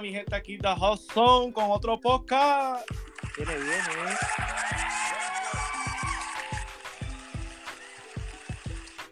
[0.00, 2.88] mi gente aquí de Hot Zone con otro podcast.
[3.36, 3.80] Viene bien.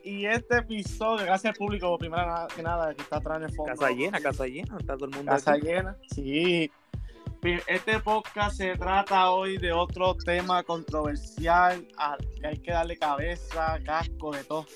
[0.04, 3.72] Y este episodio, gracias al público, primero que nada, que está atrás en el fondo.
[3.72, 5.66] Casa llena, casa llena, está todo el mundo Casa aquí.
[5.66, 6.70] llena, sí.
[7.66, 13.78] Este podcast se trata hoy de otro tema controversial al que hay que darle cabeza,
[13.84, 14.66] casco, de todo.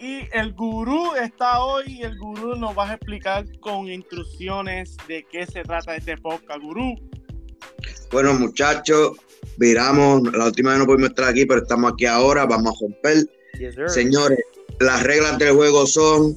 [0.00, 5.26] Y el gurú está hoy y el gurú nos va a explicar con instrucciones de
[5.30, 6.58] qué se trata este podcast.
[6.62, 6.94] Gurú,
[8.10, 9.18] Bueno, muchachos,
[9.58, 10.22] viramos.
[10.32, 12.46] La última vez no pudimos estar aquí, pero estamos aquí ahora.
[12.46, 13.26] Vamos a romper.
[13.58, 13.92] Yes.
[13.92, 14.38] Señores,
[14.78, 16.34] las reglas del juego son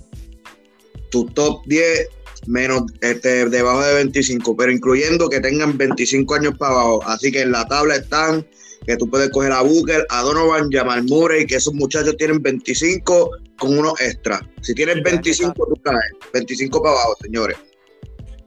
[1.09, 2.09] tu top 10
[2.47, 7.03] menos este, debajo de 25, pero incluyendo que tengan 25 años para abajo.
[7.05, 8.45] Así que en la tabla están
[8.85, 13.31] que tú puedes coger a Booker, a Donovan, Jamal Murray, que esos muchachos tienen 25
[13.57, 14.41] con unos extras.
[14.61, 15.99] Si tienes 25, tú caes.
[16.33, 17.57] 25 para abajo, señores.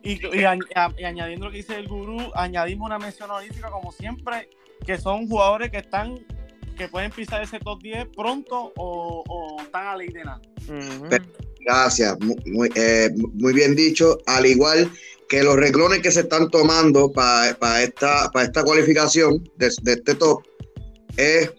[0.02, 3.70] Y, y añ- a- y añadiendo lo que dice el gurú, añadimos una mención honorífica,
[3.70, 4.48] como siempre,
[4.86, 6.24] que son jugadores que están,
[6.76, 10.40] que pueden pisar ese top 10 pronto o, o están a ley de nada.
[11.66, 14.18] Gracias, muy, eh, muy bien dicho.
[14.26, 14.88] Al igual
[15.28, 20.44] que los reglones que se están tomando para esta, esta cualificación de, de este top
[21.16, 21.50] es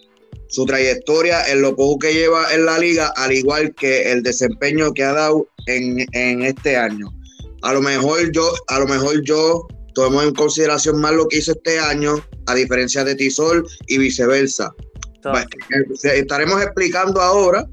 [0.48, 4.94] su trayectoria en lo poco que lleva en la liga, al igual que el desempeño
[4.94, 7.10] que ha dado en, en este año.
[7.64, 11.52] A lo mejor yo, a lo mejor yo tomo en consideración más lo que hizo
[11.52, 14.74] este año, a diferencia de Tisol y viceversa.
[15.22, 15.46] Pues,
[16.06, 17.68] eh, estaremos explicando ahora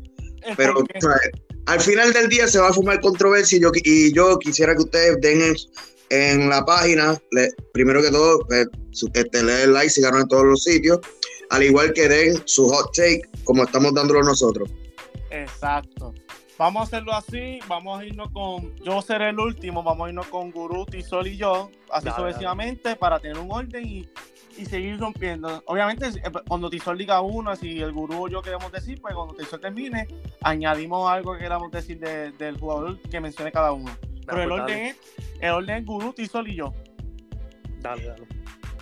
[0.56, 0.74] pero
[1.66, 4.82] al final del día se va a formar controversia y yo, y yo quisiera que
[4.82, 5.56] ustedes den en,
[6.10, 10.28] en la página, le- primero que todo, eh, su- este, le den like, sigan en
[10.28, 11.00] todos los sitios,
[11.50, 14.68] al igual que den su hot take como estamos dándolo nosotros.
[15.30, 16.14] Exacto.
[16.56, 20.26] Vamos a hacerlo así, vamos a irnos con, yo seré el último, vamos a irnos
[20.28, 24.08] con Gurú, Tisol y yo, así Dale, sucesivamente, para tener un orden y,
[24.58, 25.62] y seguir rompiendo.
[25.66, 29.34] Obviamente, eh, cuando Tisol diga uno, si el Gurú o yo queremos decir, pues cuando
[29.34, 30.06] Tisol termine,
[30.42, 33.90] añadimos algo que queramos decir de- del jugador que mencione cada uno.
[34.26, 34.96] Pero el pues, orden dale, es,
[35.40, 36.72] el orden es Gurú, Tisol y yo.
[37.80, 38.26] dale, dale.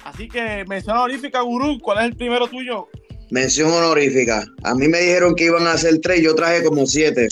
[0.04, 2.88] Así que mención honorífica, Gurú, ¿cuál es el primero tuyo?
[3.30, 4.44] Mención honorífica.
[4.64, 7.28] A mí me dijeron que iban a hacer tres, yo traje como siete.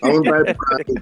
[0.00, 0.94] Vamos a traer por aquí.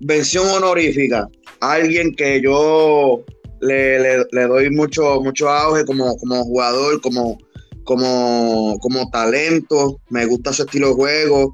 [0.00, 1.28] Mención honorífica.
[1.60, 3.24] Alguien que yo
[3.64, 7.38] le, le- le doy mucho, mucho auge como, como jugador, como,
[7.84, 10.00] como, como talento.
[10.10, 11.50] Me gusta su estilo de juego.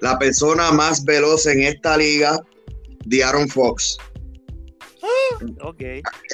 [0.00, 2.40] La persona más veloz en esta liga,
[3.24, 3.98] Aaron Fox.
[5.62, 5.82] Ok.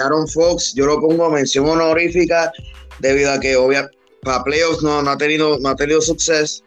[0.03, 2.53] Aaron Fox, yo lo pongo mención honorífica
[3.01, 3.89] debido a que obvia
[4.23, 6.63] para playoffs no, no ha tenido no ha tenido suceso.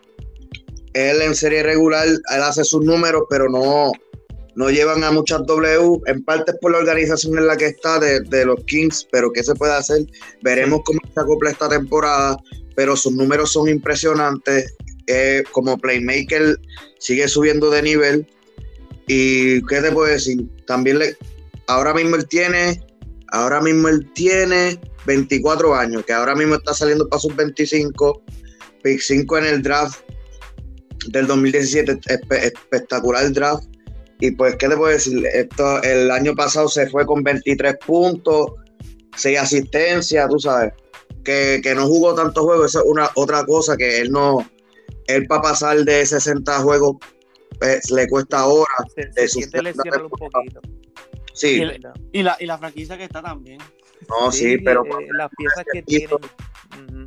[0.93, 3.91] Él en serie regular, él hace sus números, pero no,
[4.55, 8.19] no llevan a muchas W, en parte por la organización en la que está de,
[8.21, 10.05] de los Kings, pero ¿qué se puede hacer?
[10.41, 12.37] Veremos cómo se acopla esta temporada,
[12.75, 14.73] pero sus números son impresionantes.
[15.11, 16.59] Eh, como playmaker
[16.99, 18.27] sigue subiendo de nivel.
[19.07, 20.45] ¿Y qué te puedo decir?
[20.67, 21.17] También le,
[21.67, 22.79] ahora mismo él tiene,
[23.31, 28.21] ahora mismo él tiene 24 años, que ahora mismo está saliendo para sus 25,
[28.83, 29.99] pick 5 en el draft
[31.07, 33.63] del 2017, espe- espectacular draft.
[34.19, 35.25] Y pues, ¿qué te puedo decir?
[35.33, 38.51] Esto, el año pasado se fue con 23 puntos,
[39.15, 40.73] 6 asistencias, tú sabes.
[41.23, 44.39] Que, que no jugó tantos juegos, esa es una otra cosa que él no,
[45.07, 46.97] él para pasar de 60 juegos
[47.59, 48.67] pues, le cuesta horas.
[48.95, 50.61] Se, se sus siente lesionado un poquito.
[51.33, 51.61] Sí,
[52.11, 53.59] Y- la, y la franquicia que está también.
[54.09, 56.09] no, sí, pero eh, las piezas que tienen.
[56.15, 57.05] ujú.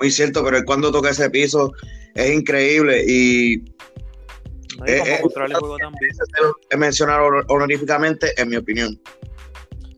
[0.00, 1.72] muy cierto, pero él cuando toca ese piso
[2.14, 3.62] es increíble y
[4.80, 6.10] No, y Eh, eh, controla el juego también.
[6.70, 8.98] he mencionado honor- honoríficamente en mi opinión.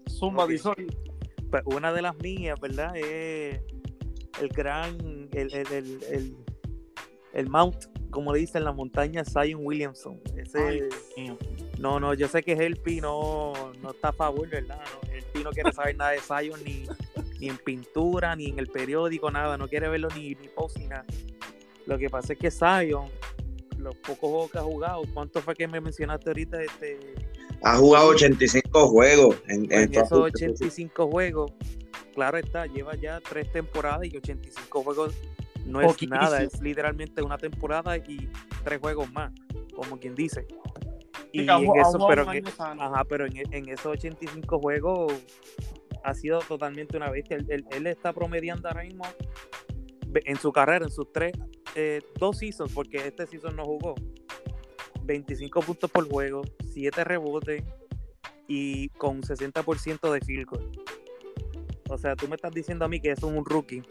[0.08, 0.50] Zumba, Ok.
[0.50, 0.76] Tisol.
[1.50, 2.96] Pues una de las mías, ¿verdad?
[2.96, 3.60] Es
[4.40, 6.36] el gran, el, el, el, el,
[7.34, 10.20] el Mount, como le dicen, la montaña Zion Williamson.
[10.36, 11.36] Ese, Ay,
[11.78, 14.80] no, no, yo sé que Helpi no, no está a favor, ¿verdad?
[14.80, 16.86] No, Helpi no quiere saber nada de Zion ni,
[17.38, 19.56] ni en pintura, ni en el periódico, nada.
[19.58, 21.04] No quiere verlo ni, ni post ni nada.
[21.86, 23.08] Lo que pasa es que Zion,
[23.82, 26.62] los pocos juegos que ha jugado, ¿cuánto fue que me mencionaste ahorita?
[26.62, 26.98] Este,
[27.62, 31.52] Ha jugado 85 juegos en, Pues en en todas esos sus- 85 juegos,
[32.14, 35.14] claro está, lleva ya tres temporadas y 85 juegos
[35.64, 36.16] no es Poquísimo.
[36.16, 38.28] nada, es literalmente una temporada y
[38.64, 39.32] tres juegos más,
[39.76, 40.46] como quien dice.
[41.32, 42.82] Y en eso, pero, en, sano.
[42.82, 45.12] ajá, pero en, en esos 85 juegos
[46.04, 47.36] ha sido totalmente una bestia.
[47.36, 49.04] Él, él- él está promediando ahora mismo
[50.14, 51.32] en su carrera, en sus tres,
[51.74, 53.94] eh, dos seasons, porque este season no jugó.
[55.04, 56.42] 25 puntos por juego,
[56.72, 57.62] 7 rebotes,
[58.46, 60.70] y con 60% de field goal.
[61.88, 63.82] O sea, tú me estás diciendo a mí que es un rookie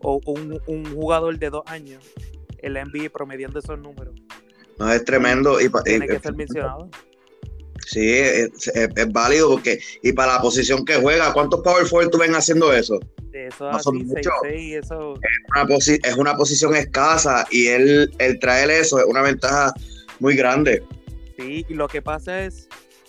[0.00, 2.04] o un, un jugador de dos años
[2.58, 4.14] en la NBA promediando esos números.
[4.78, 5.60] No, es tremendo.
[5.60, 6.90] Y, Tiene que ser mencionado.
[7.86, 12.10] Sí, es, es, es, válido porque, y para la posición que juega, ¿cuántos power forward
[12.10, 12.98] tú ven haciendo eso?
[13.32, 15.14] Eso no así, 6, 6, eso...
[15.14, 19.72] Es, una es, una posición escasa y él, el traer eso es una ventaja
[20.18, 20.82] muy grande.
[21.36, 22.68] Sí, y lo que pasa es,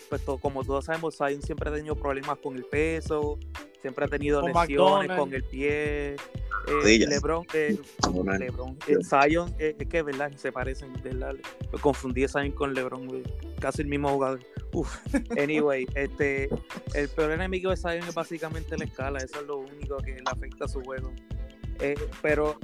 [0.09, 3.39] pues todo, como todos sabemos, Zion siempre ha tenido problemas con el peso,
[3.81, 5.17] siempre ha tenido con lesiones McDonald's.
[5.17, 6.15] con el pie.
[6.67, 7.77] Eh, Lebron, eh,
[8.39, 11.35] Lebron eh, Zion, es que verdad se parecen, ¿verdad?
[11.71, 13.23] Lo confundí Zion con Lebron, güey.
[13.59, 14.39] casi el mismo jugador.
[14.73, 14.97] Uf.
[15.41, 16.49] Anyway, este,
[16.93, 20.23] el peor enemigo de Zion es básicamente la escala, eso es lo único que le
[20.25, 21.13] afecta a su juego.
[22.21, 22.57] pero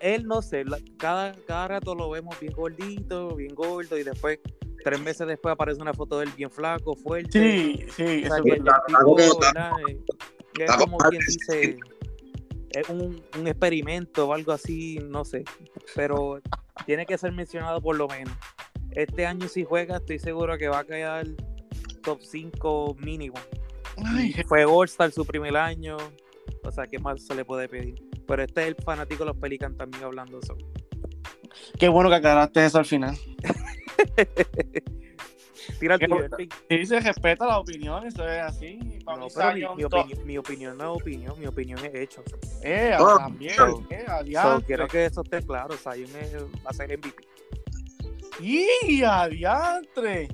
[0.00, 0.64] él no sé,
[0.96, 4.40] cada, cada rato lo vemos bien gordito, bien gordo y después
[4.86, 7.32] tres meses después aparece una foto de él bien flaco, fuerte.
[7.32, 9.72] Sí, sí, o sea, que el tipo, ¿verdad?
[10.58, 11.78] Es como quien dice,
[12.70, 15.44] es un, un, experimento o algo así, no sé,
[15.94, 16.40] pero
[16.84, 18.34] tiene que ser mencionado por lo menos.
[18.92, 21.26] Este año si juega, estoy seguro que va a quedar
[22.02, 23.36] top 5 mínimo.
[24.04, 24.32] Ay.
[24.46, 25.96] Fue All-Star su primer año,
[26.62, 28.02] o sea, ¿qué más se le puede pedir?
[28.26, 30.56] Pero este es el fanático de los Pelicans también hablando eso.
[31.78, 33.16] Qué bueno que aclaraste eso al final.
[35.78, 38.78] Tira el Sí, se respeta la opinión, eso es así.
[39.06, 42.22] No, pero mi, mi, opinión, mi, opinión, no es opinión, mi opinión es hecho.
[42.62, 44.04] Eh, oh, también, so, eh,
[44.34, 46.10] so, quiero que eso esté claro, Zion
[46.64, 47.22] va a ser MVP.
[48.40, 50.28] ¡Y adiantre!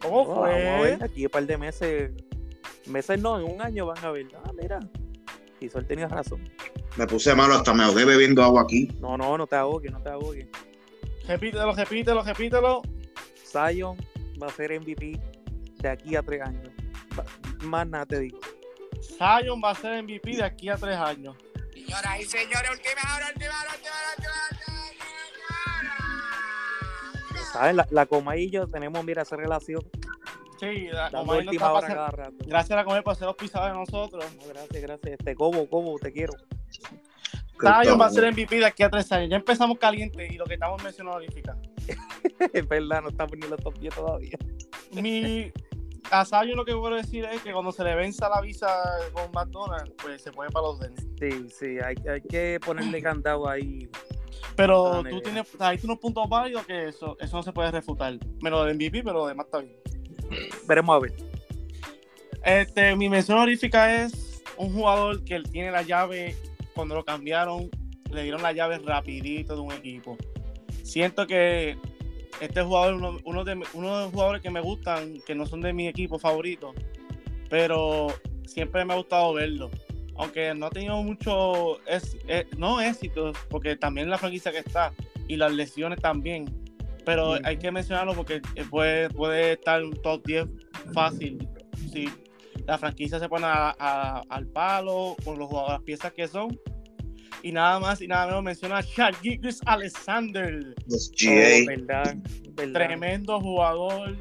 [0.00, 0.64] ¿Cómo no, fue?
[0.64, 2.12] Vamos a ver, aquí un par de meses,
[2.86, 4.26] meses no, en un año van a ver.
[4.44, 4.80] Ah, mira,
[5.60, 6.48] y él tenía razón.
[6.96, 8.88] Me puse malo, hasta me ahogué bebiendo agua aquí.
[9.00, 10.46] No, no, no te ahogues, no te ahogues.
[11.26, 12.82] Repítelo, repítelo, repítelo.
[13.44, 13.96] Zion
[14.42, 15.20] va a ser MVP
[15.78, 16.68] de aquí a tres años.
[17.62, 18.38] Más nada te digo.
[19.00, 21.36] Zion va a ser MVP de aquí a tres años.
[21.72, 24.34] Señoras y señores, última hora, última hora, última hora, última
[27.30, 27.52] hora.
[27.52, 27.74] ¿Sabes?
[27.74, 29.82] La, la Coma y yo tenemos, mira, esa relación.
[30.62, 32.36] Sí, la Dando última hora cada rato.
[32.46, 34.24] Gracias a la Comay por hacer los pisados de nosotros.
[34.36, 35.18] No, gracias, gracias.
[35.18, 36.34] Este, Cobo, Cobo, te quiero.
[37.60, 39.28] Zion va a ser MVP de aquí a tres años.
[39.28, 41.56] Ya empezamos caliente y lo que estamos mencionando ahorita.
[42.52, 44.38] es verdad, no en los top 10 todavía.
[44.92, 45.52] Mi,
[46.10, 48.68] a lo que quiero decir es que cuando se le venza la visa
[49.12, 51.06] con McDonald's, pues se pone para los Dens.
[51.18, 53.88] Sí, sí, hay, hay que ponerle candado ahí.
[54.56, 58.18] Pero tú tienes, ahí tienes unos puntos válidos que eso, eso no se puede refutar.
[58.42, 59.76] Menos del MVP, pero lo demás está bien.
[60.66, 61.12] Veremos a ver.
[62.44, 66.36] Este, mi mención honorífica es un jugador que tiene la llave
[66.74, 67.70] cuando lo cambiaron,
[68.10, 70.16] le dieron la llave rapidito de un equipo.
[70.82, 71.76] Siento que
[72.40, 75.60] este jugador, uno, uno, de, uno de los jugadores que me gustan, que no son
[75.60, 76.74] de mi equipo favorito,
[77.48, 78.08] pero
[78.46, 79.70] siempre me ha gustado verlo.
[80.16, 84.92] Aunque no ha tenido mucho, es, es, no éxito, porque también la franquicia que está
[85.28, 86.46] y las lesiones también.
[87.04, 88.40] Pero hay que mencionarlo porque
[88.70, 90.46] puede, puede estar un top 10
[90.92, 91.48] fácil.
[91.90, 92.08] Si
[92.66, 96.58] la franquicia se pone a, a, al palo con los jugadores, las piezas que son.
[97.42, 100.74] Y nada más y nada menos menciona a Chad Giggs Alexander.
[100.90, 100.96] Oh,
[101.66, 102.16] ¿verdad?
[102.50, 102.72] ¿verdad?
[102.72, 104.16] Tremendo jugador.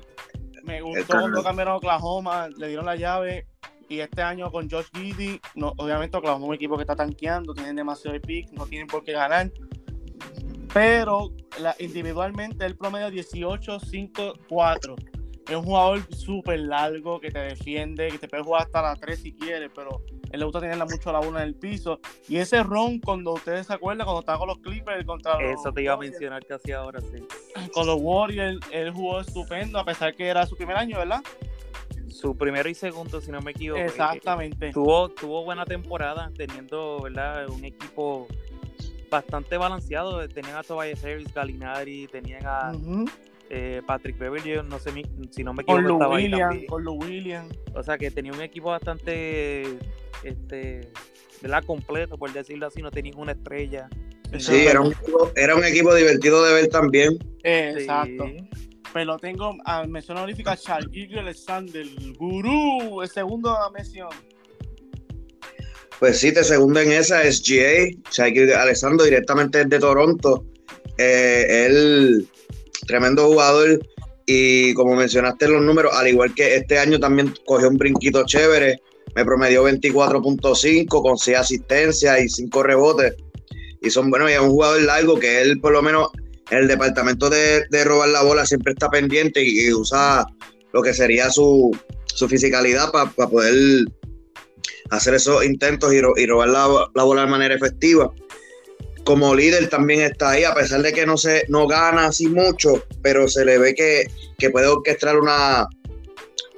[0.64, 3.48] Me gustó lo cambiaron a Oklahoma, le dieron la llave.
[3.90, 7.54] Y este año con Josh Giddy, no, obviamente Oklahoma es un equipo que está tanqueando,
[7.54, 9.52] tienen demasiado de pick, no tienen por qué ganar.
[10.74, 14.96] Pero la, individualmente el promedio 18-5-4
[15.52, 19.20] es un jugador súper largo que te defiende, que te puede jugar hasta la 3
[19.20, 22.00] si quieres, pero él le gusta tenerla mucho a la una en el piso.
[22.28, 25.74] Y ese ron, cuando ustedes se acuerdan, cuando estaba con los Clippers contra los Eso
[25.74, 27.26] te iba a mencionar casi ahora, sí.
[27.74, 31.22] Con los Warriors, él jugó estupendo, a pesar que era su primer año, ¿verdad?
[32.08, 33.82] Su primero y segundo, si no me equivoco.
[33.82, 34.72] Exactamente.
[34.72, 37.50] Tuvo, tuvo buena temporada, teniendo, ¿verdad?
[37.50, 38.28] Un equipo
[39.10, 40.28] bastante balanceado.
[40.30, 42.72] Tenían a Tobias Harris, Galinari, tenían a...
[42.74, 43.12] Uh -huh
[43.54, 44.92] eh, Patrick Beverly, no sé
[45.30, 47.50] si no me equivoco, con estaba William, ahí con William.
[47.76, 49.78] O sea que tenía un equipo bastante
[50.24, 50.90] este,
[51.42, 51.62] ¿verdad?
[51.66, 53.90] completo, por decirlo así, no tenía ninguna estrella.
[54.40, 57.18] Sí, era un, equipo, era un equipo divertido de ver también.
[57.44, 58.26] Eh, exacto.
[58.26, 58.50] Sí.
[58.94, 64.08] Pero tengo a mención honorífica Charles Alexander, el gurú, el segundo a mención.
[66.00, 70.46] Pues sí, te segundo en esa es GA, Charles Alexander directamente de Toronto.
[70.98, 72.30] Eh, él
[72.92, 73.80] tremendo jugador.
[74.26, 78.80] Y como mencionaste los números, al igual que este año también cogió un brinquito chévere,
[79.16, 83.14] me promedió 24.5 con 6 asistencias y 5 rebotes.
[83.82, 86.10] Y son buenos, y es un jugador largo que él, por lo menos,
[86.52, 90.26] en el departamento de, de robar la bola siempre está pendiente y, usa
[90.74, 91.76] lo que sería su,
[92.14, 93.54] su fisicalidad para poder
[94.92, 98.12] hacer esos intentos y, ro- robar la, la bola de manera efectiva.
[99.04, 102.84] Como líder también está ahí, a pesar de que no se no gana así mucho,
[103.02, 104.06] pero se le ve que,
[104.38, 105.68] que puede orquestar una,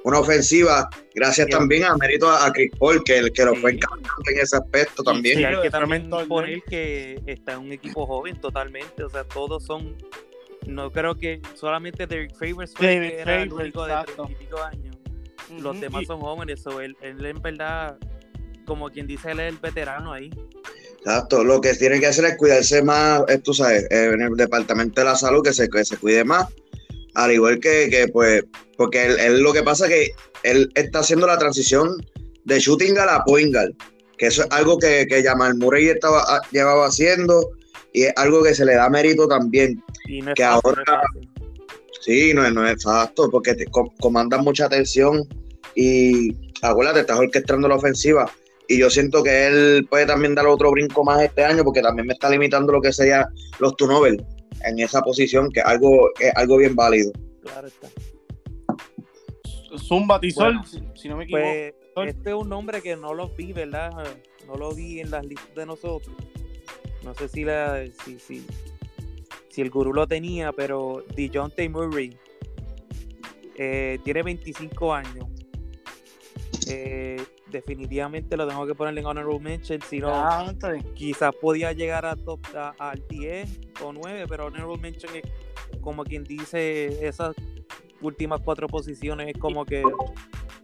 [0.04, 1.50] una ofensiva, gracias Sí.
[1.52, 3.60] también a mérito a, a Chris Paul, que, que lo Sí.
[3.62, 5.36] fue encaminando en ese aspecto también.
[5.36, 9.24] Sí, Sí, hay que también poner que está en un equipo joven totalmente, o sea,
[9.24, 9.96] todos son,
[10.66, 14.24] no creo que solamente Derek Favors fue David era el único de exacto.
[14.24, 14.96] treinta y pico años,
[15.62, 17.96] los demás son jóvenes, o él, él en verdad,
[18.66, 20.30] como quien dice, él es el veterano ahí.
[21.04, 25.04] Exacto, lo que tiene que hacer es cuidarse más, tú sabes, en el departamento de
[25.06, 26.46] la salud, que se, que se cuide más,
[27.14, 28.42] al igual que, que, pues,
[28.78, 30.10] porque él, él lo que pasa es que
[30.50, 31.90] él está haciendo la transición
[32.44, 33.72] de shooting a point guard,
[34.16, 37.50] que eso es algo que, que Jamal Murray estaba, ah, llevaba haciendo
[37.92, 39.82] y es algo que se le da mérito también.
[40.08, 41.30] Y no es Que fácil, ahora- no es fácil.
[42.00, 45.28] Sí, no, es- no es exacto, porque te co- comandan mucha atención
[45.74, 48.30] y acuérdate, estás orquestando la ofensiva.
[48.68, 52.06] Y yo siento que él puede también dar otro brinco más este año porque también
[52.06, 53.28] me está limitando lo que sería
[53.58, 54.22] los turnovers
[54.64, 57.12] en esa posición, que es algo, es algo bien válido.
[57.42, 57.88] Claro está.
[59.76, 61.44] Zumba Tisol, Bueno, si, si no me equivoco.
[61.44, 62.08] Pues Sol.
[62.08, 63.92] este es un nombre que no lo vi, ¿verdad?
[64.46, 66.14] No lo vi en las listas de nosotros.
[67.02, 68.46] No sé si la si, si,
[69.50, 72.16] si el gurú lo tenía, pero DeJounte Murray
[73.56, 75.26] eh, tiene 25 años.
[76.66, 77.22] Eh,
[77.54, 80.52] definitivamente lo tengo que ponerle en honorable mention, si no, Ah,
[80.94, 85.22] quizás podía llegar a top, a- al 10 o 9, pero honorable mention es
[85.80, 87.34] como quien dice esas
[88.00, 89.82] últimas cuatro posiciones es como que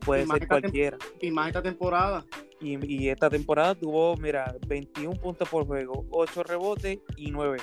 [0.04, 0.98] puede ser cualquiera.
[1.20, 2.24] y más esta temporada.
[2.60, 7.58] Y, y esta temporada tuvo, mira, 21 puntos por juego, 8 rebotes y 9.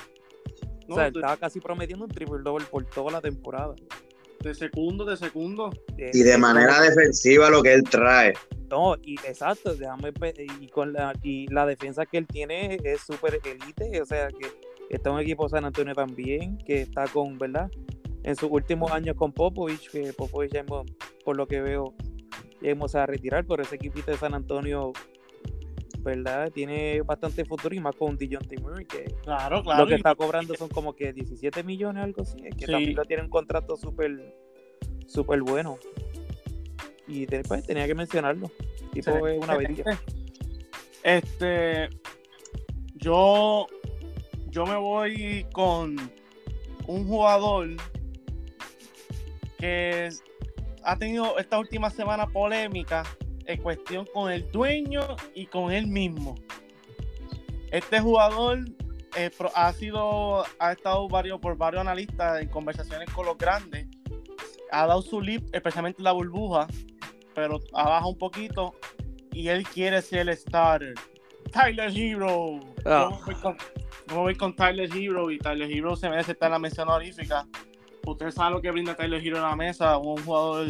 [0.88, 3.74] No, o sea, estaba casi promediando un triple double por toda la temporada.
[4.42, 5.70] De segundo, de segundo.
[5.96, 8.34] Y de manera defensiva lo que él trae.
[8.70, 10.12] No, y exacto, déjame
[10.60, 14.46] y con la y la defensa que él tiene es súper elite, o sea que
[14.90, 17.70] está un equipo San Antonio también, que está con, ¿verdad?
[18.24, 20.86] En sus últimos años con Popovich, que Popovich ya hemos-
[21.24, 21.94] por lo que veo,
[22.60, 24.92] ya hemos a retirar, pero ese equipito de San Antonio,
[26.02, 26.50] ¿verdad?
[26.52, 29.82] Tiene bastante futuro y más con Dijon Murray, que Claro, claro.
[29.84, 32.72] lo que está cobrando son como que 17 millones, algo así, es que Sí.
[32.72, 34.34] también lo tiene un contrato súper,
[35.06, 35.78] súper bueno.
[37.06, 38.50] Y después tenía que mencionarlo.
[38.92, 39.84] Tipo, es una bestia.
[41.02, 41.88] Este,
[42.96, 43.66] yo,
[44.50, 45.96] yo me voy con
[46.86, 47.68] un jugador
[49.58, 50.08] que
[50.82, 53.04] ha tenido esta última semana polémica
[53.48, 56.36] en cuestión con el dueño y con él mismo.
[57.72, 58.60] Este jugador
[59.16, 63.86] eh, ha sido, ha estado varios, por varios analistas en conversaciones con los grandes.
[64.70, 66.68] Ha dado su lip, especialmente en la burbuja,
[67.34, 68.74] pero ha bajado un poquito
[69.32, 70.94] y él quiere ser el starter.
[71.50, 72.60] Tyler Hero.
[72.84, 73.20] Yo
[74.08, 77.46] me voy con Tyler Hero y Tyler Hero se merece estar en la mención honorífica.
[78.06, 80.66] Usted sabe lo que brinda Tyler Hero en la mesa, un jugador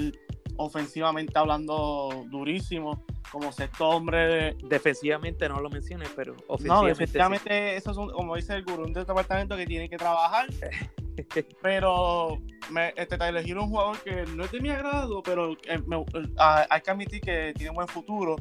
[0.59, 6.95] ofensivamente hablando durísimo, como sexto hombre de, Defensivamente no lo mencioné, pero no, ofensivamente.
[6.97, 7.03] sí.
[7.03, 10.47] efectivamente, eso es un- como dice el gurú, un departamento que tiene que trabajar.
[11.63, 12.39] pero
[12.71, 16.05] me- este es un jugador que no es de mi agrado, pero eh, me-
[16.39, 18.37] ah, hay que admitir que tiene un buen futuro.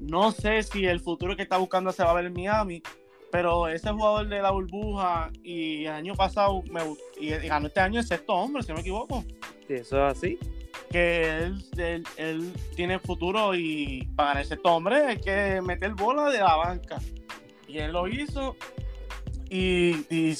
[0.00, 2.82] No sé si el futuro que está buscando se va a ver en Miami,
[3.30, 6.80] pero ese jugador de la burbuja y el año pasado me,
[7.20, 9.22] y, y ganó este año el sexto hombre, si no me equivoco.
[9.68, 10.38] Sí, Eso es así.
[10.90, 15.94] Que él, él- él tiene futuro y para ganar el sexto hombre hay que meter
[15.94, 16.98] bola de la banca.
[17.68, 18.56] Y él lo hizo.
[19.48, 20.36] Y, y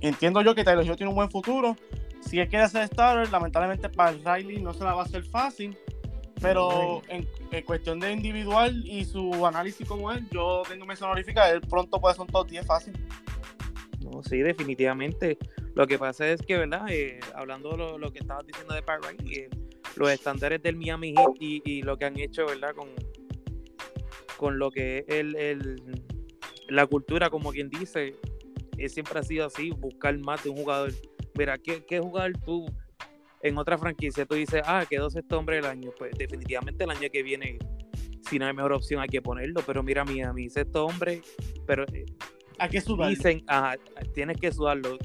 [0.00, 1.76] entiendo yo que Tyler Hero tiene un buen futuro.
[2.20, 5.24] Si él quiere ser starter, lamentablemente para el Riley no se la va a hacer
[5.24, 5.76] fácil.
[6.40, 11.50] Pero en, en cuestión de individual y su análisis como él, yo tengo mención honorífica.
[11.50, 12.92] Él pronto puede ser un top 10 fácil.
[14.04, 15.36] No, sí, definitivamente.
[15.74, 16.86] Lo que pasa es que, ¿verdad?
[16.90, 19.50] Eh, hablando de lo, lo que estabas diciendo de Pat Riley, eh,
[19.98, 22.74] los estándares del Miami Heat y, y lo que han hecho, ¿verdad?
[22.74, 22.88] Con,
[24.36, 26.02] con lo que es el, el-
[26.68, 28.14] la cultura, como quien dice,
[28.76, 30.92] eh, siempre ha sido así, buscar más de un jugador.
[31.36, 32.66] Mira, ¿qué, qué jugador tú
[33.42, 35.90] en otra franquicia tú dices, ah, quedó sexto hombre del año?
[35.98, 37.58] Pues definitivamente el año que viene,
[38.28, 39.62] si no hay mejor opción, hay que ponerlo.
[39.66, 41.22] Pero mira, Miami, sexto hombre,
[41.66, 42.04] pero eh,
[42.58, 43.08] Hay que sudar.
[43.10, 43.76] dicen, ajá,
[44.14, 44.98] tienes que sudarlo.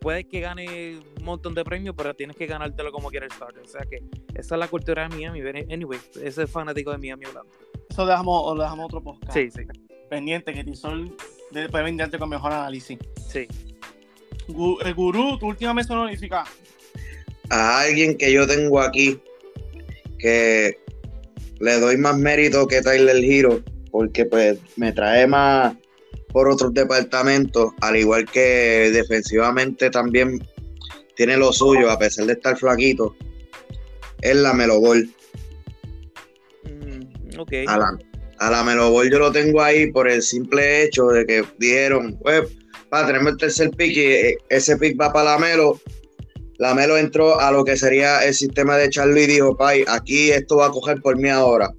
[0.00, 3.62] Puede que gane un montón de premios, pero tienes que ganártelo como starter.
[3.62, 3.98] O sea que
[4.34, 5.40] esa es la cultura de Miami.
[5.70, 7.50] Anyway, ese es fanático de Miami hablando.
[7.88, 9.32] Eso dejamos, o lo dejamos otro podcast.
[9.34, 9.62] Sí, sí,
[10.08, 11.14] Pendiente, que Tisol
[11.70, 12.98] puede venderte con mejor análisis.
[13.28, 13.46] sí.
[14.48, 16.44] Gu- El gurú, tu última mención honorífica.
[17.50, 19.20] A alguien que yo tengo aquí,
[20.18, 20.76] que
[21.60, 25.74] le doy más mérito que Tyler Hero, porque pues me trae más
[26.32, 30.40] por otros departamentos, al igual que defensivamente también
[31.16, 33.14] tiene lo suyo, a pesar de estar flaquito,
[34.22, 35.10] es la Melo Ball.
[36.64, 37.52] Mm, ok.
[37.66, 37.98] A la,
[38.38, 42.18] a la Melo Ball yo lo tengo ahí por el simple hecho de que dijeron,
[42.22, 42.48] pues,
[42.88, 45.80] para tenemos el tercer pick y eh, ese pick va para la Melo.
[46.58, 50.30] La Melo entró a lo que sería el sistema de Charlie y dijo, Pai, aquí
[50.30, 51.72] esto va a coger por mí ahora,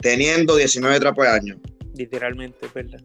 [0.00, 1.60] teniendo 19 trapos de año.
[1.94, 3.00] Literalmente, ¿verdad?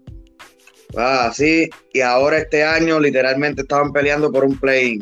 [0.98, 5.00] Ah, sí, y ahora este año literalmente estaban peleando por un play.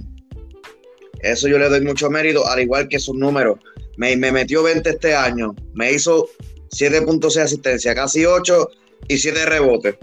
[1.21, 3.59] Eso yo le doy mucho mérito, al igual que sus números.
[3.97, 6.29] Me, me metió 20 este año, me hizo
[6.69, 8.69] 7.6 asistencia, casi 8
[9.07, 9.95] y 7 rebotes.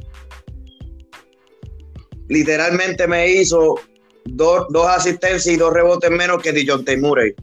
[2.28, 3.76] Literalmente me hizo
[4.24, 7.34] dos, dos asistencias y dos rebotes menos que Dijon Murray.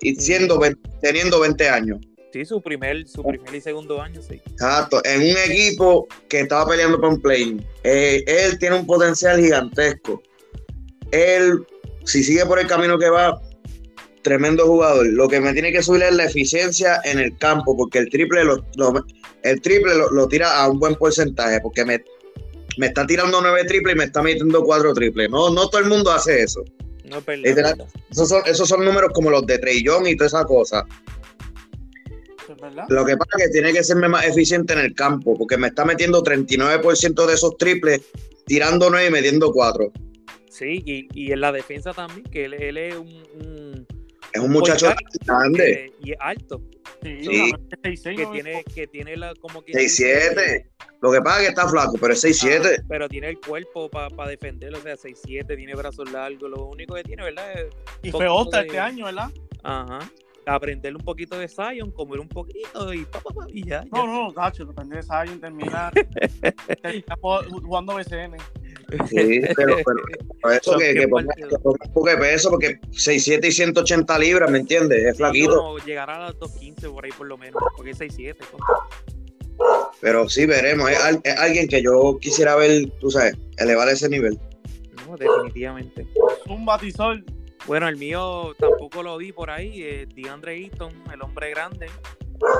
[0.00, 1.98] Y siendo, 20 teniendo 20 años.
[2.38, 4.40] Sí, su primer, su primer y segundo año, sí.
[4.52, 7.56] Exacto, en un equipo que estaba peleando un play.
[7.82, 10.22] Eh, él tiene un potencial gigantesco.
[11.10, 11.66] Él,
[12.04, 13.40] si sigue por el camino que va,
[14.22, 15.04] tremendo jugador.
[15.08, 18.44] Lo que me tiene que subir es la eficiencia en el campo, porque el triple
[18.44, 19.04] lo, lo-
[19.42, 22.04] el triple lo, lo tira a un buen porcentaje, porque me,
[22.76, 25.28] me está tirando nueve triples y me está metiendo cuatro triples.
[25.28, 26.62] No, no todo el mundo hace eso.
[27.02, 27.74] No Literal.
[27.78, 27.86] ¿verdad?
[28.12, 30.84] Esos son, esos son números como los de Trellón y toda esa cosa.
[32.88, 35.68] Lo que pasa es que tiene que serme más eficiente en el campo, porque me
[35.68, 38.00] está metiendo 39% de esos triples,
[38.46, 39.92] tirando 9 y metiendo 4.
[40.50, 43.86] Sí, y, y en la defensa también, que él, él es un, un-
[44.32, 44.86] Es un muchacho
[45.26, 46.60] grande, que- y es alto,
[47.02, 47.52] Sí, Sí.
[47.52, 50.66] no, es 6'6", que tiene, que tiene la como que 6'7".
[51.00, 52.76] Lo que pasa es que está flaco, pero es 6'7".
[52.80, 56.94] Ah, pero tiene el cuerpo para defenderlo, o sea, 6'7, tiene brazos largos, lo único
[56.96, 57.52] que tiene, ¿verdad?
[57.52, 57.66] Es,
[58.02, 59.30] Y fue Osta de- este año, ¿verdad?
[59.62, 60.10] ajá,
[60.48, 63.84] aprender un poquito de Zion, comer un poquito y, pa, pa, pa, y ya.
[63.84, 63.88] ya.
[63.92, 65.90] No, no, Tacho, depende de Zion, termina,
[66.82, 68.36] termina jugando BCN.
[69.08, 71.50] Sí, pero, pero, eso que, que ponga, partidos.
[71.50, 75.04] que ponga un poco de peso, porque 6'7 y 180 libras, ¿me entiendes?
[75.04, 75.56] Es flaquito.
[75.56, 78.36] No, llegará a las 2.15 por ahí por lo menos, porque es 6'7.
[78.50, 78.74] contra.
[80.00, 80.90] Pero sí, veremos.
[80.90, 84.38] Es alguien que yo quisiera ver, tú sabes, elevar ese nivel.
[85.06, 86.06] No, definitivamente.
[86.48, 87.24] Un batizol.
[87.66, 89.82] Bueno, el mío tampoco lo vi por ahí.
[89.82, 91.86] eh, DeAndre Eaton, el hombre grande.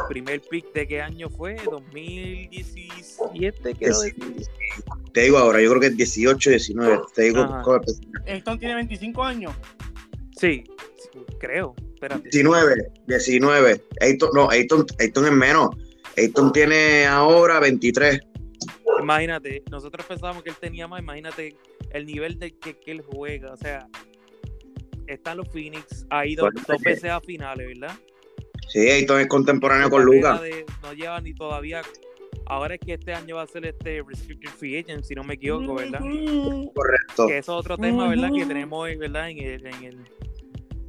[0.09, 1.55] Primer pick de qué año fue?
[1.65, 4.11] 2017, quiero Sí.
[4.11, 4.47] decir.
[5.13, 7.01] Te digo ahora, yo creo que es 18, 19.
[7.15, 7.47] Te digo,
[8.27, 9.53] Ayton tiene 25 años.
[10.37, 10.65] Sí,
[10.97, 11.09] sí,
[11.39, 11.75] creo.
[11.95, 12.29] Espérate.
[12.31, 13.85] 19, 19.
[14.01, 15.69] Ayton, no, Ayton, Ayton es menos.
[16.17, 18.21] Ayton tiene ahora 23.
[19.01, 21.01] Imagínate, nosotros pensábamos que él tenía más.
[21.01, 21.57] Imagínate
[21.91, 23.53] el nivel de que, que él juega.
[23.53, 23.87] O sea,
[25.15, 27.97] están los Phoenix, ha ido Bueno, dos veces a finales, ¿verdad?
[28.69, 30.43] Sí, Ayton es contemporáneo con Lucas.
[30.43, 31.83] de- no lleva ni todavía.
[32.47, 35.35] Ahora es que este año va a ser este Restricted Free Agent, si no me
[35.35, 36.01] equivoco, ¿verdad?
[36.01, 37.27] Correcto.
[37.27, 38.31] que eso es otro tema, ¿verdad?
[38.35, 39.31] Que tenemos hoy, ¿verdad?
[39.31, 39.99] En el, en el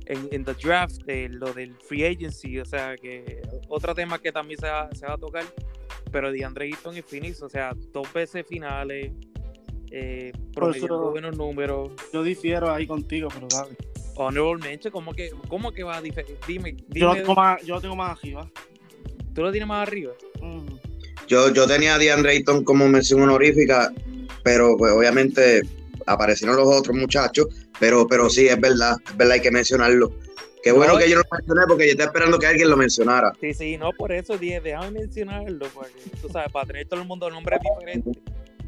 [0.05, 4.31] en, en the draft, eh, lo del free agency, o sea, que otro tema que
[4.31, 5.43] también se va, se va a tocar,
[6.11, 9.11] pero DeAndre Eaton y Phoenix, o sea, dos veces finales,
[9.91, 13.75] eh, promediando buenos números, Yo difiero ahí contigo, pero dale.
[14.27, 16.37] Honorable mention, ¿cómo que, cómo que va a diferir?
[16.47, 18.49] Dime, Yo lo dime, tengo más, yo lo tengo más arriba.
[19.33, 20.13] ¿tú lo tienes más arriba?
[21.27, 23.91] Yo, yo tenía a DeAndre Ayton como mención honorífica,
[24.43, 25.61] pero pues obviamente
[26.07, 27.47] aparecieron los otros muchachos,
[27.79, 30.11] pero, pero sí, es verdad, es verdad, hay que mencionarlo.
[30.61, 33.31] Qué bueno No, que yo lo mencioné porque yo estaba esperando que alguien lo mencionara.
[33.39, 37.07] Sí, sí, no, por eso dije, déjame mencionarlo, porque tú sabes, para tener todo el
[37.07, 38.21] mundo nombres diferentes.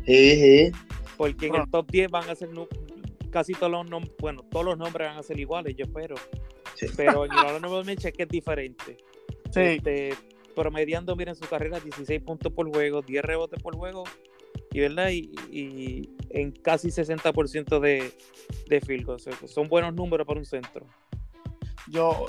[0.06, 0.72] Sí, sí.
[1.18, 2.50] Porque en el top 10 van a ser
[3.32, 6.16] casi todos los nombres, bueno, todos los nombres van a ser iguales, yo espero.
[6.76, 6.88] Sí.
[6.96, 8.98] Pero en el es que es diferente.
[9.52, 10.14] Sí, Este,
[10.56, 14.04] promediando, miren su carrera, 16 puntos por juego, 10 rebotes por juego,
[14.72, 18.14] y verdad, y, y en casi 60% de,
[18.68, 19.28] de field goals.
[19.28, 20.86] O sea, Son buenos números para un centro.
[21.88, 22.28] yo.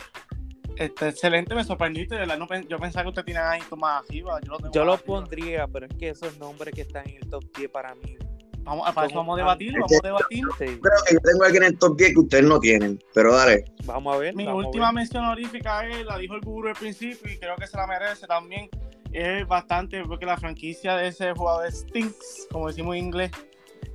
[0.76, 2.14] Este, excelente, me sorprendiste.
[2.16, 4.40] de no yo pensaba que usted tenía a Ayton más arriba.
[4.42, 5.06] Yo lo, tengo Yo más lo arriba.
[5.06, 8.16] pondría, pero es que esos nombres que están en el top 10 para mí.
[8.64, 10.52] Vamos, para eso son- vamos a debatirlo, vamos a debatirlo.
[10.58, 13.34] Sí, Creo que yo tengo alguien en el top 10 que ustedes no tienen, pero
[13.34, 13.64] dale.
[13.84, 14.34] vamos a ver.
[14.34, 14.94] Mi última ver.
[14.94, 18.26] mención honorífica es, la dijo el gurú al principio y creo que se la merece
[18.26, 18.68] también.
[19.12, 23.30] Es bastante, porque la franquicia de ese jugador stinks, como decimos en inglés.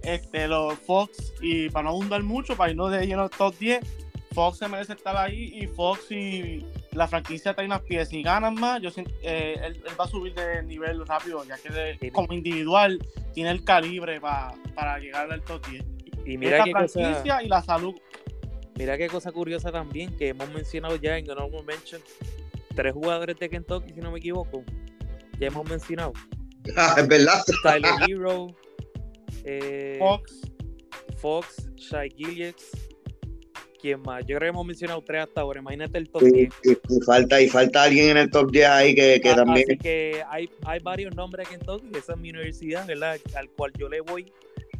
[0.03, 3.79] Este, los Fox, y para no abundar mucho, para irnos de lleno al top 10,
[4.33, 6.63] Fox se merece estar ahí y Fox y
[6.97, 10.07] la franquicia trae unas piezas y ganan más, yo siento- eh, él, él va a
[10.07, 12.97] subir de nivel rápido, ya que de- como individual
[13.33, 15.83] tiene el calibre pa- para llegar al top 10.
[16.25, 16.87] Y mira qué cosa.
[16.99, 17.93] franquicia y la salud.
[18.77, 22.01] Mira qué cosa curiosa también que hemos mencionado ya en Honorable Mention.
[22.75, 24.63] tres jugadores de Kentucky, si no me equivoco.
[25.39, 26.13] Ya hemos mencionado.
[26.75, 27.41] Ah, es verdad.
[27.63, 28.47] Tyler Hero,
[29.45, 30.41] eh, Fox,
[31.17, 32.86] Fox, Shai Gillies.
[33.79, 34.21] ¿Quién más?
[34.21, 35.59] Yo creo que hemos mencionado tres hasta ahora.
[35.59, 36.53] Imagínate el top Y, 10.
[36.63, 39.65] y- y falta, y falta alguien en el top 10 ahí que, que Ah, también.
[39.69, 41.89] Así que hay, hay varios nombres de Kentucky.
[41.97, 43.17] Esa es mi universidad, ¿verdad?
[43.35, 44.31] Al cual yo le voy.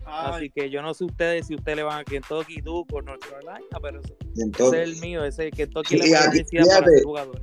[0.06, 3.22] Así que yo no sé ustedes si ustedes le van a Kentucky, Duke o North
[3.30, 5.24] Carolina, pero ese, ese entonces, es el mío.
[5.26, 6.96] Ese Kentucky Sí, es la aquí, universidad para fíjate.
[6.98, 7.42] sus jugadores.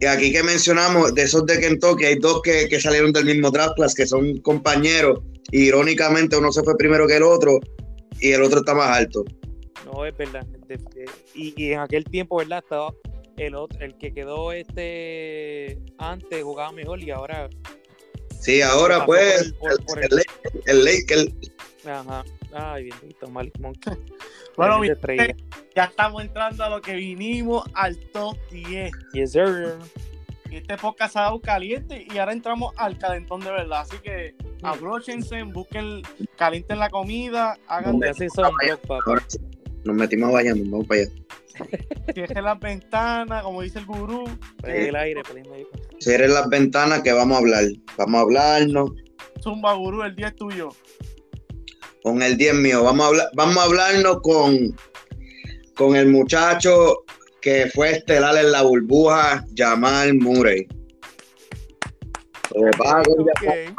[0.00, 3.50] Y aquí que mencionamos, de esos de Kentucky, hay dos que, que salieron del mismo
[3.50, 5.20] draft class, que son compañeros.
[5.50, 7.58] Irónicamente, uno se fue primero que el otro
[8.20, 9.24] y el otro está más alto.
[9.84, 10.44] No, es verdad.
[10.46, 12.58] De- de- y, y en aquel tiempo, ¿verdad?
[12.62, 12.94] Estaba
[13.36, 17.48] el otro, el que quedó este antes jugaba mejor y ahora.
[18.40, 21.32] Sí, ahora pues, por el- por- por el- el, el Laker,
[21.86, 22.24] Ajá.
[22.52, 23.78] Ay, bendito, Malik Monk.
[24.56, 24.88] Bueno, mi
[25.74, 28.92] ya estamos entrando a lo que vinimos al top 10.
[29.12, 29.74] Yes, sir.
[30.48, 33.80] Y este podcast ha dado caliente y ahora entramos al calentón de verdad.
[33.80, 36.02] Así que abróchense, busquen,
[36.36, 37.98] calienten la comida, hagan
[38.86, 39.26] papá.
[39.84, 41.10] Nos metimos a bañarnos, vamos para allá.
[42.14, 44.24] cierren las ventanas, como dice el gurú.
[44.60, 45.68] Prende el aire, prende el aire.
[46.00, 47.64] Cierren las ventanas que vamos a hablar.
[47.96, 48.90] Vamos a hablarnos
[49.44, 50.70] Zumba gurú, el día es tuyo.
[52.02, 52.82] con el 10 mío.
[52.82, 54.74] Vamos a, hablar, vamos a hablarnos con,
[55.76, 57.04] con el muchacho
[57.42, 60.66] que fue estelar en la burbuja, Jamal Murray.
[62.50, 63.74] Que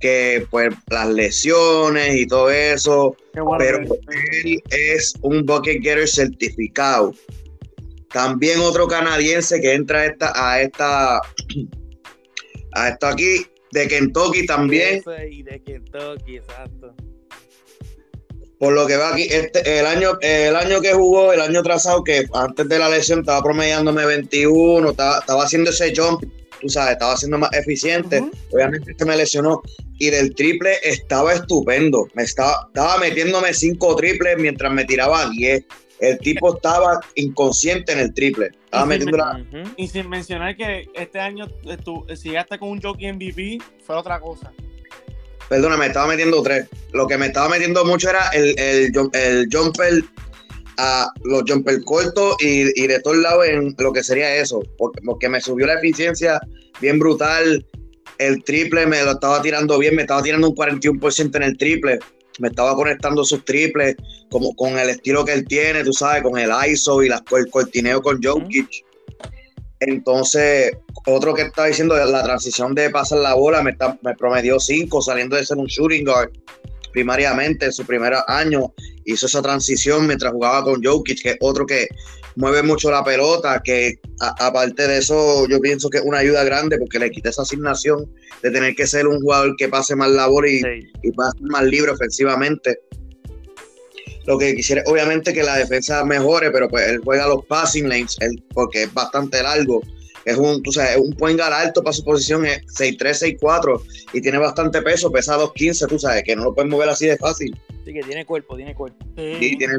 [0.00, 3.56] que pues las lesiones y todo eso, bueno.
[3.58, 7.14] pero él es un bucket getter certificado.
[8.12, 11.16] También otro canadiense que entra a esta, a esta,
[12.72, 16.94] a esto aquí de Kentucky también, Y de Kentucky, exacto.
[18.58, 22.02] por lo que va aquí, este, el año, el año que jugó, el año trazado,
[22.02, 26.24] que antes de la lesión estaba promediándome 21, estaba, estaba haciendo ese jump,
[26.60, 28.22] tú sabes, estaba siendo más eficiente.
[28.52, 29.62] Obviamente se me lesionó
[29.98, 32.08] y del triple estaba estupendo.
[32.14, 35.64] Me estaba, estaba metiéndome cinco triples mientras me tiraba 10.
[36.00, 38.50] El tipo estaba inconsciente en el triple.
[38.64, 39.44] Estaba Y metiendo la-.
[39.76, 41.48] Y sin mencionar que este año
[41.84, 44.52] tú, si llegaste con un jockey MVP, fue otra cosa.
[45.48, 46.68] Perdona, me estaba metiendo tres.
[46.92, 50.04] Lo que me estaba metiendo mucho era el, el, el jumper,
[50.78, 54.62] a los jumper cortos y, y de todos lados en lo que sería eso.
[54.78, 56.40] Porque, porque me subió la eficiencia
[56.80, 57.66] bien brutal.
[58.18, 61.98] El triple me lo estaba tirando bien, me estaba tirando un 41% en el triple.
[62.40, 63.96] Me estaba conectando sus triples
[64.30, 67.50] como con el estilo que él tiene, tú sabes, con el ISO y las, el
[67.50, 68.84] cortineo con Jokic.
[69.80, 70.72] Entonces,
[71.06, 75.00] otro que estaba diciendo, la transición de pasar la bola, me, está- me promedió 5
[75.02, 76.30] saliendo de ser un shooting guard
[77.02, 78.74] primariamente en su primer año.
[79.04, 81.86] Hizo esa transición mientras jugaba con Jokic, que es otro que
[82.34, 86.42] mueve mucho la pelota, que a- aparte de eso yo pienso que es una ayuda
[86.42, 90.10] grande porque le quita esa asignación de tener que ser un jugador que pase más
[90.10, 90.90] la bola y, Sí.
[91.04, 92.80] y pueda ser más libre ofensivamente.
[94.26, 98.16] Lo que quisiera, obviamente, que la defensa mejore, pero pues él juega los passing lanes
[98.20, 99.80] él- porque es bastante largo.
[100.28, 103.82] Es un, tú sabes, es un point guard alto para su posición, es 6'3, 6'4
[104.12, 107.16] y tiene bastante peso, pesa 2'15, tú sabes, que no lo puedes mover así de
[107.16, 107.58] fácil.
[107.84, 109.04] Sí, que tiene cuerpo, tiene cuerpo.
[109.16, 109.78] Y tiene-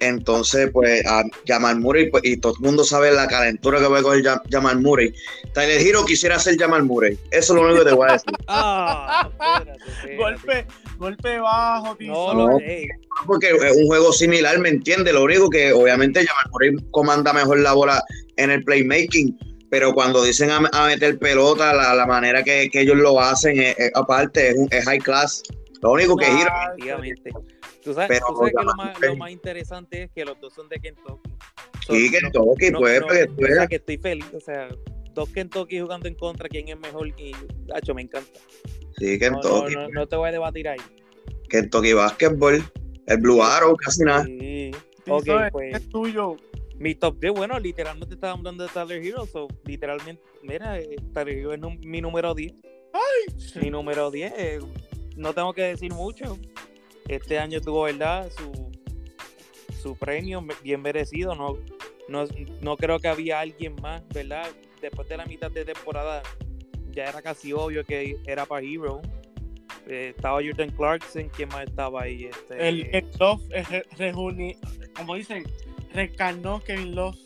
[0.00, 4.00] entonces, pues, a Jamal Murray, pues, y todo el mundo sabe la calentura que va
[4.00, 5.14] a coger Jam- Jamal Murray.
[5.54, 7.18] Tyler Hero quisiera ser Jamal Murray.
[7.30, 8.32] Eso es lo único que te voy a decir.
[8.48, 10.16] Ah, espérate, espérate.
[10.16, 10.66] Golpe,
[10.98, 12.34] golpe bajo, piso.
[12.34, 12.58] No, No.
[13.26, 15.14] porque es un juego similar, ¿me entiendes?
[15.14, 18.02] Lo único que obviamente Jamal Murray comanda mejor la bola
[18.36, 19.38] en el playmaking,
[19.74, 23.58] pero cuando dicen a, a meter pelota, la, la manera que, que ellos lo hacen,
[23.58, 25.42] es- es- aparte, es, un, es high class.
[25.82, 27.32] Lo único que gira, efectivamente.
[27.82, 30.40] Tú sabes, Pero tú sabes que lo más, Murray- lo más interesante es que los
[30.40, 31.28] dos son de Kentucky.
[31.84, 33.68] So, sí, que no- toque, no- pues, no, porque o tú sea, veas.
[33.68, 34.68] que estoy feliz, o sea,
[35.12, 37.32] dos Kentucky jugando en contra, quién es mejor y
[37.74, 38.30] Hacho, me encanta.
[38.96, 40.78] Sí, No, no, Kentucky, no, no te voy a debatir ahí.
[41.48, 42.62] Kentucky Basketball,
[43.08, 44.22] el Blue Arrow, casi nada.
[44.24, 44.70] Sí.
[45.04, 46.36] Pues es tuyo.
[46.78, 51.36] Mi top 10, bueno, literalmente estaba hablando de Tyler Hero, so, literalmente, mira, eh, Tyler
[51.38, 52.52] Hero es num- mi número 10.
[53.60, 54.58] Mi número 10, eh,
[55.16, 56.38] no tengo que decir mucho.
[57.08, 58.30] Este año tuvo, ¿verdad?
[58.36, 58.70] Su,
[59.80, 61.34] su premio bien merecido.
[61.34, 61.58] No,
[62.08, 62.24] no,
[62.60, 64.46] no creo que había alguien más, ¿verdad?
[64.80, 66.22] Después de la mitad de temporada,
[66.90, 69.00] ya era casi obvio que era para Hero.
[69.86, 72.24] Eh, estaba Jordan Clarkson, ¿quién más estaba ahí?
[72.26, 73.10] Este, El, el
[73.50, 74.56] es re- reuni-
[74.96, 75.44] como dicen,
[75.94, 77.16] reencarnó Kevin Love.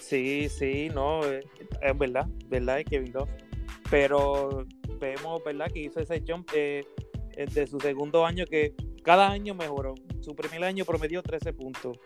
[0.00, 1.40] Sí, sí, no, eh,
[1.82, 3.30] es verdad, verdad, es Kevin Love.
[3.90, 4.66] Pero
[5.00, 5.70] vemos, ¿verdad?
[5.72, 6.84] Que hizo ese jump eh,
[7.36, 9.94] eh, de su segundo año que cada año mejoró.
[10.20, 11.96] Su primer año promedió 13 puntos.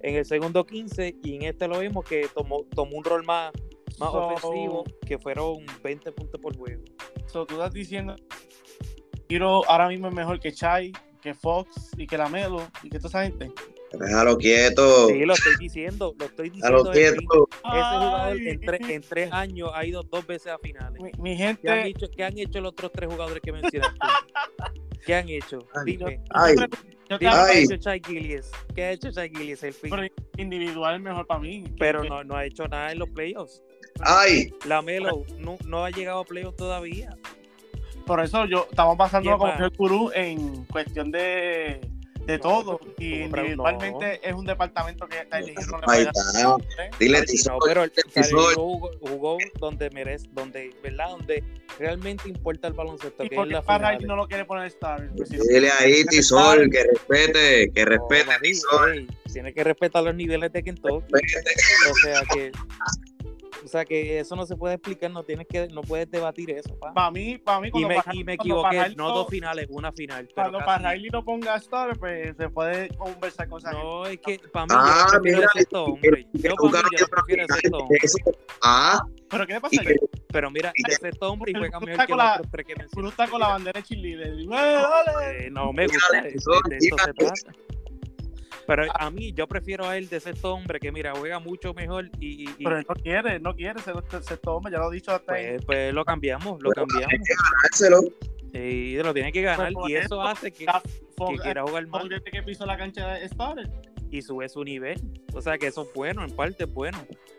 [0.00, 3.52] En el segundo 15 y en este lo vimos que tomó, tomó un rol más,
[4.00, 6.82] más So- ofensivo, que fueron 20 puntos por juego.
[7.26, 8.16] So, tú estás diciendo
[9.28, 13.08] Hero ahora mismo es mejor que Chai, que Fox y que Lamelo y que toda
[13.08, 13.52] esa gente.
[13.98, 15.08] Déjalo quieto.
[15.08, 16.90] Sí, lo estoy diciendo, lo estoy diciendo.
[16.92, 17.48] Quieto.
[17.64, 21.00] Ese jugador en, tres- en tres años ha ido dos veces a finales.
[21.00, 23.98] mi, mi ¿Qué han, gente, hecho, qué han hecho los otros tres jugadores que mencionaste?
[25.06, 25.58] ¿Qué han hecho?
[25.74, 26.20] Ay, Dime.
[26.30, 26.68] Ay, Dime
[27.18, 28.50] qué ha hecho Chai Gillies.
[28.74, 29.62] ¿Qué ha hecho Chai Gillies?
[29.62, 29.90] El fin?
[29.90, 30.02] pero
[30.38, 31.64] individual es mejor para mí.
[31.78, 33.62] Pero no, no ha hecho nada en los playoffs.
[34.00, 37.14] ay, La Melo no, no ha llegado a playoffs todavía.
[38.06, 41.80] Por eso yo estamos pasando ¿Quién como el gurú en cuestión de,
[42.26, 42.80] de No, todo.
[42.98, 45.78] Y individualmente es un departamento que está elegido.
[46.42, 46.58] no.
[46.98, 47.92] Dile, no, pero el.
[48.14, 51.10] Hero jugó, jugó donde merece, donde, ¿verdad?
[51.10, 51.42] Donde
[51.78, 54.06] realmente importa el baloncesto, Y que es porque la final.
[54.06, 55.10] no lo quiere poner Star.
[55.16, 59.06] pues si no- Dile ahí, Tisol, que respete, que respete, No, Tisol.
[59.32, 61.06] tiene que respetar los niveles de Kentucky.
[61.10, 61.50] Respete.
[61.90, 62.52] O sea que,
[63.72, 66.92] sea que eso no se puede explicar, no tienes que, no puedes debatir eso, pa.
[66.94, 69.66] Para mí, para mí, Y cuando me, Farray- y me cuando equivoqué, no dos finales,
[69.70, 70.26] una final.
[70.26, 70.70] Pero Cuando casi.
[70.70, 73.84] Farray lo ponga Star, pues se puede conversar con esa gente.
[73.84, 76.26] No, es que para mí Ah, yo prefiero mira, ese sexto hombre.
[76.32, 77.98] Yo para mí yo prefiero ese final, sexto hombre.
[78.02, 78.18] eso.
[78.62, 79.82] Ah, Pero ¿qué le y pasa?
[79.82, 79.96] que-
[80.28, 82.66] Pero mira, y ese sexto hombre y el juega Cruz mejor está que la- tres
[82.66, 82.74] que
[83.08, 84.32] está con la bandera de cheerleader.
[84.38, 85.46] ¡Eh, dale!
[85.46, 87.52] Eh, no me gusta, Mira, de, de- eso se trata.
[88.74, 92.08] Pero a mí, yo prefiero a él de sexto hombre que, mira, juega mucho mejor
[92.18, 94.94] y, y- Pero él no quiere, él no quiere ser sexto hombre, ya lo he
[94.94, 95.46] dicho hasta ahí.
[95.56, 97.28] pues, pues lo cambiamos, lo Pero cambiamos.
[98.54, 101.86] Y lo tiene que ganar Pues por y eso eso, hace que, que quiera jugar
[101.86, 103.56] Fox más desde que pisó la cancha de Star.
[104.10, 105.00] y sube su nivel.
[105.32, 106.98] O sea que eso es bueno, en parte es bueno.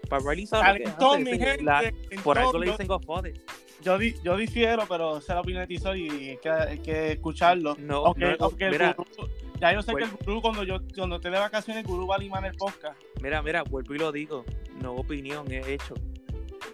[0.09, 1.63] Para Riley sabe lo que Calentón, hace, mi ese- gente.
[1.63, 1.93] la-
[2.23, 3.33] por eso le dicen Godfather.
[3.81, 7.75] yo, di- yo difiero, pero sé la opinión de y hay que, hay que escucharlo.
[7.79, 8.95] No, aunque, no, aunque mira,
[9.71, 12.07] ya yo sé pues- que el gurú, cuando yo cuando esté de vacaciones, el gurú
[12.07, 12.99] va a limar el podcast.
[13.21, 14.45] mira, mira, vuelvo y lo digo.
[14.81, 15.93] No opinión, es hecho.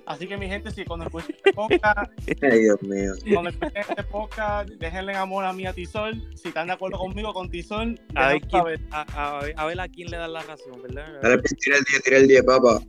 [0.05, 3.13] Así que, mi gente, si cuando escuchen este podcast, Ay, Dios mío.
[3.33, 6.15] cuando escuchen este podcast, déjenle amor a mí a Tizol.
[6.35, 8.79] Si están de acuerdo conmigo, con Tizol, A ver, quién, saber.
[8.91, 9.01] a,
[9.37, 11.19] a ver- a ver a quién le dan la razón, ¿verdad?
[11.21, 12.79] Dale, tira el 10, tira el 10, papá.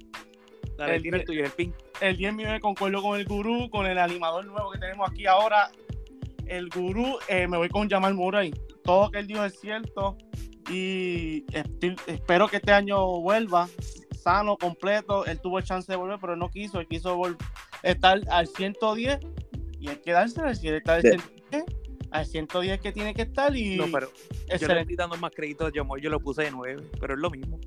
[0.79, 1.75] Dale, el- tira el tuyo, el pin.
[2.01, 5.27] el 10 mío me concuerdo con el gurú, con el animador nuevo que tenemos aquí
[5.27, 5.71] ahora.
[6.47, 8.53] El gurú, eh, me voy con Jamal Murray.
[8.85, 10.17] Todo lo que él dijo es cierto.
[10.71, 13.69] Y estoy- espero que este año vuelva
[14.23, 15.25] sano, completo.
[15.27, 16.79] Él tuvo el chance de volver, pero él no quiso.
[16.81, 17.21] Él quiso
[17.83, 19.19] estar al 110
[19.81, 20.55] y hay que dársela.
[20.55, 21.09] Si él está al Sí.
[21.09, 21.65] 110,
[22.11, 23.57] al 110 que tiene que estar.
[23.57, 24.13] Y No, pero yo
[24.49, 24.81] le excelente.
[24.83, 27.59] estoy dando más crédito a Jamal, yo lo puse de 9, pero es lo mismo.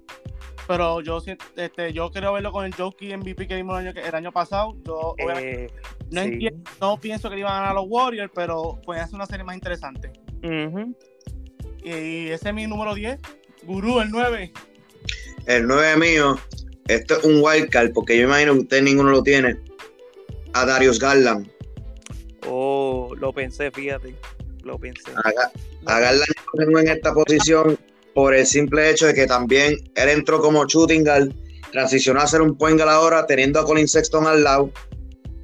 [0.68, 1.18] Pero yo,
[1.58, 4.32] este, yo quiero verlo con el Jockey MVP que vimos el año, que- el año
[4.32, 4.78] pasado.
[4.86, 5.68] Yo, Eh,
[6.12, 6.28] No sí.
[6.30, 6.72] entiendo.
[6.80, 9.44] no pienso que le iban a ganar a los Warriors, pero pueden hacer una serie
[9.44, 10.14] más interesante.
[10.44, 10.96] Ujú.
[11.84, 13.20] Y ese es mi número 10.
[13.64, 14.52] Gurú, el 9.
[15.48, 16.40] El 9 mío,
[16.88, 19.58] esto es un wildcard, porque yo imagino que usted ninguno lo tiene.
[20.54, 21.50] A Darius Garland.
[22.48, 24.16] Oh, lo pensé, fíjate.
[24.64, 25.12] Lo pensé.
[25.12, 27.78] A, a Garland yo tengo en esta posición
[28.14, 31.34] por el simple hecho de que también él entró como shooting guard,
[31.72, 34.72] transicionó a ser un point guard ahora, teniendo a Colin Sexton al lado.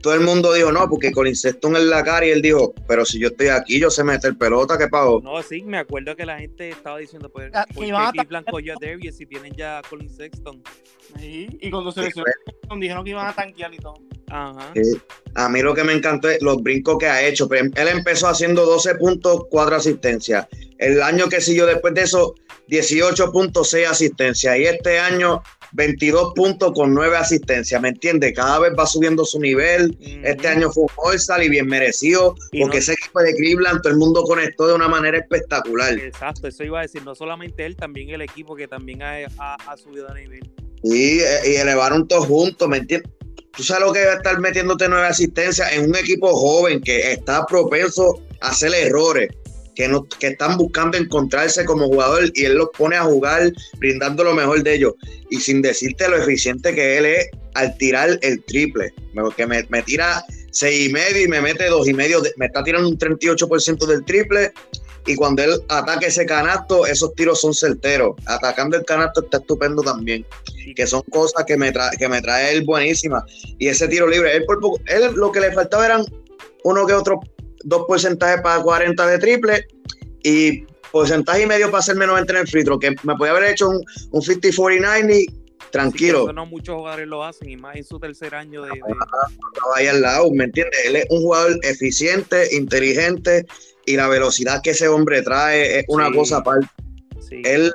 [0.02, 3.06] Todo el mundo dijo no, porque Colin Sexton es la cara y él dijo, pero
[3.06, 5.22] si yo estoy aquí, yo sé meter pelota, ¿qué pago?
[5.22, 8.12] No, sí, me acuerdo que la gente estaba diciendo, pues, ¿por y qué van a
[8.12, 10.64] Cleveland cogió a Darius si tienen ya a Colin Sexton?
[11.20, 12.26] Y cuando se lesionó,
[12.78, 13.96] dijeron que iban a tanquear y todo.
[14.30, 14.72] Ajá.
[14.76, 15.02] Sí.
[15.36, 17.50] A mí lo que me encantó es los brincos que ha hecho.
[17.52, 20.48] Él empezó haciendo 12 puntos, 4 asistencias.
[20.78, 22.36] El año que siguió después de eso,
[22.68, 24.58] 18.6 asistencias.
[24.58, 25.42] Y este año,
[25.74, 27.82] 22 puntos con 9 asistencias.
[27.82, 28.34] ¿Me entiendes?
[28.36, 29.98] Cada vez va subiendo su nivel.
[30.24, 32.36] Este año fue un all y bien merecido.
[32.52, 35.94] Y Porque no- ese equipo de Cleveland, todo el mundo conectó de una manera espectacular.
[35.98, 39.56] Exacto, eso iba a decir, no solamente él, también el equipo que también ha, ha-
[39.68, 40.50] ha subido de nivel.
[40.84, 43.12] Y, y elevaron todos juntos, ¿me entiendes?
[43.56, 47.46] Tú sabes lo que es estar metiéndote nueve asistencias en un equipo joven que está
[47.46, 49.30] propenso a hacer errores,
[50.20, 54.64] que, están buscando encontrarse como jugador y él los pone a jugar brindando lo mejor
[54.64, 54.94] de ellos.
[55.30, 58.94] Y sin decirte lo eficiente que él es al tirar el triple,
[59.36, 62.90] que me, tira seis y medio y me mete dos y medio, me está tirando
[62.90, 64.52] un 38% del triple.
[65.06, 68.16] Y cuando él ataca ese canasto, esos tiros son certeros.
[68.26, 70.26] Atacando el canasto está estupendo también
[70.76, 73.26] que son cosas que me, trae, que me trae él buenísima.
[73.58, 76.06] Y ese tiro libre, él, por poco- él lo que le faltaba eran
[76.64, 77.20] uno que otro,
[77.64, 79.68] dos porcentajes para 40 de triple
[80.24, 83.52] y porcentaje y medio para hacer menos en el free throw, que me podía haber
[83.52, 85.40] hecho un, un 50-49 y
[85.72, 88.70] tranquilo, no muchos jugadores lo hacen, y más en su tercer año de...
[88.70, 90.80] de- estaba ahí al lado, ¿me entiendes?
[90.86, 93.46] Él es un jugador eficiente, inteligente
[93.86, 96.14] y la velocidad que ese hombre trae es una Sí.
[96.16, 96.68] cosa aparte.
[97.28, 97.42] sí.
[97.46, 97.72] Él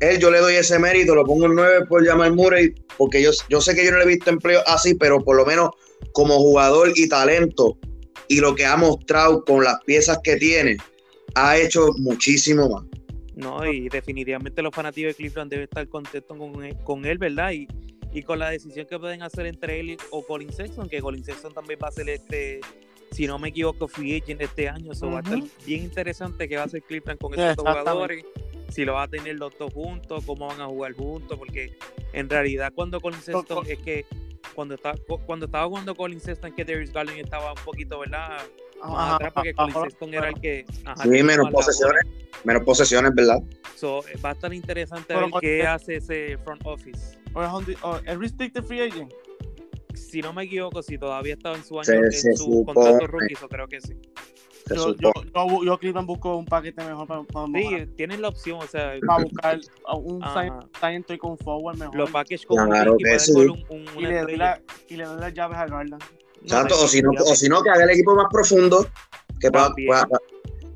[0.00, 3.32] él yo le doy ese mérito, lo pongo en 9 por Jamal Murray, porque yo,
[3.50, 5.72] yo sé que yo no le he visto empleo así, pero por lo menos
[6.12, 7.76] como jugador y talento
[8.30, 10.76] y lo que ha mostrado con las piezas que tiene,
[11.34, 12.84] ha hecho muchísimo más.
[13.34, 17.50] No, y definitivamente los fanáticos de Cleveland deben estar contentos con él, con él ¿verdad?
[17.50, 17.66] Y,
[18.12, 21.52] y con la decisión que pueden hacer entre él o Colin Sexton, que Colin Sexton
[21.52, 22.60] también va a ser este,
[23.10, 24.92] si no me equivoco, free agent este año.
[24.92, 28.24] Eso va a estar bien interesante qué va a hacer Cleveland con estos dos jugadores.
[28.68, 31.76] Si lo va a tener los dos juntos, cómo van a jugar juntos, porque
[32.12, 34.06] en realidad cuando Colin Sexton es que
[34.54, 38.38] cuando estaba cuando estaba jugando Colin Sexton que Darius Garland estaba un poquito, ¿verdad?
[38.82, 42.02] Más Ajá, atrás porque Colin ajá, Sexton era el que ajá, Sí, menos posesiones,
[42.44, 43.38] menos posesiones, ¿verdad?
[43.76, 47.18] So, va a estar interesante Pero ver qué hace ese front office.
[47.34, 49.12] O es restricted free agent.
[49.94, 52.64] Si no me equivoco, si todavía estaba en su año, en su supone.
[52.64, 53.94] contrato rookie, creo que sí.
[54.74, 55.12] Yo, yo,
[55.64, 59.24] yo, Cleveland busco un paquete mejor para, para, Sí, tienen la opción, o sea, para
[59.24, 60.22] buscar a un
[61.08, 61.96] y con forward mejor.
[61.96, 63.32] los package con Claro un sí.
[63.32, 66.02] un, un, y, le doy la, y le doy las llaves a Garland.
[66.42, 68.86] No, o si no, o si no, que haga el equipo más profundo,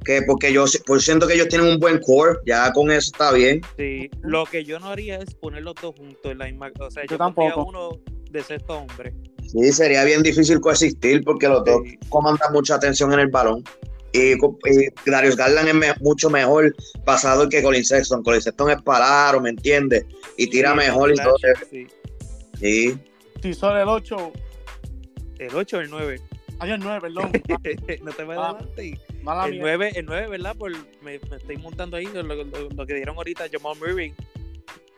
[0.04, 3.10] que, porque yo si- pues siento que ellos tienen un buen core, ya con eso
[3.12, 3.62] está bien.
[3.76, 6.70] Sí, lo que yo no haría es poner los dos juntos en la misma.
[6.80, 7.64] O sea, yo, Yo tampoco.
[7.64, 7.90] uno
[8.30, 9.14] de sexto hombre.
[9.54, 13.62] Sí, sería bien difícil coexistir porque los dos comandan mucha atención en el balón.
[14.12, 14.34] Y,
[15.10, 18.22] Darius Garland es me- mucho mejor pasado que Colin Sexton.
[18.22, 20.06] Colin Sexton es parado, ¿me entiendes?
[20.36, 21.34] Y tira Sí, mejor y todo.
[21.70, 21.86] sí.
[22.60, 22.98] Sí.
[23.42, 24.32] Si son el 8,
[25.38, 26.20] El 8 o el 9.
[26.60, 27.32] hay el 9, perdón.
[28.04, 29.00] no te vayas Ah, adelante.
[29.22, 29.60] Mala El mía.
[29.62, 30.56] 9, el 9, ¿verdad?
[30.56, 30.70] Por,
[31.02, 34.14] me, me estoy montando ahí lo, lo- lo que dieron ahorita Jamal Murray.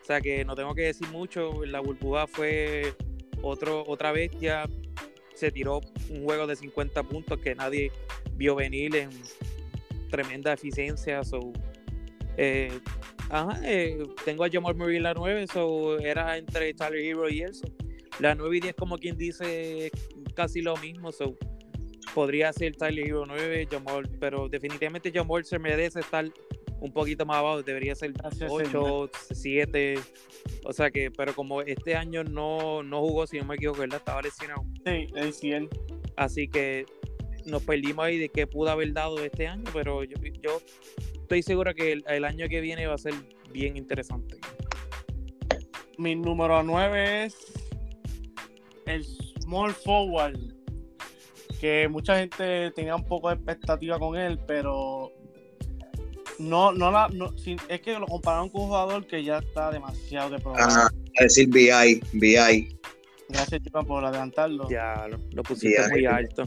[0.01, 1.65] O sea que no tengo que decir mucho.
[1.65, 2.93] La burbuja fue
[3.41, 4.69] otro, otra bestia.
[5.33, 7.91] Se tiró un juego de 50 puntos que nadie
[8.33, 9.09] vio venir en
[10.09, 11.23] tremenda eficiencia.
[11.23, 11.53] So,
[12.37, 12.79] eh,
[13.63, 17.67] eh, tengo a Jamal Murray la 9, so era entre Tyler Hero y eso.
[18.19, 19.91] La 9 y 10, como quien dice,
[20.33, 21.11] casi lo mismo.
[21.11, 21.35] So,
[22.13, 26.25] podría ser Tyler Hero 9, Jamal, pero definitivamente Jamal se merece estar
[26.79, 29.95] un poquito más abajo, debería ser Gracias, 8, 7,
[30.63, 33.97] o sea que, pero como este año no, no jugó, si no me equivoco, ¿verdad?
[33.97, 35.69] Estaba lesionado, Sí, es él.
[36.15, 36.85] así que
[37.45, 40.61] nos perdimos ahí de qué pudo haber dado este año, pero yo, yo
[41.13, 43.13] estoy seguro que el, el año que viene va a ser
[43.51, 44.37] bien interesante.
[45.97, 47.35] Mi número 9 es
[48.85, 49.03] el
[49.41, 50.37] small forward.
[51.59, 55.11] Que mucha gente tenía un poco de expectativa con él, pero
[56.39, 59.71] no, no la, no, sin- es que lo compararon con un jugador que ya está
[59.71, 60.41] demasiado de.
[60.55, 60.87] Ajá,
[61.19, 62.77] a decir BI, BI,
[63.29, 64.69] Gracias, Chico, por adelantarlo.
[64.69, 66.05] Ya lo, lo pusiste muy ahí.
[66.05, 66.45] alto.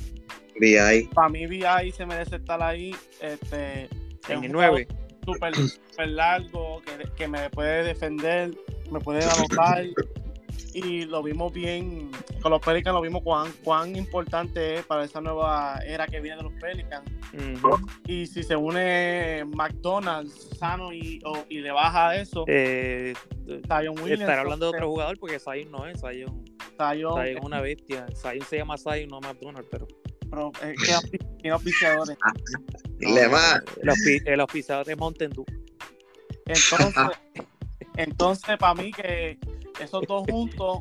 [0.59, 1.09] BI.
[1.15, 2.95] Para mí, VI se merece estar ahí.
[3.21, 3.91] Este, es
[4.31, 4.89] En un el jugador 9.
[5.27, 8.51] Súper súper largo, que, que me puede defender,
[8.91, 9.85] me puede anotar.
[10.73, 15.21] Y lo vimos bien con los Pelicans, lo vimos cuán, cuán importante es para esa
[15.21, 17.05] nueva era que viene de los Pelicans.
[18.07, 23.15] Y si se une McDonald's sano y, o- y le baja eso, Eh,
[23.67, 24.21] Zion Williams.
[24.23, 26.45] estaré hablando de otro jugador porque Zion no es, Zion,
[26.77, 28.07] Zion, Zion es una bestia.
[28.21, 29.87] Zion se llama Zion, no McDonald, pero.
[30.31, 32.17] pero es que auspici- tiene auspiciadores.
[32.99, 33.61] Dile más.
[33.83, 35.45] El, auspi- el auspiciador de Mountain Dew.
[36.47, 37.19] Entonces,
[37.97, 39.39] entonces para mí que
[39.81, 40.81] esos dos juntos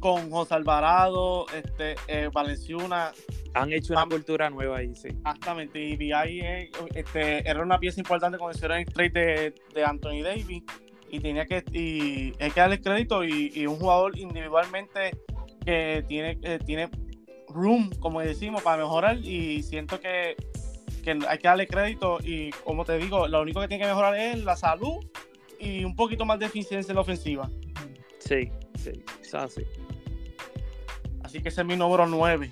[0.00, 3.12] con José Alvarado, este, eh, Valenciuna,
[3.62, 5.08] Han hecho una Am- cultura nueva ahí, sí.
[5.08, 9.54] exactamente, y VI es, este, era una pieza importante con el cierre en straight de,
[9.74, 10.62] de Anthony Davis
[11.10, 15.16] y tenía que y hay que darle crédito y, y un jugador individualmente
[15.64, 16.88] que tiene, que tiene
[17.48, 20.36] room, como decimos, para mejorar y siento que,
[21.02, 24.14] que hay que darle crédito y como te digo, lo único que tiene que mejorar
[24.16, 24.98] es la salud
[25.58, 27.50] y un poquito más de eficiencia en la ofensiva.
[28.18, 28.92] Sí, sí,
[29.22, 29.62] es así.
[31.22, 32.50] Así que ese es mi número 9.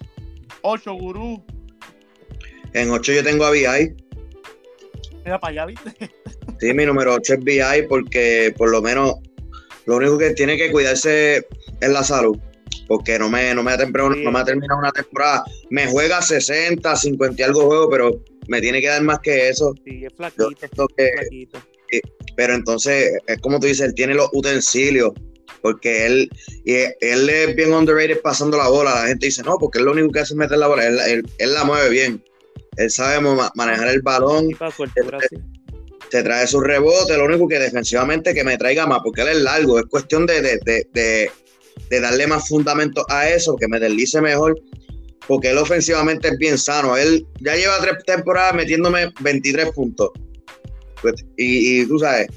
[0.67, 1.45] 8, gurú.
[2.73, 3.95] En 8 yo tengo a BI.
[5.25, 6.11] Mira para allá, ¿viste?
[6.61, 9.15] Sí, mi número 8 es BI porque por lo menos
[9.87, 11.47] lo único que tiene que cuidarse
[11.81, 12.37] es la salud.
[12.89, 14.23] Porque no me, no me, ha, temprano- Sí.
[14.23, 15.45] no me ha terminado una temporada.
[15.71, 19.75] Me juega 60, 50 y algo juego, pero me tiene que dar más que eso.
[19.85, 21.59] Sí, es Yo flaquito, siento que, flaquito.
[22.37, 25.13] pero entonces, es como tú dices, él tiene los utensilios.
[25.63, 26.31] Porque él,
[26.65, 28.95] él es bien underrated pasando la bola.
[29.03, 30.87] La gente dice, no, porque él lo único que hace es meter la bola.
[30.87, 32.25] Él, él- él la mueve bien.
[32.77, 34.49] Él sabe ma- manejar el balón.
[36.11, 39.37] Se trae su rebote, lo único que defensivamente que me traiga más, porque él es
[39.43, 41.31] largo, es cuestión de, de, de, de-
[41.91, 44.59] de darle más fundamento a eso, que me deslice mejor,
[45.27, 50.11] porque él ofensivamente es bien sano, él ya lleva tres temporadas metiéndome 23 puntos,
[51.03, 52.29] Pues, y, y tú sabes,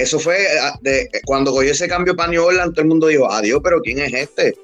[0.00, 3.30] eso fue eh, de, cuando cogió ese cambio para New Orleans, todo el mundo dijo,
[3.30, 4.54] adiós, pero ¿quién es este?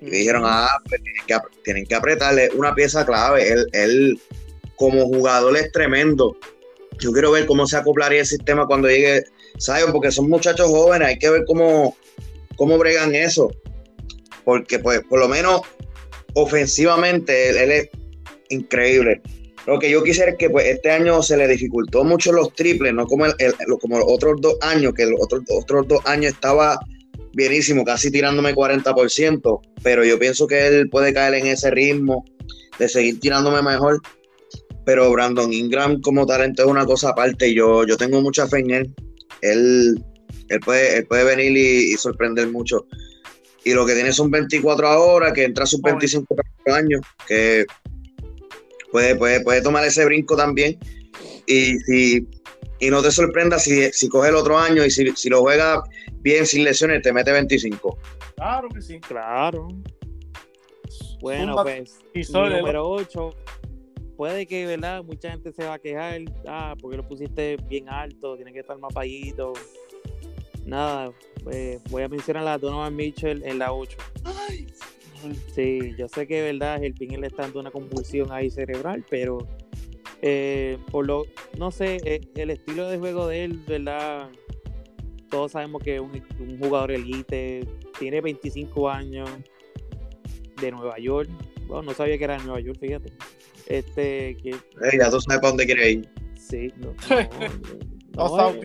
[0.00, 3.50] Y dijeron, ah, pues tienen que, tienen que apretarle una pieza clave.
[3.50, 4.20] Él, él,
[4.76, 6.36] como jugador, es tremendo.
[6.98, 9.24] Yo quiero ver cómo se acoplaría el sistema cuando llegue
[9.58, 11.96] Zion, porque son muchachos jóvenes, hay que ver cómo,
[12.56, 13.50] cómo bregan eso.
[14.44, 15.62] Porque, pues, por lo menos
[16.34, 17.88] ofensivamente, él, él es
[18.50, 19.22] increíble.
[19.66, 22.94] Lo que yo quisiera es que pues, este año se le dificultó mucho los triples,
[22.94, 26.32] no como, el, el- como los otros dos años, que los otros, otros dos años
[26.34, 26.78] estaba
[27.34, 32.24] bienísimo, casi tirándome 40%, pero yo pienso que él puede caer en ese ritmo
[32.78, 34.00] de seguir tirándome mejor.
[34.84, 37.52] Pero Brandon Ingram como talento es una cosa aparte.
[37.52, 38.94] Yo, yo tengo mucha fe en él.
[39.42, 40.04] Él,
[40.48, 42.86] él, puede, él puede venir y, y sorprender mucho.
[43.64, 45.94] Y lo que tiene son 24 ahora, que entra a sus Joven.
[45.98, 46.36] 25
[46.72, 47.64] años, que
[48.92, 50.78] puede, puede, puede tomar ese brinco también.
[51.46, 52.26] Y, si,
[52.80, 55.82] y no te sorprenda si, si coge el otro año y si, si lo juega
[56.20, 57.98] bien sin lesiones, te mete 25.
[58.36, 59.00] Claro que sí.
[59.00, 59.68] Claro.
[61.20, 63.30] Bueno, Zumba pues, y número 8.
[64.16, 65.02] Puede que, ¿verdad?
[65.04, 66.22] Mucha gente se va a quejar.
[66.46, 69.52] Ah, porque lo pusiste bien alto, tiene que estar más bajito.
[70.64, 71.12] Nada,
[71.44, 73.96] pues, voy a mencionar a Donovan Mitchell en la 8.
[75.54, 76.82] Sí, yo sé que, ¿verdad?
[76.82, 79.38] El pin le está dando una convulsión ahí cerebral, pero
[80.22, 81.24] eh, por lo,
[81.58, 84.28] no sé, eh, el estilo de juego de él, ¿verdad?
[85.30, 87.66] Todos sabemos que es un, un jugador elite,
[87.98, 89.28] tiene 25 años,
[90.60, 91.28] de Nueva York.
[91.66, 93.12] Bueno, no sabía que era de Nueva York, fíjate.
[93.66, 96.08] Este, que Eh, ya tú sabes para dónde quiere ir.
[96.38, 96.94] sí, no.
[98.16, 98.60] No no, sabe.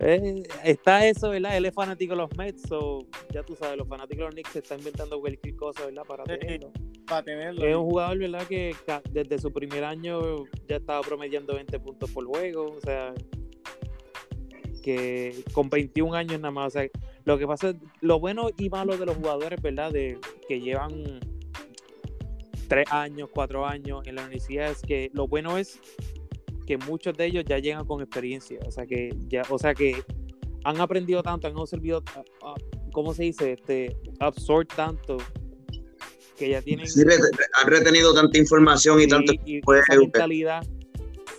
[0.00, 1.56] Eh, está eso, ¿verdad?
[1.56, 4.50] Él es fanático de los Mets, so, ya tú sabes, los fanáticos de los Knicks
[4.50, 6.04] se están inventando cualquier cosa, ¿verdad?
[6.06, 6.70] Para tenerlo.
[7.06, 7.66] Para tenerlo.
[7.66, 8.46] Es un jugador, ¿verdad?
[8.46, 8.74] Que
[9.10, 12.76] desde su primer año ya estaba promediando 20 puntos por juego.
[12.76, 13.12] O sea,
[14.82, 16.68] que con 21 años nada más.
[16.68, 16.88] O sea,
[17.24, 19.90] lo que pasa es, lo bueno y malo de los jugadores, ¿verdad?
[19.90, 20.18] De
[20.48, 21.20] que llevan
[22.68, 25.80] 3 años, 4 años en la universidad es que lo bueno es
[26.68, 28.58] que muchos de ellos ya llegan con experiencia.
[28.66, 30.02] O sea, que ya, o sea, que
[30.64, 32.54] han aprendido tanto, han absorbido, ah, ah,
[32.92, 33.52] ¿cómo se dice?
[33.52, 35.16] Este, absorb tanto
[36.36, 37.00] que ya tienen Sí,
[37.54, 39.82] han retenido tanta información y tanto y esa pues.
[39.98, 40.62] mentalidad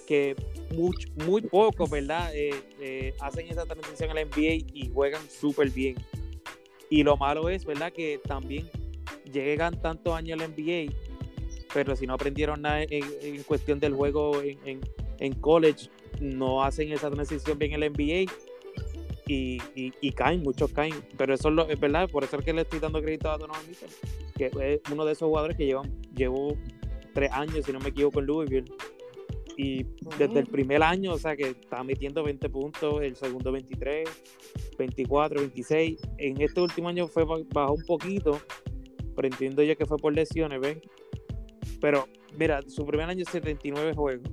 [0.08, 0.36] que
[0.72, 2.32] much- muy pocos, ¿verdad?
[2.34, 2.50] Eh,
[2.82, 5.96] eh, hacen esa transición a la NBA y juegan súper bien.
[6.90, 7.94] Y lo malo es, ¿verdad?
[7.94, 8.68] Que también
[9.32, 10.92] llegan tantos años a la NBA,
[11.72, 14.82] pero si no aprendieron nada en, en cuestión del juego en, en-
[15.20, 15.90] en college,
[16.20, 18.32] no hacen esa transición bien en la NBA.
[19.28, 20.96] Y, y- y caen, muchos caen.
[21.18, 23.38] Pero eso es, lo, es verdad, por eso es que le estoy dando crédito a
[23.38, 23.90] Donovan Mitchell,
[24.36, 26.58] que es uno de esos jugadores que llevan, llevó
[27.14, 28.66] tres años, si no me equivoco, en Louisville.
[29.56, 29.84] Y
[30.18, 34.10] desde el primer año, o sea, que está metiendo 20 puntos, el segundo 23,
[34.80, 36.00] 24, 26.
[36.18, 38.40] En este último año fue ba- bajó un poquito,
[39.16, 40.82] pero entiendo yo que fue por lesiones, ¿ven?
[41.82, 44.28] Pero, mira, su primer año 79 juegos,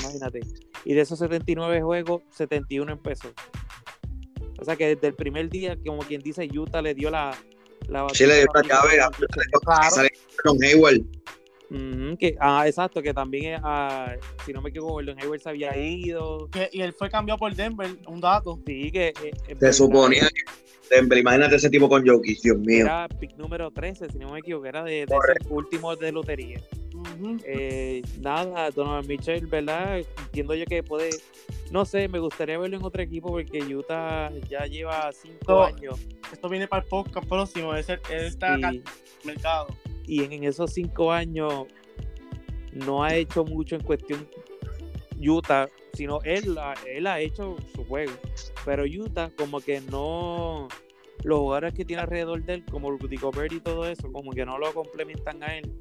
[0.00, 0.40] imagínate.
[0.84, 3.32] Y de esos 79 juegos, 71 empezó.
[4.58, 7.36] O sea que desde el primer día, como quien dice, Utah le dio la...
[7.88, 9.10] la Sí, le dio la llave, a.
[9.10, 9.90] Claro.
[9.90, 10.10] Sale
[10.42, 11.00] con Hayward.
[12.18, 14.14] Que, ah, exacto, que también, ah,
[14.46, 16.48] si no me equivoco, Gordon Hayward se había ido.
[16.50, 18.60] Que- y él fue cambiado por Denver, un dato.
[18.64, 22.58] Sí, que eh, eh, Se verdad, suponía que Denver, imagínate ese tipo con Jokic, Dios
[22.58, 22.84] mío.
[22.84, 26.60] Era pick número 13, si no me equivoco, era de, de ese último de lotería.
[27.44, 29.98] Eh, nada, Donovan Mitchell, ¿verdad?
[29.98, 31.10] Entiendo yo que puede,
[31.70, 35.98] no sé, me gustaría verlo en otro equipo porque Utah ya lleva cinco años
[36.32, 37.74] Esto viene para el podcast próximo.
[37.74, 37.94] Está
[38.54, 38.82] acá en y, el
[39.24, 39.66] mercado.
[40.06, 41.66] y en, en esos cinco años
[42.72, 44.28] no ha hecho mucho en cuestión
[45.20, 48.12] Utah, sino él, ha- él ha hecho su juego.
[48.64, 50.68] Pero Utah como que no,
[51.22, 54.44] los jugadores que tiene alrededor de él, como Rudy Gobert y todo eso, como que
[54.44, 55.72] no lo complementan a él.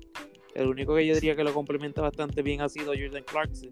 [0.55, 3.69] El único que yo diría que lo complementa bastante bien ha sido Jordan Clarkson.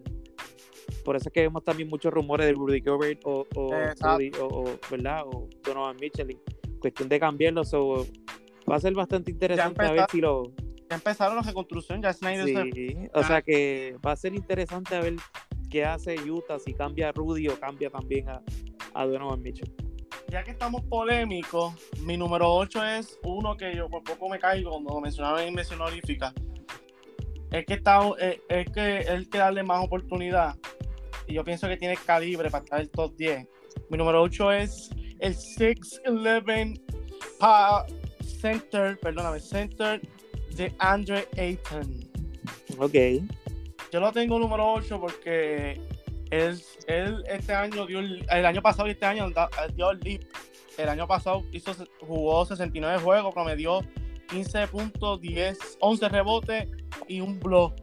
[1.04, 4.18] Por eso es que vemos también muchos rumores de Rudy Gobert o, o, Exacto.
[4.18, 5.22] Rudy- o- o, ¿verdad?
[5.26, 6.36] o Donovan Mitchell.
[6.80, 7.64] Cuestión de cambiarlo.
[7.64, 8.06] so,
[8.70, 10.52] va a ser bastante interesante a ver si lo,
[10.90, 12.02] Ya empezaron la reconstrucción.
[12.02, 15.14] Ya Snyder se Sí, o sea que va a ser interesante a ver
[15.70, 18.42] qué hace Utah, si cambia a Rudy o cambia también a,
[18.94, 19.72] a Donovan Mitchell.
[20.32, 24.70] Ya que estamos polémicos, mi número 8 es uno que yo por poco me caigo
[24.70, 26.32] cuando mencionaba en mención honorífica.
[27.50, 30.56] Es que, está, eh, es que él que darle más oportunidad.
[31.26, 33.46] Y yo pienso que tiene calibre para estar en el top 10.
[33.90, 36.80] Mi número 8 es el 6'11
[37.38, 37.84] pa
[38.40, 40.00] center, perdóname, center
[40.56, 42.10] de Andre Ayton.
[42.78, 42.94] Ok.
[43.92, 45.78] Yo lo tengo número 8 porque
[46.32, 49.30] Él, él este año dio el, año pasado y este año
[49.76, 50.22] dio el leap.
[50.78, 53.82] El año pasado hizo, jugó 69 juegos, promedió
[54.30, 56.68] 15 puntos, 10, 11 rebotes
[57.06, 57.74] y un block.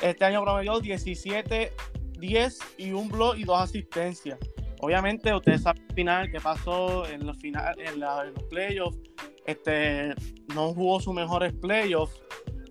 [0.00, 1.72] Este año promedió 17,
[2.20, 4.38] 10 y un block y dos asistencias.
[4.80, 8.98] Obviamente, ustedes saben al final qué pasó en los, final, en, la- en los playoffs.
[9.46, 10.14] Este,
[10.54, 12.22] no jugó sus mejores playoffs,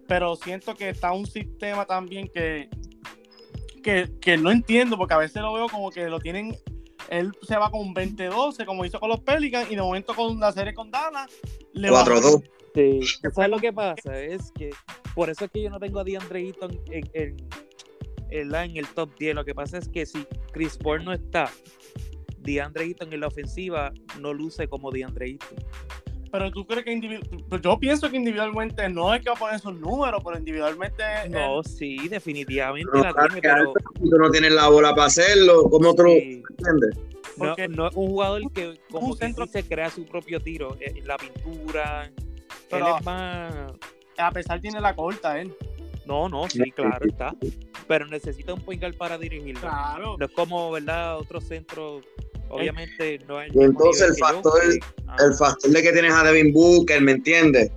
[0.07, 2.69] pero siento que está un sistema también que,
[3.85, 6.57] que, que no entiendo, porque a veces lo veo como que lo tienen.
[7.07, 10.51] Él se va con 20-12, como hizo con los Pelicans, y de momento con la
[10.51, 11.27] serie con Dallas,
[11.71, 12.43] le bajó 4-2.
[12.73, 14.19] Sí, ¿tú ¿sabes lo que pasa?
[14.19, 14.71] Es que
[15.13, 17.37] por eso es que yo no tengo a DeAndre Ayton en, en,
[18.31, 19.35] en en el top 10.
[19.35, 21.51] Lo que pasa es que si Chris Paul no está,
[22.39, 25.59] DeAndre Ayton en la ofensiva no luce como DeAndre Ayton.
[26.37, 29.39] Pero tú crees que individu- pues yo pienso que individualmente no es que va a
[29.39, 33.73] poner esos números, pero individualmente No, sí, definitivamente No, la claro tiene, que pero
[34.09, 35.63] Tú no tienes la bola para hacerlo.
[35.69, 36.97] ¿Cómo tú sí, entiendes?
[37.37, 40.39] no, porque- no es un jugador que como un que centro- dice crea su propio
[40.39, 42.11] tiro eh, en la pintura.
[42.69, 43.53] Pero- él es más
[44.17, 45.53] a pesar tiene la corta él.
[46.05, 47.33] No, no, sí, claro está.
[47.87, 49.61] Pero necesita un point guard para dirigirlo.
[49.61, 50.15] Claro.
[50.19, 51.17] No es como, ¿verdad?
[51.17, 52.01] Otro centro,
[52.49, 53.53] obviamente no es.
[53.55, 54.85] Y entonces el factor- Jokic.
[55.07, 57.71] Ah, El factor de que tienes a Devin Booker, ¿me entiendes?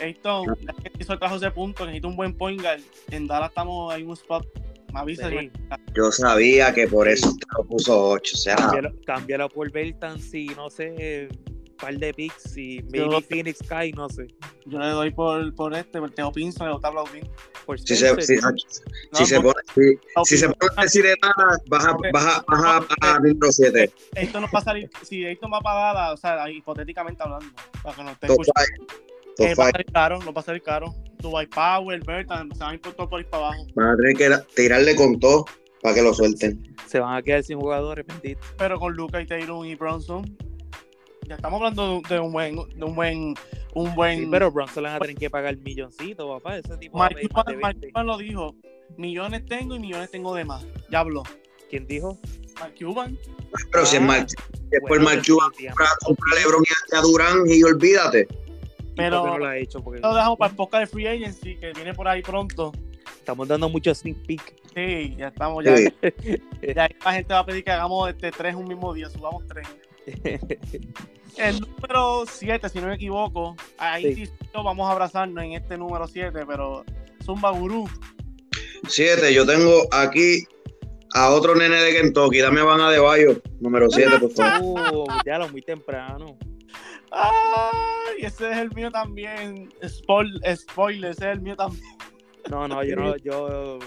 [0.00, 2.80] Ayton, ya que hizo el trabajo ese punto, necesita un buen point guard.
[3.10, 4.46] En Dallas estamos ahí en un spot.
[4.92, 5.28] Me avisa.
[5.28, 5.50] Sí.
[5.52, 8.32] si Yo sabía que por eso te lo puso 8.
[8.34, 11.28] O sea, cámbialo, cámbialo por Bertans y no sé,
[11.74, 14.26] par de picks y maybe Yo- Phoenix Sky, no sé.
[14.66, 17.28] Yo le doy por, por este, por Teo Pinson, le gusta aplaudir.
[17.66, 18.50] Por si se, si, No,
[19.12, 23.18] si se pone, si, si se pone a decir de nada, baja, baja, baja a
[23.20, 23.92] número 7.
[24.16, 27.46] Ayton no va a salir, si Ayton va para Dallas, o sea, hipotéticamente hablando,
[27.82, 28.86] para que no esté escuchando, 5.
[29.36, 29.70] Top eh, va a 5.
[29.72, 30.94] salir caro, no va a salir caro.
[31.18, 33.66] Dubai Power, Bertan, se van a ir por ahí para abajo.
[33.74, 35.46] Van a tener que tirarle con todo
[35.82, 36.74] para que lo suelten.
[36.86, 38.40] Se van a quedar sin jugadores, bendito.
[38.58, 40.36] Pero con Luca y Taylor y Bronson,
[41.28, 43.34] ya estamos hablando de un buen, de un buen,
[43.74, 44.20] un buen.
[44.20, 46.58] Sí, pero Bronson le van a tener que pagar milloncito, papá.
[46.58, 47.14] Ese tipo Mike
[47.62, 47.90] 20.
[47.92, 48.54] Cuban lo dijo.
[48.96, 50.66] Millones tengo y millones tengo de más.
[50.90, 51.22] Ya habló.
[51.70, 52.18] ¿Quién dijo?
[52.62, 53.18] Mike Cuban.
[53.72, 54.26] Pero si es Ah, mal,
[54.70, 55.50] después bueno, Mark Cuban
[56.04, 58.28] compra, LeBron y a Durán y olvídate.
[58.30, 59.82] ¿Y Pero- no lo ha hecho?
[59.82, 62.72] Porque Lo dejamos para el podcast de Free Agency que viene por ahí pronto.
[63.18, 64.54] estamos dando mucho sneak peek.
[64.74, 65.64] Sí, ya estamos.
[65.64, 65.88] Ya, Sí.
[66.74, 69.08] ya la gente va a pedir que hagamos este tres un mismo día.
[69.08, 69.66] Subamos tres.
[71.36, 73.56] El número 7, si no me equivoco.
[73.78, 74.26] Ahí Sí.
[74.26, 74.32] sí.
[74.52, 76.84] vamos a abrazarnos en este número 7, pero
[77.24, 77.88] Zumba Gurú.
[78.88, 79.32] 7.
[79.34, 80.44] Yo tengo aquí
[81.14, 82.38] a otro nene de Kentucky.
[82.38, 84.80] Dame a Van Adebayo, número 7, por favor.
[84.94, 86.36] Uh, ya lo muy temprano.
[87.10, 88.18] ¡Ay!
[88.22, 89.72] Ese es el mío también.
[89.86, 91.84] Spoil, spoiler, ese es el mío también.
[92.50, 93.78] No, no, yo no, yo.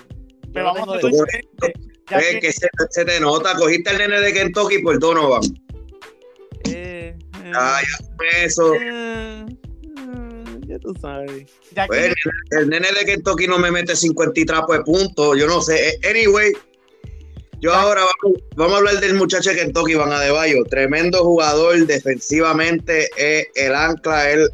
[0.53, 1.73] Pero vamos a de-
[2.07, 5.41] que- que se, se te nota, cogiste el nene de Kentucky por Donovan.
[7.53, 8.73] Eh, eh, ya eso.
[8.75, 11.45] eh, eh, ya tú sabes.
[11.73, 12.13] ya Pues,
[12.51, 15.37] el nene de Kentucky no me mete 50 y trapos de puntos.
[15.37, 15.89] Yo no sé.
[15.89, 16.53] Eh, Anyway,
[17.59, 20.63] yo ahora vamos, vamos a hablar del muchacho de Kentucky, Van Adebayo.
[20.69, 23.09] Tremendo jugador defensivamente.
[23.17, 24.29] Es el ancla.
[24.31, 24.49] Él,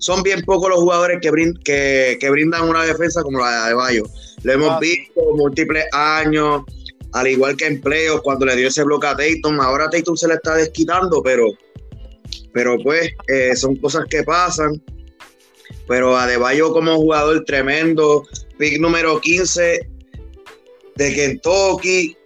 [0.00, 3.56] son bien pocos los jugadores que, brin- que, que brindan una defensa como la de
[3.58, 4.04] Adebayo.
[4.42, 4.88] Lo hemos Ah, sí.
[4.90, 6.62] visto múltiples años.
[7.12, 9.60] Al igual que en playoffs, cuando le dio ese bloque a Tatum.
[9.60, 11.46] Ahora a Tatum se le está desquitando, pero,
[12.58, 14.82] pero pues eh, son cosas que pasan.
[15.86, 18.26] Pero Adebayo como jugador tremendo,
[18.58, 19.88] pick número 15
[20.96, 22.16] de Kentucky,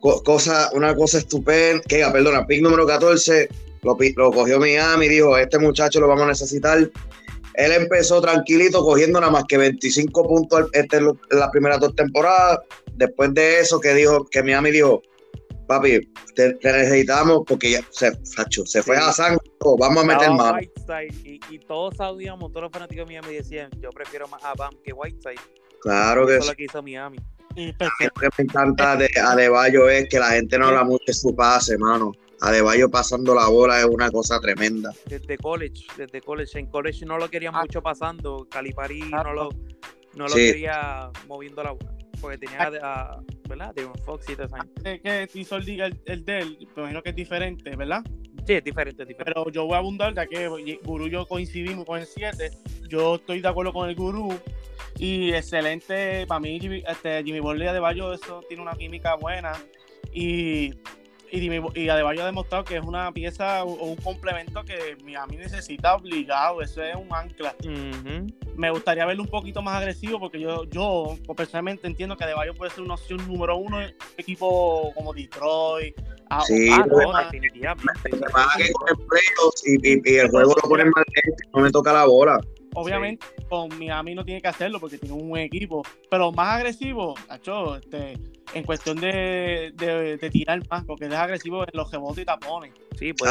[0.00, 3.48] co- cosa, una cosa estupenda, que ah, perdona, pick número 14,
[3.84, 6.78] lo, lo cogió Miami, dijo, este muchacho lo vamos a necesitar.
[7.54, 12.58] Él empezó tranquilito, cogiendo nada más que 25 puntos este, en las primeras dos temporadas.
[12.96, 15.00] Después de eso, que dijo, que Miami dijo,
[15.66, 16.00] papi,
[16.34, 19.02] te, te necesitamos porque ya se, Facho, se fue Sí.
[19.04, 19.38] a sangre,
[19.78, 20.58] vamos a meter mano.
[21.24, 24.74] Y, y todos sabíamos, todos los fanáticos de Miami decían, yo prefiero más a Bam
[24.84, 25.40] que Whiteside.
[25.82, 26.46] Claro que Eso sí.
[26.46, 27.18] es lo que hizo Miami.
[27.56, 31.34] Lo que me encanta de Adebayo es que la gente no habla mucho de su
[31.34, 32.12] pase, mano.
[32.42, 34.92] Adebayo pasando la bola es una cosa tremenda.
[35.06, 36.58] Desde college, desde college.
[36.58, 37.62] En college no lo querían Ah.
[37.62, 38.46] mucho pasando.
[38.50, 39.48] Calipari Ah, no lo,
[40.14, 40.52] no lo Sí.
[40.52, 41.95] quería moviendo la bola.
[42.20, 43.74] Porque tenía a, a- ¿verdad?
[43.74, 44.56] Devon Fox y todo eso.
[45.02, 48.02] que hizo el diga el, el de él, me imagino que es diferente, ¿verdad?
[48.46, 49.32] Sí, es diferente, es diferente.
[49.34, 50.48] Pero yo voy a abundar, ya que
[50.84, 52.50] Gurú y yo coincidimos con el 7.
[52.88, 54.38] Yo estoy de acuerdo con el Gurú.
[54.98, 59.52] Y excelente, para mí, Jimmy, este, Jimmy de Bayo, eso tiene una química buena.
[60.12, 60.70] Y
[61.30, 65.94] y, y Adebayo ha demostrado que es una pieza o un complemento que Miami necesita
[65.94, 66.62] obligado.
[66.62, 67.54] Eso es un ancla.
[68.56, 72.54] Me gustaría verlo un poquito más agresivo porque yo, yo pues, personalmente entiendo que Adebayo
[72.54, 75.94] puede ser una opción número uno en un equipo como Detroit.
[76.44, 78.10] Sí, Ah, no, definitivamente.
[78.10, 78.96] Que pasa que con el
[79.84, 82.40] y- y el juego lo ponen más lento, no me toca la bola.
[82.76, 87.14] Obviamente con Miami no tiene que hacerlo porque tiene un buen equipo, pero más agresivo,
[87.28, 88.14] Nacho, este,
[88.52, 92.72] en cuestión de, de, de tirar más, porque es agresivo en los rebotes y tapones.
[92.98, 93.30] Sí, pues,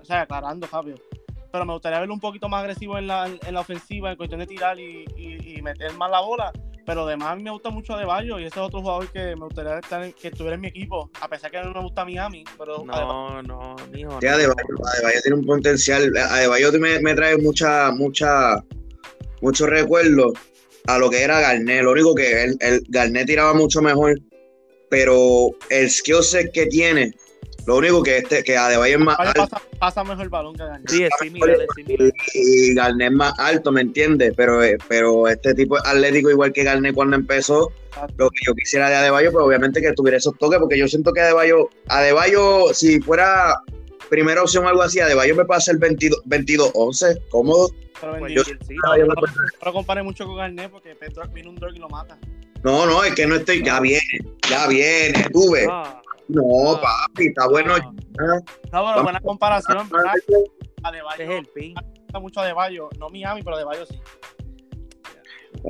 [0.00, 0.94] o sea, aclarando, Fabio.
[1.50, 4.40] Pero me gustaría verlo un poquito más agresivo en la, en la ofensiva, en cuestión
[4.40, 6.50] de tirar y, y- y meter más la bola.
[6.84, 9.44] Pero además a mí me gusta mucho Adebayo y ese es otro jugador que me
[9.44, 12.44] gustaría estar en- que estuviera en mi equipo, a pesar que no me gusta Miami.
[12.58, 14.18] Pero Adebayo- No, no, mijo.
[14.20, 14.32] Sí, no.
[14.32, 14.54] Adebayo,
[14.94, 16.12] Adebayo tiene un potencial.
[16.16, 18.56] Adebayo me, me trae mucha, mucha,
[19.40, 20.32] muchos recuerdos
[20.86, 21.82] a lo que era Garnet.
[21.82, 24.18] Lo único que el, el Garnet tiraba mucho mejor,
[24.90, 27.12] pero el skill set que tiene,
[27.66, 30.64] lo único que este, que Adebayo es más alto pasa, pasa mejor el balón que
[30.64, 30.88] Garnett.
[30.90, 32.12] Sí, es similar, es similar.
[32.34, 34.32] y Garnet es más alto, ¿me entiendes?
[34.36, 37.70] Pero, eh, pero este tipo es atlético igual que Garnet cuando empezó.
[38.16, 41.12] Lo que yo quisiera de Adebayo, pues obviamente que tuviera esos toques, porque yo siento
[41.12, 43.54] que Adebayo, Adebayo, si fuera
[44.08, 47.68] primera opción o algo así, Adebayo me pasa el 22, 22-11, cómodo.
[48.00, 48.44] Pero Pues, bendito.
[48.44, 49.14] sí, yo No, no
[49.64, 52.18] lo compare mucho con Garnett porque Pedro viene un drug y lo mata.
[52.64, 54.00] No, no, es que no estoy, ya viene,
[54.48, 55.66] ya viene, tú ves.
[55.70, 56.42] ah, No,
[56.74, 57.74] ah, papi, está bueno.
[57.74, 57.92] ah,
[58.72, 60.12] No, pero buena comparación, ¿verdad?
[60.84, 61.74] Adebayo, es me el pin.
[62.20, 62.88] mucho Adebayo.
[62.98, 64.00] No Miami, pero Adebayo sí.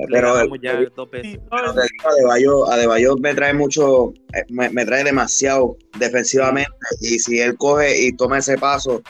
[0.09, 1.33] Pero ya pero dos veces.
[1.33, 6.71] Digo, Adebayo, Adebayo me trae mucho, eh, me, me trae demasiado defensivamente.
[7.01, 9.01] Y si él coge y toma ese paso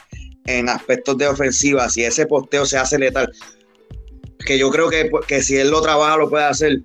[0.46, 3.32] en aspectos de ofensiva, si ese posteo se hace letal,
[4.46, 6.82] que yo creo que, que si él lo trabaja, lo puede hacer.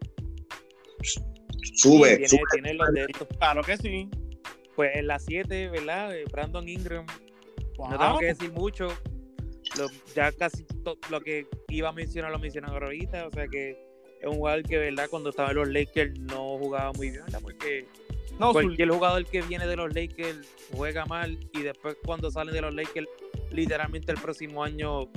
[1.74, 2.40] Sube, Sí, tiene, sube.
[2.52, 3.28] tiene los de estos.
[3.38, 4.08] Claro que sí.
[4.76, 6.14] Pues en la 7, ¿verdad?
[6.30, 7.06] Brandon Ingram.
[7.76, 7.90] Wow.
[7.90, 8.88] No tengo que decir mucho.
[9.76, 13.26] Lo- ya casi to- lo que iba a mencionar lo mencionaron ahorita.
[13.26, 13.70] O sea que
[14.20, 15.06] es un jugador que, ¿verdad?
[15.10, 17.40] Cuando estaba en los Lakers no jugaba muy bien, ¿verdad?
[17.42, 17.86] Porque
[18.38, 20.38] No, su- cualquier jugador que viene de los Lakers
[20.72, 23.08] juega mal y después cuando salen de los Lakers,
[23.50, 25.08] literalmente el próximo año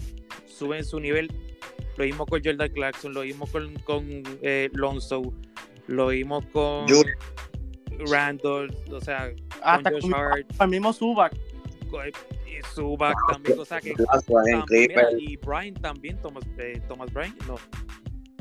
[0.47, 1.31] suben su nivel.
[1.97, 5.21] Lo vimos con Jordan Clarkson, lo vimos con, con eh, Lonzo,
[5.91, 6.85] lo vimos con
[8.09, 9.31] Randall, o sea,
[9.61, 11.33] hasta con Josh con Hart, el mismo Zubac.
[11.35, 17.35] y Zubac también, o sea que también, mira, y Brian también, Thomas, eh, Thomas Brian,
[17.47, 17.55] no.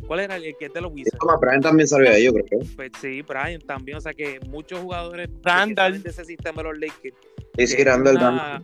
[0.06, 1.18] ¿Cuál era el, el que es de los Wizards?
[1.20, 2.60] Toma, Brian también salió de ellos, creo.
[2.74, 6.02] Pues sí, Brian también, o sea que muchos jugadores Randall.
[6.02, 7.16] de ese sistema de los Lakers
[7.56, 8.62] Y que tirando es, una-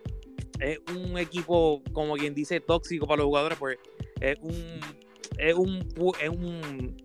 [0.59, 3.79] es un equipo, como quien dice, tóxico para los jugadores, pues
[4.21, 4.81] es un
[5.39, 5.87] es un
[6.21, 6.97] es un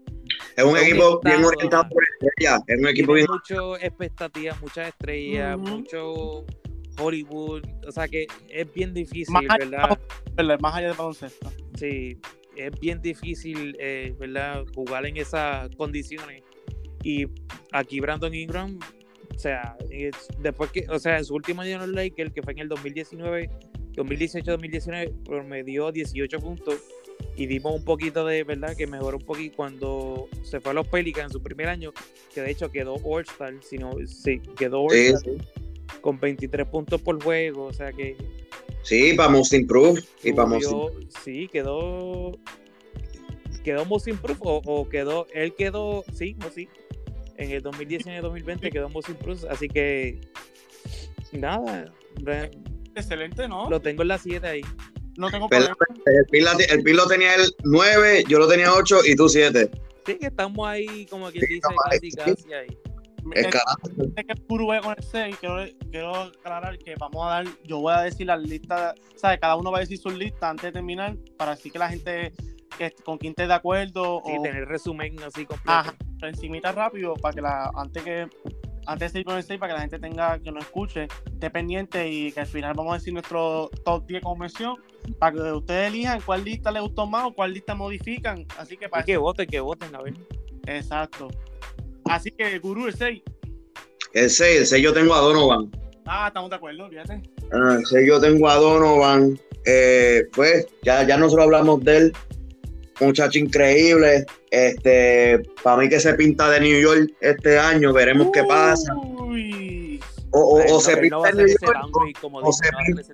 [0.61, 2.59] Es un equipo bien orientado por estrella.
[2.67, 3.27] Es un equipo bien.
[3.29, 6.45] muchas expectativas, muchas estrellas, mucho
[6.99, 9.97] Hollywood, o sea que es bien difícil, Más ¿verdad?
[10.59, 11.51] Más allá del baloncesto.
[11.77, 12.17] Sí,
[12.55, 14.65] es bien difícil, eh, ¿verdad?
[14.75, 16.43] Jugar en esas condiciones.
[17.03, 17.25] Y
[17.71, 18.77] aquí Brandon Ingram,
[19.35, 22.43] o sea, es- después que, o sea, en su último año en los Lakers, que
[22.43, 23.49] fue en el 2019,
[23.93, 26.75] 2018-2019, promedió 18 puntos
[27.35, 28.75] y dimos un poquito de, ¿verdad?
[28.75, 31.91] Que mejoró un poquito cuando se fue a los Pelicans en su primer año,
[32.33, 35.33] que de hecho quedó All-Star, sino, sí, quedó Sí, All-Star
[36.01, 38.15] con 23 puntos por juego, o sea que
[38.83, 40.01] Sí, para Most Improve.
[40.23, 42.31] Y para Most subió- sí, quedó.
[43.63, 45.27] ¿Quedó Most Improved o, o quedó.
[45.33, 46.03] Él quedó.
[46.13, 46.67] Sí, no, sí.
[47.37, 49.45] En el 2019-2020 quedó Most Improved.
[49.49, 50.21] Así que.
[51.31, 51.93] Nada.
[52.95, 53.69] Excelente, ¿no?
[53.69, 54.61] Lo tengo en la 7 ahí.
[55.17, 55.75] No tengo problema.
[56.05, 59.69] El Pil, la- el tenía el 9, yo lo tenía 8 y tú 7.
[60.05, 62.77] Sí, que estamos ahí, como quien dice, casi, casi ahí.
[63.33, 63.59] Es que
[64.31, 64.41] el
[64.81, 68.41] con el 6, quiero, quiero aclarar que vamos a dar, yo voy a decir las
[68.41, 69.39] listas, ¿sabes?
[69.39, 72.33] Cada uno va a decir sus listas antes de terminar, para así que la gente
[72.77, 75.71] que, con quien esté de acuerdo Sí, o tener resumen así completo.
[75.71, 75.95] ajá,
[76.29, 78.27] encimita rápido, para que la, antes que
[78.85, 81.49] antes de ir con el 6, para que la gente tenga, que nos escuche, esté
[81.49, 84.75] pendiente y que al final vamos a decir nuestro top 10 como mención,
[85.19, 88.45] para que ustedes elijan cuál lista les gustó más o cuál lista modifican.
[88.57, 90.13] Así que para Y que voten, que voten, a ver.
[90.67, 91.29] Exacto.
[92.05, 93.21] Así que, Guru, el 6.
[94.13, 95.71] El 6, el 6 yo tengo a Donovan.
[96.05, 97.21] Ah, estamos de acuerdo, fíjate.
[97.53, 99.39] Ah, el 6 yo tengo a Donovan.
[99.65, 102.13] Eh, pues ya, ya nosotros hablamos de él.
[103.01, 104.25] Muchacho increíble.
[104.49, 108.93] Este, para mí que se pinta de New York este año, veremos qué pasa.
[110.33, 112.17] O, se pinta de New York,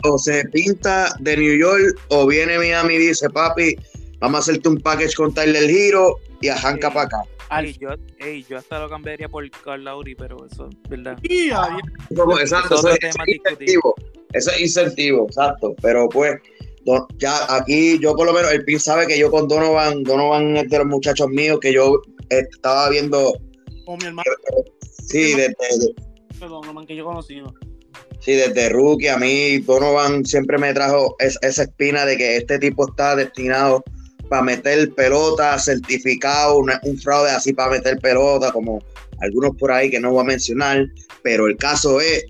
[0.04, 3.76] o se, pinta de New York, o viene Miami y dice, papi,
[4.20, 6.94] vamos a hacerte un package con Tyler Hero y arranca Sí.
[6.94, 7.22] para acá.
[7.50, 11.18] Al Ey, yo, ey, yo hasta lo cambiaría por Carl Lowry, pero eso es verdad.
[12.16, 13.96] Como, exacto, eso, es incentivo.
[14.34, 15.74] Eso es incentivo, exacto.
[15.82, 16.40] Pero pues,
[17.18, 20.70] ya aquí yo por lo menos, el PIN sabe que yo con Donovan, Donovan es
[20.70, 23.34] de los muchachos míos que yo estaba viendo,
[23.86, 24.30] Como mi hermano,
[25.08, 25.56] sí, desde,
[26.74, 27.54] man, que yo conocido.
[28.20, 32.60] sí, desde rookie, a mí Donovan siempre me trajo es- esa espina de que este
[32.60, 33.84] tipo está destinado
[34.30, 38.80] para meter pelota, certificado, una- un fraude así para meter pelota, como
[39.22, 40.86] algunos por ahí que no voy a mencionar,
[41.24, 42.26] pero el caso es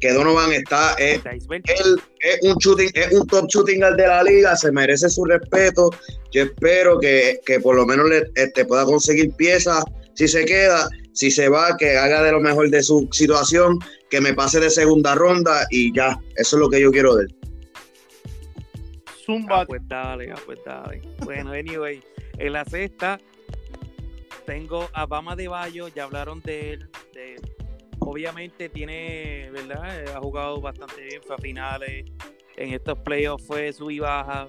[0.00, 4.22] que Donovan está, es, él es un shooting, es un top shooting guard de la
[4.22, 5.90] liga, se merece su respeto.
[6.32, 9.84] Yo espero que, que por lo menos le este, pueda conseguir piezas
[10.14, 13.78] si se queda, si se va, que haga de lo mejor de su situación,
[14.10, 17.24] que me pase de segunda ronda y ya, eso es lo que yo quiero de
[17.24, 17.36] él.
[19.24, 19.60] Zumba.
[19.60, 21.02] Ah, pues dale, ah, pues dale.
[21.24, 22.02] Bueno, anyway,
[22.38, 23.20] en la sexta
[24.46, 26.90] tengo a Bama de Bayo, ya hablaron de él.
[27.14, 27.59] de-
[28.00, 30.08] obviamente tiene, ¿verdad?
[30.14, 32.04] Ha jugado bastante bien, fue a finales.
[32.56, 34.48] En estos playoffs fue sub y baja.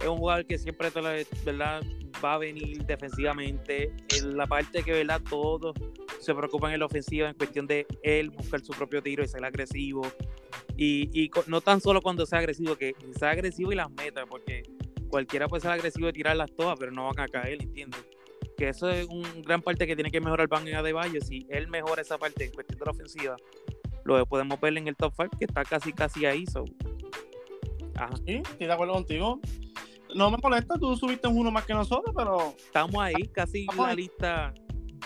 [0.00, 1.82] Es un jugador que siempre, ¿verdad?
[2.24, 3.92] Va a venir defensivamente.
[4.16, 5.20] En la parte que, ¿verdad?
[5.28, 5.74] Todos
[6.20, 9.44] se preocupan en la ofensiva en cuestión de él buscar su propio tiro y ser
[9.44, 10.02] agresivo.
[10.76, 14.62] Y, y no tan solo cuando sea agresivo, que sea agresivo y las meta, porque
[15.08, 18.00] cualquiera puede ser agresivo y tirarlas todas, pero no van a caer, ¿entiendes?
[18.58, 21.20] Que eso es un gran parte que tiene que mejorar Van en Adebayo.
[21.20, 23.36] Si él mejora esa parte en cuestión de la ofensiva,
[24.04, 26.44] lo podemos ver en el top 5, que está casi casi ahí.
[26.46, 26.64] So.
[27.94, 28.16] Ajá.
[28.26, 29.40] Sí, estoy de acuerdo contigo.
[30.14, 33.94] No me molesta, tú subiste uno más que nosotros, pero Estamos ahí, casi Estamos la
[33.94, 34.54] lista,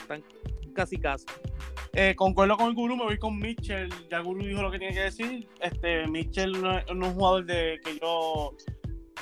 [0.00, 0.24] están
[0.74, 1.26] casi casi.
[1.92, 3.92] eh, concuerdo con el Guru, me voy con Mitchell.
[4.10, 5.46] Ya el Guru dijo lo que tiene que decir.
[5.60, 8.56] Este, Mitchell no es, no es un jugador de que yo,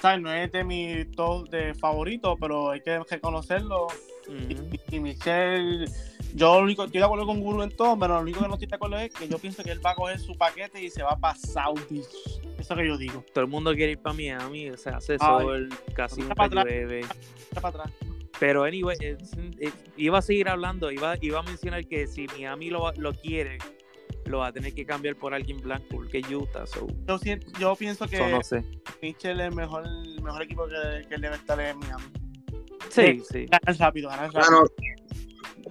[0.01, 0.21] ¿sabes?
[0.21, 3.89] No es de mi top de favorito, pero hay que reconocerlo.
[4.31, 4.69] Y, Ujú.
[4.91, 5.85] y- y Michelle,
[6.35, 8.55] yo lo único, estoy de acuerdo con Guru en todo, pero lo único que no
[8.55, 10.89] estoy de acuerdo es que yo pienso que él va a coger su paquete y
[10.91, 12.03] se va para Saudi.
[12.59, 13.25] Eso que yo digo.
[13.35, 17.01] Todo el mundo quiere ir para Miami, o sea, hace sol, casi nunca llueve.
[17.01, 17.93] Echa para atrás.
[18.39, 19.19] Pero, anyway, eh,
[19.59, 23.59] eh, iba a seguir hablando, iba, iba a mencionar que si Miami lo, lo quiere,
[24.25, 27.75] lo va a tener que cambiar por alguien blanco, porque Utah, so, Yo, siento- yo
[27.77, 28.65] pienso que so no sé.
[29.03, 32.05] Mitchell es el mejor, el mejor equipo que, que él debe estar en Miami.
[32.89, 33.47] Sí, sí.
[33.47, 34.65] Ganar rápido, ganar rápido.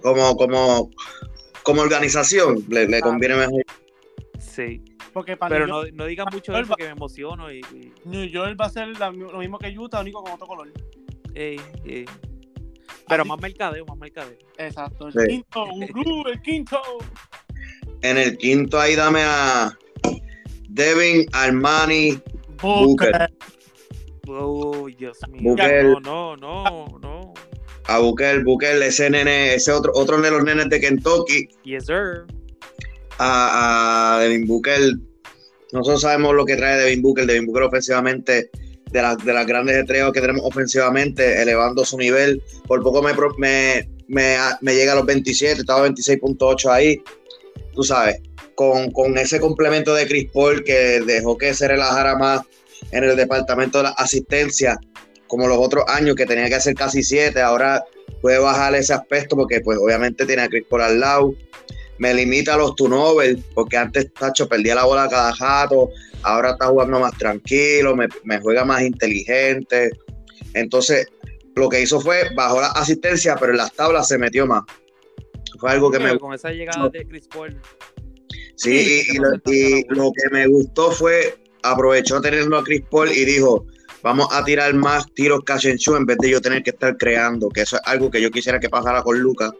[0.02, 0.90] como, como,
[1.62, 3.62] como organización, le, le conviene mejor.
[4.38, 4.82] Sí.
[5.12, 8.24] Porque para Pero no, no digan mucho de eso que me emociono y, y- New
[8.26, 10.72] York va a ser la- lo mismo que Utah, único con otro color.
[11.34, 12.04] ey, ey.
[13.08, 14.38] Pero Así- más mercadeo, más mercadeo.
[14.56, 15.08] Exacto.
[15.08, 15.26] El Sí.
[15.26, 16.80] quinto, Guru, el quinto.
[18.02, 19.76] En el quinto ahí dame a
[20.68, 22.20] Devin Armani.
[22.62, 23.30] Booker.
[24.32, 25.54] Oh, Dios mío.
[25.56, 27.34] No, no, no, no.
[27.86, 32.24] A Bukel, Bukel, ese nene, ese otro, otro de los nenes de Kentucky, Yes, sir.
[33.18, 34.80] a, a Devin Booker.
[35.72, 37.26] Nosotros sabemos lo que trae Devin Booker.
[37.26, 38.50] Devin Booker ofensivamente,
[38.92, 42.40] de, las de las grandes estrellas que tenemos ofensivamente, elevando su nivel.
[42.66, 47.02] Por poco me, me, me, me llega a los 27, estaba 26.8 ahí.
[47.72, 48.20] Tú sabes,
[48.54, 52.42] con, con ese complemento de Chris Paul que dejó que se relajara más
[52.92, 54.78] en el departamento de la asistencia,
[55.26, 57.84] como los otros años que tenía que hacer casi 7, ahora
[58.20, 61.34] puede bajar ese aspecto porque pues obviamente tiene a Chris Paul al lado
[62.00, 65.90] me limita a los turnovers, porque antes, Tacho, perdía la bola cada jato,
[66.22, 69.90] ahora está jugando más tranquilo, me, me juega más inteligente.
[70.54, 71.06] Entonces,
[71.54, 74.62] lo que hizo fue, bajó la asistencia, pero en las tablas se metió más.
[75.58, 77.60] Fue algo que me Pero con esa llegada de Chris Paul,
[78.56, 82.82] Sí, Sí, y, y lo, y lo que me gustó fue, aprovechó teniendo a Chris
[82.90, 83.66] Paul y dijo,
[84.02, 86.96] vamos a tirar más tiros catch and shoot en vez de yo tener que estar
[86.96, 89.52] creando, que eso es algo que yo quisiera que pasara con Lucas,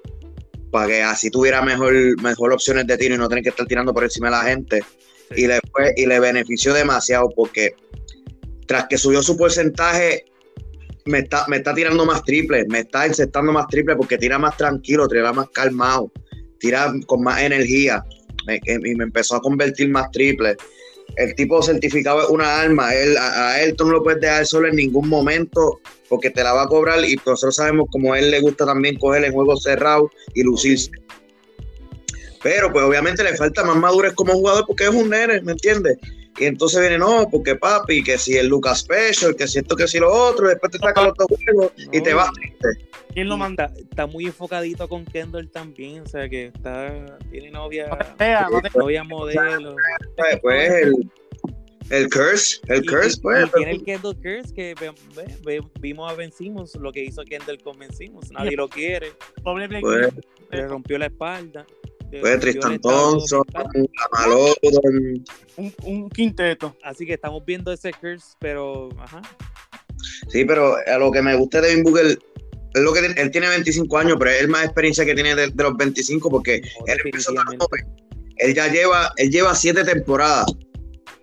[0.70, 1.92] para que así tuviera mejor,
[2.22, 4.82] mejor opciones de tiro y no tener que estar tirando por encima de la gente.
[5.30, 5.42] Sí.
[5.42, 7.74] Y, le fue, y le benefició demasiado porque
[8.66, 10.24] tras que subió su porcentaje,
[11.06, 14.56] me está, me está tirando más triple, me está encestando más triple porque tira más
[14.56, 16.12] tranquilo, tira más calmado,
[16.58, 18.04] tira con más energía
[18.46, 20.56] me- y me empezó a convertir más triple.
[21.16, 24.68] El tipo certificado es una arma, él, a, él tú no lo puedes dejar solo
[24.68, 28.30] en ningún momento porque te la va a cobrar y nosotros sabemos como a él
[28.30, 30.90] le gusta también coger en juegos cerrados y lucirse.
[32.42, 35.98] Pero pues obviamente le falta más madurez como jugador porque es un nene, ¿me entiendes?
[36.40, 39.86] Y entonces viene, no, porque papi, que si el Lucas Special, que si esto, que
[39.86, 42.68] si lo otro, después te saca los dos juegos y te vas triste.
[43.12, 43.70] ¿Quién lo manda?
[43.76, 48.50] Está, muy enfocadito con Kendall también, o sea que está, tiene novia, No te creas,
[48.50, 49.76] no te novia modelo.
[50.42, 51.10] Pues el,
[51.90, 53.46] El curse, el Y- curse, y- pues.
[53.46, 57.02] y tiene el Kendall Curse que ve- ve- ve- vimos a Ben Simmons, lo que
[57.02, 58.30] hizo Kendall con Ben Simmons.
[58.30, 59.12] Nadie lo quiere.
[59.42, 60.08] Pobre Pues,
[60.52, 61.66] Le rompió la espalda.
[62.10, 63.44] Pues el Tristan Thompson.
[64.12, 64.54] Malone.
[65.56, 66.76] un, un quinteto.
[66.82, 69.22] Así que estamos viendo ese curse, pero ajá.
[70.28, 72.18] Sí, pero a lo que me gusta de Devin Booker
[72.74, 75.62] es lo que él tiene 25 años, pero es más experiencia que tiene de, de
[75.62, 77.86] los 25 porque No, él empezó tan joven.
[78.36, 80.46] Él ya lleva, él lleva siete temporadas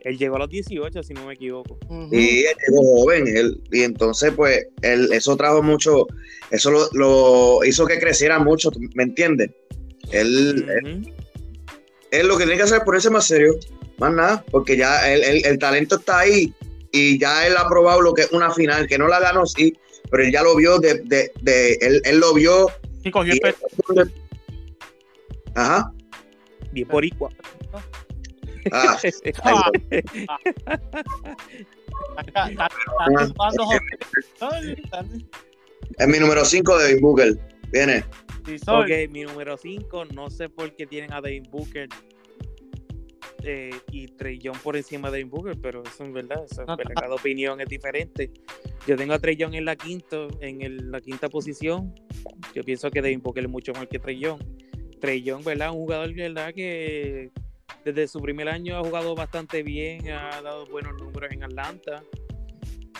[0.01, 1.79] Él llegó a los 18, si no me equivoco.
[1.89, 2.09] Ujú.
[2.11, 3.27] y él llegó joven.
[3.27, 6.05] Él, y entonces, pues, él, eso trajo mucho,
[6.51, 9.51] eso lo, lo hizo que creciera mucho, ¿me entiendes?
[10.11, 10.65] Él,
[12.11, 13.55] él, lo que tiene que hacer es ponerse más serio,
[13.97, 16.53] más nada, porque ya él- él- el talento está ahí
[16.91, 19.77] y ya él ha probado lo que es una final, que no la ganó, sí,
[20.09, 22.67] pero él ya lo vio, de, de, de- él, él lo vio.
[23.03, 23.55] Y cogió el y- pe-
[25.55, 25.91] Ajá.
[26.71, 27.29] Bien boricua.
[28.71, 28.97] Ah,
[29.43, 29.71] Ah.
[35.97, 37.37] Es mi número 5 de Booker.
[37.71, 38.03] Viene.
[38.47, 38.91] Sí, soy.
[39.05, 41.87] ok, mi número 5, no sé por qué tienen a Devin Booker
[43.43, 46.67] eh, y Trey Young por encima de Devin Booker, pero eso es verdad, eso es
[46.67, 48.31] verdad, cada opinión es diferente.
[48.87, 51.93] Yo tengo a Trey Young en la quinta, en el- la quinta posición.
[52.55, 54.41] Yo pienso que Devin Booker es mucho mejor que Trey Young.
[54.99, 55.69] Trey Young, ¿verdad?
[55.71, 56.53] Un jugador, ¿verdad?
[56.53, 57.29] Que
[57.85, 62.03] desde su primer año ha jugado bastante bien, ha dado buenos números en Atlanta.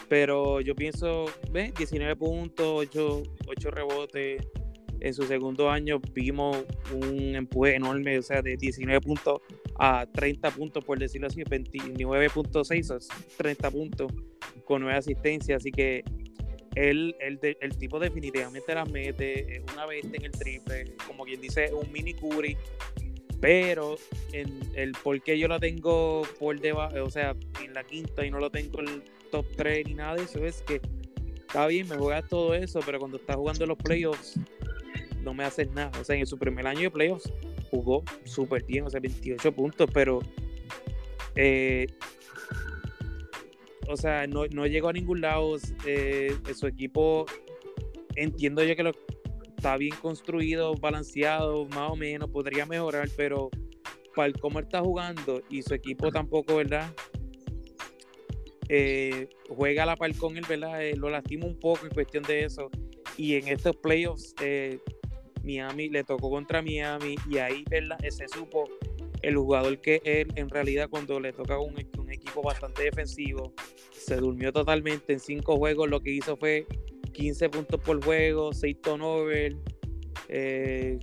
[0.08, 1.74] Pero yo pienso, ¿ves?
[1.74, 4.46] 19 puntos, 8, 8 rebotes.
[5.00, 6.58] En su segundo año vimos
[6.94, 9.42] un empuje enorme, o sea, de 19 puntos
[9.80, 12.98] a 30 puntos, por decirlo así, 29.6 a
[13.38, 14.12] 30 puntos
[14.66, 15.58] con 9 asistencias.
[15.62, 16.04] Así que
[16.76, 21.92] de- el tipo definitivamente las mete, una bestia en el triple, como quien dice, un
[21.92, 22.58] mini Curry.
[23.40, 23.98] Pero
[24.34, 28.32] en el por qué yo lo tengo por debajo, o sea, en la quinta y
[28.32, 30.82] no lo tengo en el top 3 ni nada de eso, es que
[31.38, 34.40] está bien, me juegas todo eso, pero cuando estás jugando los playoffs,
[35.28, 35.92] no me haces nada.
[36.00, 37.30] O sea, en su primer año de playoffs
[37.70, 40.20] jugó súper bien, o sea, 28 puntos, pero
[41.36, 41.86] eh,
[43.90, 45.58] o sea, no, no llegó a ningún lado.
[45.86, 47.26] eh, su equipo,
[48.16, 48.92] entiendo yo que lo,
[49.58, 53.50] está bien construido, balanceado, más o menos, podría mejorar, pero
[54.16, 56.90] para el cómo está jugando y su equipo tampoco, ¿verdad?
[58.70, 60.82] Eh, juega a la par con él, ¿verdad?
[60.82, 62.70] Eh, lo lastima un poco en cuestión de eso.
[63.18, 64.80] Y en estos playoffs, eh,
[65.48, 67.98] Miami le tocó contra Miami y ahí, ¿verdad?
[68.10, 68.70] Se supo
[69.22, 73.54] el jugador que él en realidad cuando le toca un, un equipo bastante defensivo,
[73.92, 76.66] se durmió totalmente en cinco juegos, lo que hizo fue
[77.14, 79.56] 15 puntos por juego, 6 turnovers,
[80.30, 81.00] eh,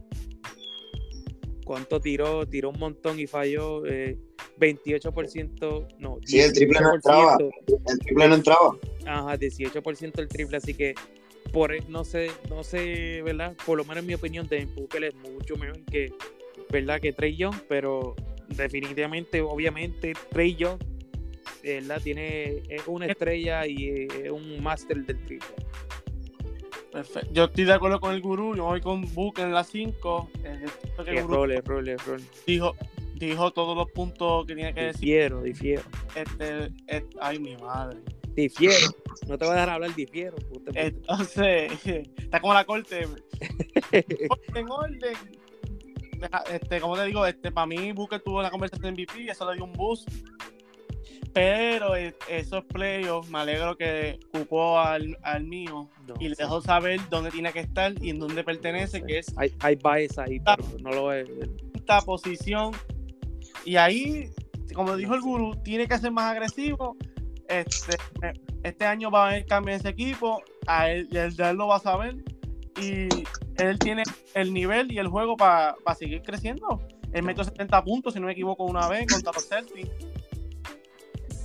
[1.64, 2.46] ¿cuánto tiró?
[2.46, 4.16] Tiró un montón y falló, eh,
[4.58, 7.36] 28%, no, Sí, el triple no entraba.
[7.38, 7.50] 18%.
[7.86, 8.78] El triple no entraba.
[9.06, 10.94] Ajá, 18% el triple, así que
[11.54, 13.56] por e- no sé, no sé, ¿verdad?
[13.64, 16.12] Por lo menos en mi opinión, Devin Booker es mucho mejor que,
[16.70, 17.00] ¿verdad?
[17.00, 18.14] Que Trey Young, pero
[18.48, 20.78] definitivamente, obviamente, Trey Young,
[21.62, 22.00] ¿verdad?
[22.02, 25.48] Tiene es una estrella y eh, es un máster del triple.
[26.92, 27.30] Perfecto.
[27.32, 28.54] Yo estoy de acuerdo con el gurú.
[28.54, 30.30] Yo voy con Book en la 5.
[30.44, 30.62] El
[31.16, 32.22] Es gurú rol, es rol, es rol.
[32.46, 32.76] dijo,
[33.16, 35.00] dijo todos los puntos que tiene que decir.
[35.00, 35.82] Difiero, difiero.
[36.14, 37.98] Este, este- ay, mi madre.
[38.34, 38.86] Difiero.
[39.28, 40.36] No te voy a dejar hablar, difiero.
[40.74, 41.72] Entonces,
[42.16, 43.06] está como la corte.
[43.92, 45.16] en orden.
[46.18, 49.28] Deja- Este, como te digo, este, para mí Booker tuvo la conversación de MVP y
[49.28, 50.08] eso le dio un boost.
[51.32, 56.42] Pero eh, esos playoffs, me alegro que ocupó al, al mío No, y le sí.
[56.42, 60.16] dejó saber dónde tiene que estar y en dónde pertenece, que es Hay, hay bias
[60.18, 60.56] ahí, Ah.
[60.56, 61.28] pero no lo es.
[61.72, 62.70] quinta posición.
[63.64, 64.30] Y ahí,
[64.74, 66.96] como dijo el gurú, tiene que ser más agresivo.
[67.48, 67.96] Este,
[68.62, 70.42] este año va a haber cambio en ese equipo.
[70.66, 72.16] A él, y él, él lo va a saber.
[72.80, 73.08] Y
[73.58, 74.02] él tiene
[74.34, 76.80] el nivel y el juego para seguir creciendo.
[77.12, 79.88] Él metió 70 puntos, si no me equivoco, una vez contra los Celtics.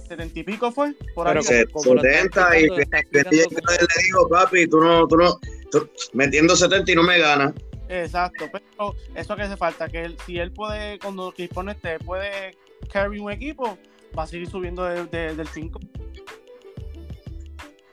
[0.08, 0.94] 70 y pico fue.
[1.14, 1.38] Por ahí.
[1.48, 5.40] Pero como lo estás 70 y que como- le digo, papi, tú no, tú no,
[5.72, 7.54] tú- metiendo 70 y no me ganas.
[7.88, 12.56] Exacto, pero eso que hace falta, que él, si él puede, cuando Paul esté, puede
[12.92, 13.78] carry un equipo,
[14.18, 15.80] va a seguir subiendo de- de- del 5.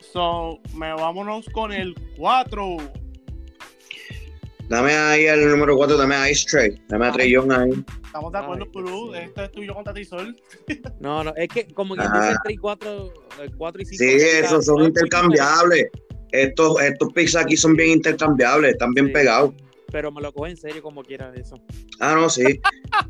[0.00, 2.76] So, me vámonos con el 4.
[4.68, 7.70] Dame ahí el número 4, dame a Ice Tray, dame a Trey Young ahí.
[8.04, 9.12] Estamos de acuerdo, Guru.
[9.12, 9.18] sí.
[9.20, 10.36] Esto es tuyo contra Tisol.
[11.00, 12.18] No, no, es que como quien Ah.
[12.20, 13.12] dice el 3 y 4,
[13.42, 14.04] el 4 y 5.
[14.04, 15.86] Sí, esos son intercambiables.
[16.32, 19.12] Estos, estos picks aquí son bien intercambiables, están bien Sí.
[19.12, 19.54] pegados.
[19.90, 21.56] Pero me lo coge en serio como quiera eso.
[22.00, 22.60] Ah, no, sí.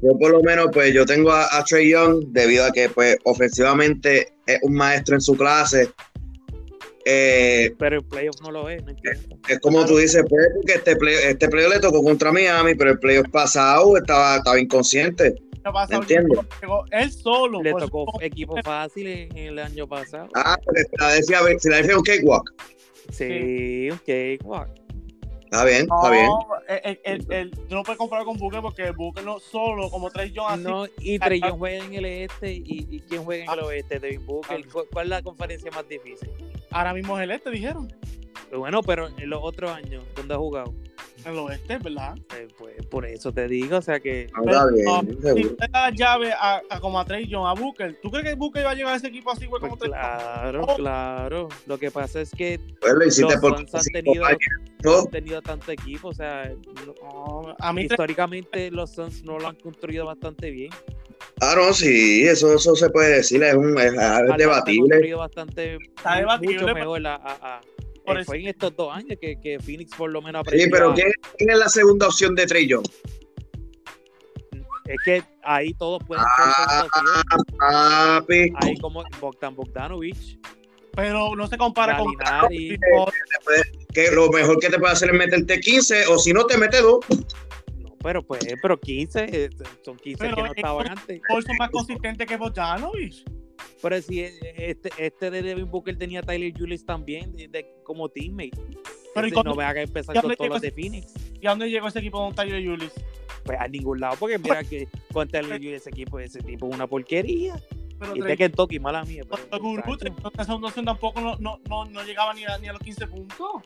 [0.02, 3.16] Yo por lo menos, pues yo tengo a, a Trey Young debido a que, pues,
[3.24, 5.90] ofensivamente es un maestro en su clase.
[7.08, 9.38] Eh, Pero en playoff no lo es, no entiendo.
[9.48, 12.90] es como tú dices, pues, porque este play, este playoff le tocó contra Miami, pero
[12.90, 15.36] el playoff pasado estaba, estaba inconsciente.
[15.52, 15.96] ¿Qué pasa?
[15.96, 16.44] Entiendo.
[16.90, 17.62] Él solo.
[17.62, 20.28] Le tocó equipo fácil en el año pasado.
[20.34, 22.54] Ah, porque Filadelfia, Filadelfia es un cakewalk.
[23.12, 24.86] Sí, un cakewalk.
[25.47, 26.26] Está bien, está bien.
[26.26, 30.30] No, el, el, el- no puedes comparar con Booker porque Booker no solo, como Trey
[30.32, 30.62] Young, así.
[30.62, 33.99] No, y Trey Young juega en el este y, y quién juega en el oeste,
[34.01, 34.61] Devin Booker.
[34.64, 34.68] Ah.
[34.72, 36.28] ¿Cu- ¿Cuál es la conferencia más difícil?
[36.70, 37.88] Ahora mismo es el este, dijeron.
[38.49, 40.74] Pues Bueno, pero en los otros años, ¿dónde ha jugado?
[41.24, 42.14] En el oeste, ¿verdad?
[42.36, 44.72] Eh, pues por eso te digo, o sea que está No,
[45.03, 45.49] bien, Si seguro.
[45.51, 48.34] usted da la llave a, a como a Trey Young, a Booker, ¿tú crees que
[48.34, 50.01] Booker iba a llegar a ese equipo así, güey, pues como Trey Young?
[50.01, 50.76] claro, Oh.
[50.76, 51.49] claro.
[51.66, 55.72] Lo que pasa es que Pues lo hiciste los Suns han tenido, han tenido tanto
[55.72, 56.53] equipo, o sea,
[57.03, 60.70] no- a mí históricamente los Suns no lo han construido bastante bien.
[61.40, 64.88] Ah, no, sí, eso, eso se puede decir, es, un, es, es debatible.
[64.90, 67.61] construido bastante Está debatible, mucho pero- mejor a, a- a-
[68.07, 70.70] Por eh, fue en estos dos años que, que Phoenix por lo menos Sí, aprendió
[70.70, 72.86] pero a- ¿quién, quién es la segunda opción de Trey Young?
[74.86, 76.54] es que ahí todos pueden Ah,
[76.88, 77.44] ser sensación.
[77.59, 80.38] Papi, ahí como Bogdan Bogdanovich
[80.94, 82.78] pero no se compara con Gallinari.
[83.92, 86.80] que lo mejor que te puede hacer es meterte 15, o si no te mete
[86.80, 87.00] dos.
[87.76, 89.50] no, pero pues pero 15 eh,
[89.84, 93.24] son 15 Pero que no es- estaban antes son más consistentes que Bogdanovich.
[93.82, 97.66] Pero si eh, este, este de Devin Booker tenía a Tyler Julius también de- de-
[97.84, 98.50] como teammate
[99.14, 101.70] Pero ¿y cuando- no me haga empezar con todos los de Phoenix ¿Y a dónde
[101.70, 102.92] llegó ese equipo con Tyler Julius?
[103.44, 106.74] pues a ningún lado porque mira que con Tyler Julius ese equipo ese tipo es
[106.74, 107.61] una porquería
[107.98, 109.42] Pero y de Kentucky mala mía pero,
[109.98, 113.07] Pero esa fundación tampoco no, no, no, no llegaba ni a, ni a los 15
[113.07, 113.62] puntos.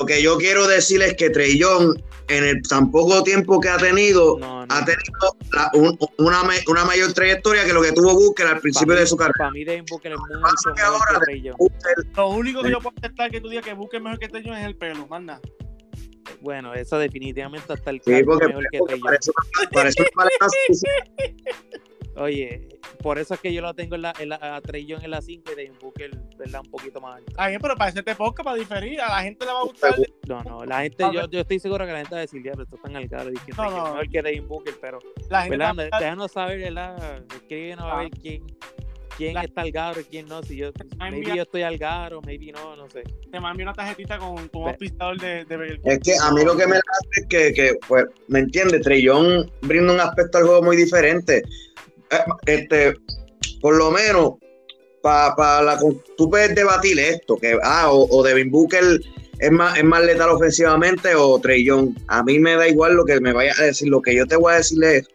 [0.00, 1.94] Lo que yo quiero decir es que Trey Young,
[2.28, 4.74] en el tan poco tiempo que ha tenido, no, no.
[4.74, 8.94] ha tenido la- un- una, una mayor trayectoria que lo que tuvo Booker al principio
[8.94, 9.34] de su carrera.
[9.36, 12.78] Para mí Devin Booker es mucho pasa que mejor ahora- que Lo único que yo
[12.80, 15.06] puedo aceptar que tú digas que Booker es mejor que Trey Young es el pelo,
[15.08, 15.40] más nada.
[16.40, 19.32] Bueno, eso definitivamente hasta el Sí, porque, mejor que porque Trey Young.
[19.74, 20.42] parece, parece.
[22.16, 22.68] Oye,
[23.02, 25.22] por eso es que yo lo tengo en la, en la, a Trey en la
[25.22, 26.60] 5 y Devin Booker, ¿verdad?
[26.64, 27.30] Un poquito más alto.
[27.30, 29.94] Está bien, pero para hacerte podcast, para diferir, a la gente le va a gustar.
[30.28, 32.52] No, no, la gente, yo, yo estoy seguro que la gente va a decir, ya,
[32.52, 33.84] pero esto están al caro, y que No, no.
[33.84, 34.98] mejor que Devin Booker, pero,
[35.30, 35.88] La gente ¿verdad?
[35.90, 35.98] a.
[36.00, 37.24] Déjanos saber, ¿verdad?
[37.34, 38.02] Escríbenos a Ah.
[38.02, 38.42] ver quién,
[39.16, 40.42] quién La- está al garo y quién no.
[40.42, 41.36] Si yo, Ay, maybe mira.
[41.36, 43.02] yo estoy al garo, maybe no, no sé.
[43.30, 45.80] Te mandé una tarjetita con, con un auspiciador de, de.
[45.84, 48.86] Es que a mí lo que me hace es que, que, pues, ¿me entiendes?
[49.02, 51.42] Young brinda un aspecto al juego muy diferente.
[52.12, 52.94] Eh, Este,
[53.60, 54.34] por lo menos,
[55.02, 59.00] para la con- tú puedes debatir esto, que ah, o, Devin Booker
[59.38, 61.96] es más, es más letal ofensivamente o Young.
[62.06, 63.88] A mí me da igual lo que me vaya a decir.
[63.88, 65.08] Lo que yo te voy a decir es,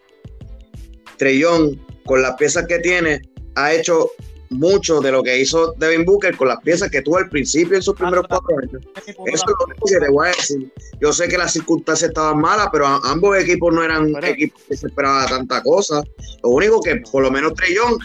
[1.39, 3.21] Young, con las piezas que tiene,
[3.55, 4.11] ha hecho
[4.49, 7.81] mucho de lo que hizo Devin Booker con las piezas que tuvo al principio en
[7.81, 8.81] sus primeros cuatro años.
[9.05, 10.71] Tipo Eso es lo único que te voy a decir.
[11.01, 14.27] Yo sé que las circunstancias estaban malas, pero a- ambos equipos no eran Bueno.
[14.27, 16.01] equipos que se esperaba tanta cosa.
[16.43, 17.97] Lo único que, por lo menos, Trellón,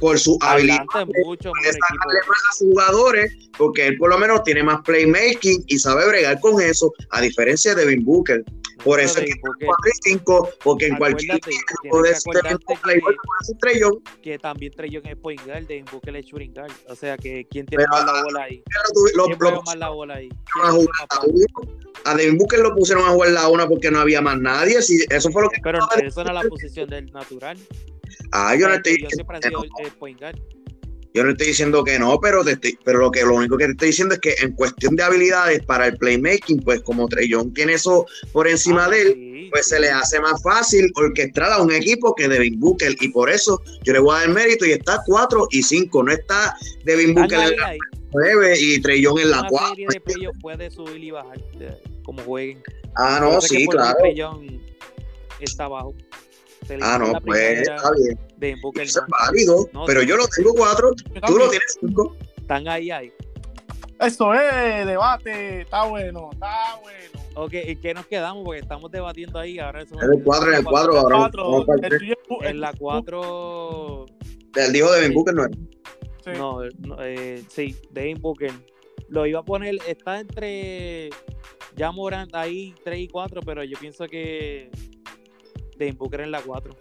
[0.00, 0.84] por su habilidad,
[1.24, 6.40] mucho a sus jugadores, porque él por lo menos tiene más playmaking y sabe bregar
[6.40, 8.42] con eso, a diferencia de Devin Booker.
[8.82, 11.88] Por No, eso es que Booker, 4 y 5, porque en cualquier tienes de que
[12.18, 16.72] acordarte que- que también Trey Young es point guard, Devin Booker es shooting guard.
[16.88, 18.62] O sea, que ¿quién tiene Pero, más la bola ahí?
[18.94, 20.28] lo, lo, ¿Quién lo juega más la bola ahí?
[20.32, 21.80] a ¿Quién hace jugar uno.
[22.06, 24.80] A Devin Booker lo pusieron a jugar la una porque no había más nadie.
[24.80, 25.60] Si, eso fue lo que.
[25.62, 27.58] Pero eso no es la posición del natural.
[28.32, 29.86] Ah, yo no estoy Yo siempre he diciendo sido no.
[29.86, 30.36] el point guard.
[31.12, 33.64] Yo no estoy diciendo que no, pero, te estoy- pero lo, que, lo único que
[33.64, 37.52] te estoy diciendo es que en cuestión de habilidades para el playmaking, pues como Young
[37.52, 39.70] tiene eso por encima Ah, de él, sí, pues sí.
[39.70, 42.94] se le hace más fácil orquestar a un equipo que Devin Booker.
[43.00, 46.00] Y por eso yo le voy a dar mérito y está 4 y 5.
[46.04, 47.78] No está Devin Booker en la ahí.
[48.12, 49.68] 9 y Young en la Una 4.
[49.70, 52.62] serie de playoffs puede subir y bajar de- como jueguen.
[52.94, 53.98] Ah, no, sé sí, claro.
[54.14, 54.60] Young
[55.40, 55.92] está abajo.
[56.82, 58.18] Ah, no, la pues está bien.
[58.36, 59.68] de Booker Eso es válido.
[59.72, 60.06] No, pero sí.
[60.06, 62.16] yo lo tengo 4, Yo tú lo tienes 5.
[62.38, 63.12] Están ahí, ahí.
[64.00, 67.20] Eso es, debate, está bueno, está bueno.
[67.34, 68.44] Ok, ¿y qué nos quedamos?
[68.44, 69.58] Porque estamos debatiendo ahí.
[69.58, 74.06] Ahora eso En el 4, en el 4, ahora Cuatro, el el En la 4.
[74.56, 75.14] Él dijo Devin Sí.
[75.14, 75.50] Booker, no es.
[76.24, 76.30] sí.
[76.36, 78.52] No, no, eh, sí, Devin Booker.
[79.08, 81.10] Lo iba a poner, está entre
[81.76, 84.70] ya Morant ahí 3 y 4, pero yo pienso que
[85.80, 86.72] Devin Booker en la 4.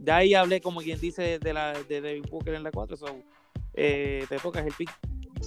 [0.00, 2.96] Ya ahí hablé, como quien dice, de, la, de Devin Booker en la 4.
[2.96, 3.06] So,
[3.74, 4.90] eh, te tocas el pick.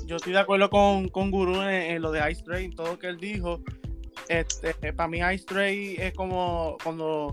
[0.06, 3.00] Yo estoy de acuerdo con, con Guru en, en lo de Ice Train, todo lo
[3.00, 3.62] que él dijo.
[4.30, 7.32] este, para mí Ice Stray es como cuando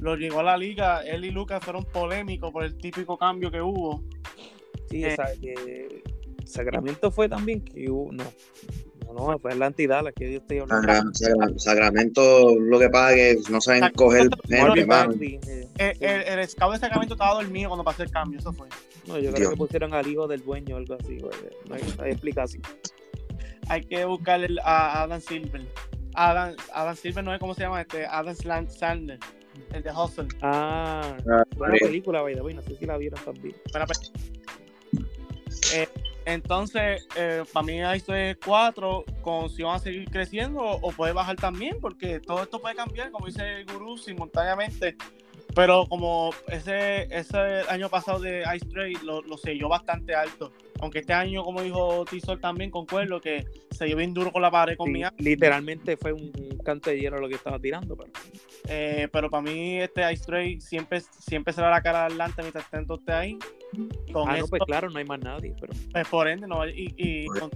[0.00, 3.60] lo llegó a la liga, él y Lucas fueron polémicos por el típico cambio que
[3.60, 4.02] hubo.
[4.88, 5.16] Sí, Eh.
[5.40, 6.02] que
[6.44, 8.24] Sacramento fue también que hubo, no,
[9.16, 10.86] no, no, fue Atlanta la que yo estoy hablando.
[10.86, 14.30] Sagra- Sagra- Sacramento, lo que pasa es que no saben coger eh,
[15.18, 15.38] sí.
[15.78, 18.68] El, el scout de Sacramento estaba dormido cuando pasó el cambio, eso fue.
[19.06, 19.50] No, yo creo Dios.
[19.50, 21.32] que pusieron al hijo del dueño o algo así, güey.
[21.68, 22.62] No hay, hay explicación.
[23.68, 25.62] Hay que buscar el- a Adam Silver.
[26.14, 28.34] Adam, Adam Silver no es cómo se llama, este Adam
[28.68, 29.18] Sandler,
[29.72, 30.28] el de Hustle.
[30.42, 33.54] Ah, Ah, buena película, by the way, no sé si la vieron también.
[33.72, 33.94] Buena pe-
[35.74, 35.88] Eh,
[36.26, 41.36] entonces, eh, para mí es 4, con si van a seguir creciendo o, puede bajar
[41.36, 44.96] también, porque todo esto puede cambiar, como dice el gurú, simultáneamente.
[45.54, 50.52] Pero como ese, ese año pasado de Ice Trade lo, lo selló bastante alto.
[50.80, 54.50] Aunque este año, como dijo Tizol también, concuerdo que se dio bien duro con la
[54.50, 55.16] pared con Sí, Miami.
[55.18, 58.10] literalmente fue un, un canto de hielo lo que estaba tirando, pero
[58.68, 62.96] Eh, pero para mí, este Ice Trade siempre, siempre será la cara adelante mientras tanto
[62.96, 63.38] esté ahí.
[64.12, 66.92] Con ah, no, pues claro, no hay más nadie, pero pues, por ende, no y,
[66.96, 67.50] y con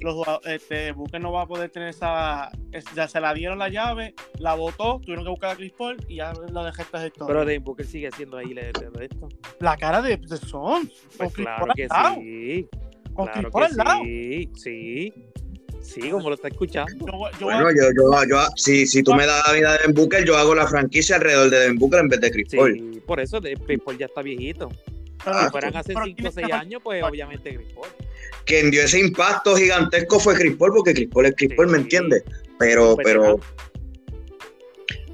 [0.00, 3.68] los jugadores, este, no va a poder tener esa, es- ya se la dieron la
[3.68, 7.28] llave, la botó, tuvieron que buscar a Chris Paul y ya lo dejaste de todo.
[7.28, 9.28] pero Devin Booker sigue siendo ahí de, de- de esto.
[9.60, 12.68] la cara de, de Son, con Pues Chris claro Paul que al lado, sí,
[13.14, 14.00] con claro Chris Paul que al lado.
[14.02, 15.14] sí, sí,
[15.80, 17.06] sí, como lo está escuchando.
[17.06, 19.78] Yo, voy- yo Bueno, yo, yo, yo, si, si tú me das la vida de
[19.78, 22.72] Devin Booker, yo hago la franquicia alrededor de Devin Booker en vez de Chris Paul.
[22.92, 24.68] Sí, por eso de, Chris Paul ya está viejito.
[25.22, 27.54] A- pero- Si Ah, fueran hace pero 5 o tienes 6 que- años, pues obviamente
[27.54, 27.88] Chris Paul.
[28.44, 31.78] Quien dio ese impacto gigantesco fue Chris Paul, porque Chris Paul es Chris Paul, ¿me
[31.78, 32.24] entiendes?
[32.58, 33.40] Pero, Un pero,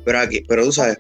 [0.04, 0.98] pero aquí, pero tú sabes,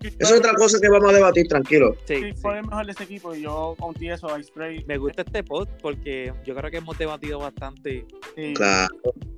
[0.00, 1.96] Chris eso es otra cosa que vamos a debatir, tranquilo.
[2.06, 2.42] Sí, Chris sí.
[2.42, 4.84] Paul es el mejor de ese equipo y yo conté eso, Ice Trade.
[4.86, 8.06] Me gusta este post porque yo creo que hemos debatido bastante.
[8.36, 8.54] sí.
[8.54, 8.94] Claro,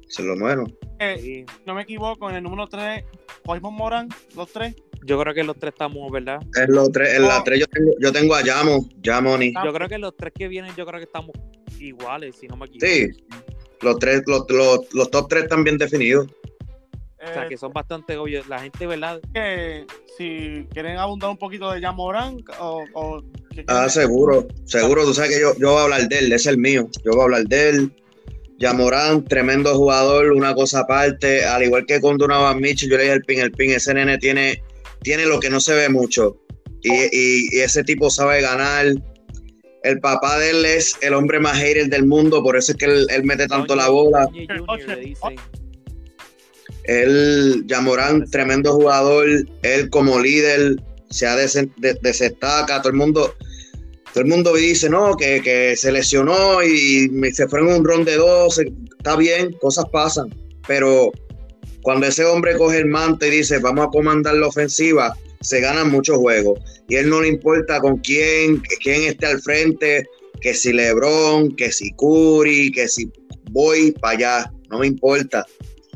[0.09, 0.65] eso es lo bueno.
[0.99, 1.47] Eh, Sí.
[1.67, 3.05] no me equivoco, en el número 3,
[3.45, 4.75] cogimos Moran, los tres.
[5.05, 6.41] Yo creo que los tres estamos, ¿verdad?
[6.57, 9.53] En, los tres, en la tres yo tengo, yo tengo a Yamo, Yamoni.
[9.57, 9.63] Ah.
[9.65, 11.33] Yo creo que los tres que vienen, yo creo que estamos
[11.79, 12.87] iguales, si no me equivoco.
[12.87, 13.11] Sí,
[13.83, 16.27] los tres, los, los, los top tres están bien definidos.
[17.23, 18.49] O sea, Eh, que son bastante obvios.
[18.49, 19.21] La gente, ¿verdad?
[19.33, 19.87] que
[20.19, 23.23] si quieren abundar un poquito de Yamorán o,
[23.69, 26.59] Ah, seguro, seguro, tú sabes que yo, yo voy a hablar de él, es el
[26.59, 26.89] mío.
[27.05, 27.93] Yo voy a hablar de él.
[28.59, 33.15] Yamorán, tremendo jugador, una cosa aparte, al igual que con Donovan Mitchell, yo le dije
[33.15, 34.63] el pin, el pin, ese nene tiene,
[35.05, 36.37] tiene lo que no se ve mucho.
[36.83, 38.87] Y, y- y ese tipo sabe ganar.
[39.85, 42.87] El papá de él es el hombre más hater del mundo, por eso es que
[42.87, 44.27] él, él mete tanto la bola.
[46.85, 49.27] Él, Yamorán, tremendo jugador,
[49.63, 50.77] él como líder
[51.11, 51.69] se ha de-
[52.03, 53.35] desestaca, todo el mundo,
[54.13, 57.85] todo el mundo dice, no, que, que se lesionó y me- se fue en un
[57.85, 60.35] ron de dos, está bien, cosas pasan,
[60.67, 61.11] pero
[61.85, 65.91] cuando ese hombre coge el manto y dice, vamos a comandar la ofensiva, se ganan
[65.91, 66.59] muchos juegos,
[66.89, 70.07] y él no le importa con quién, quién esté al frente,
[70.41, 73.13] que si Lebron, que si Curry, que si
[73.51, 75.45] voy para allá, no me importa.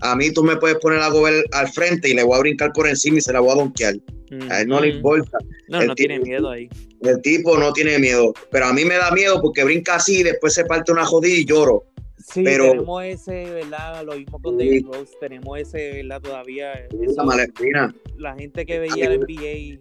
[0.03, 2.70] A mí tú me puedes poner a Gobert al frente y le voy a brincar
[2.74, 3.95] por encima y se la voy a donkear.
[4.51, 5.39] A él no le importa.
[5.68, 6.68] No, El no tiene miedo ahí.
[7.01, 8.34] El tipo no tiene miedo.
[8.51, 11.34] Pero a mí me da miedo porque brinca así y después se parte una jodida
[11.34, 11.84] y lloro.
[12.19, 14.05] Sí, Pero- tenemos ese, ¿verdad?
[14.05, 14.66] Lo mismo con Sí.
[14.66, 16.21] David Rose, tenemos ese, ¿verdad?
[16.21, 16.73] Todavía.
[17.03, 17.95] Esa malespina.
[18.16, 19.79] la gente que veía el NBA.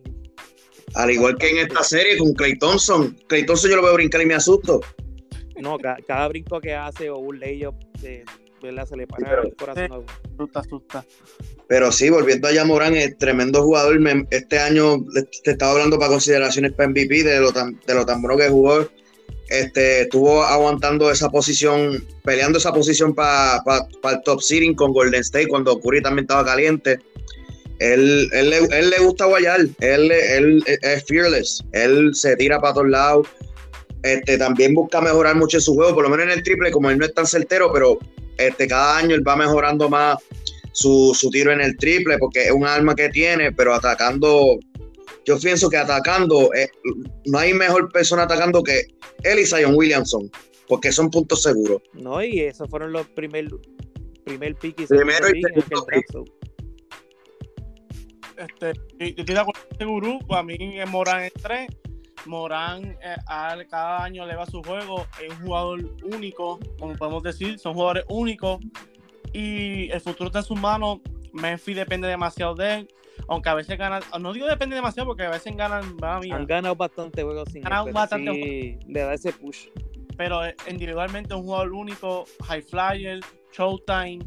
[0.94, 3.18] Al igual que en esta serie con Clay Thompson.
[3.28, 4.82] Clay Thompson yo lo veo brincar y me asusto.
[5.60, 8.24] No, ca- cada, brinco que hace o un layup, eh,
[8.62, 8.86] ¿verdad?
[8.86, 10.06] Se le para pero- el corazón a uno.
[10.36, 11.06] Asusta, asusta.
[11.68, 14.00] Pero sí, volviendo a Yamorán, es tremendo jugador.
[14.00, 17.94] Me- este año le- te estaba hablando para consideraciones para MVP de lo tan, de
[17.96, 18.88] lo tan bueno que jugó.
[19.50, 23.64] Este, estuvo aguantando esa posición, peleando esa posición para
[24.12, 27.00] el top seeding con Golden State cuando Curry también estaba caliente.
[27.80, 33.28] Él, él, le, gusta guayar, él, él es fearless, él se tira para todos lados.
[34.04, 36.98] Este, también busca mejorar mucho su juego, por lo menos en el triple, como él
[36.98, 38.00] no es tan certero, pero
[38.38, 40.18] este, cada año él va mejorando más
[40.72, 44.60] su, su tiro en el triple, porque es un arma que tiene, pero atacando,
[45.26, 46.70] yo pienso que atacando, eh,
[47.26, 48.82] no hay mejor persona atacando que
[49.24, 50.30] él y Zion Williamson,
[50.68, 51.82] porque son puntos seguros.
[51.94, 53.48] No, y esos fueron los primer,
[54.26, 55.86] primer pick y Primero y segundo.
[58.38, 61.68] Este, y- yo estoy de acuerdo con este gurú, para mí es Morán es 3.
[62.26, 67.58] Morán eh, al- cada año eleva su juego, es un jugador único, como podemos decir,
[67.58, 68.60] son jugadores únicos
[69.34, 71.00] y el futuro está en sus manos.
[71.34, 72.88] Memphis depende demasiado de él,
[73.28, 76.46] aunque a veces ganan, no digo depende demasiado porque a veces ganan, va mía, Han
[76.46, 79.68] ganado bastante juegos sin pero bastante sí le da ese push.
[80.18, 83.20] pero eh, individualmente un jugador único, high flyer,
[83.52, 84.20] showtime,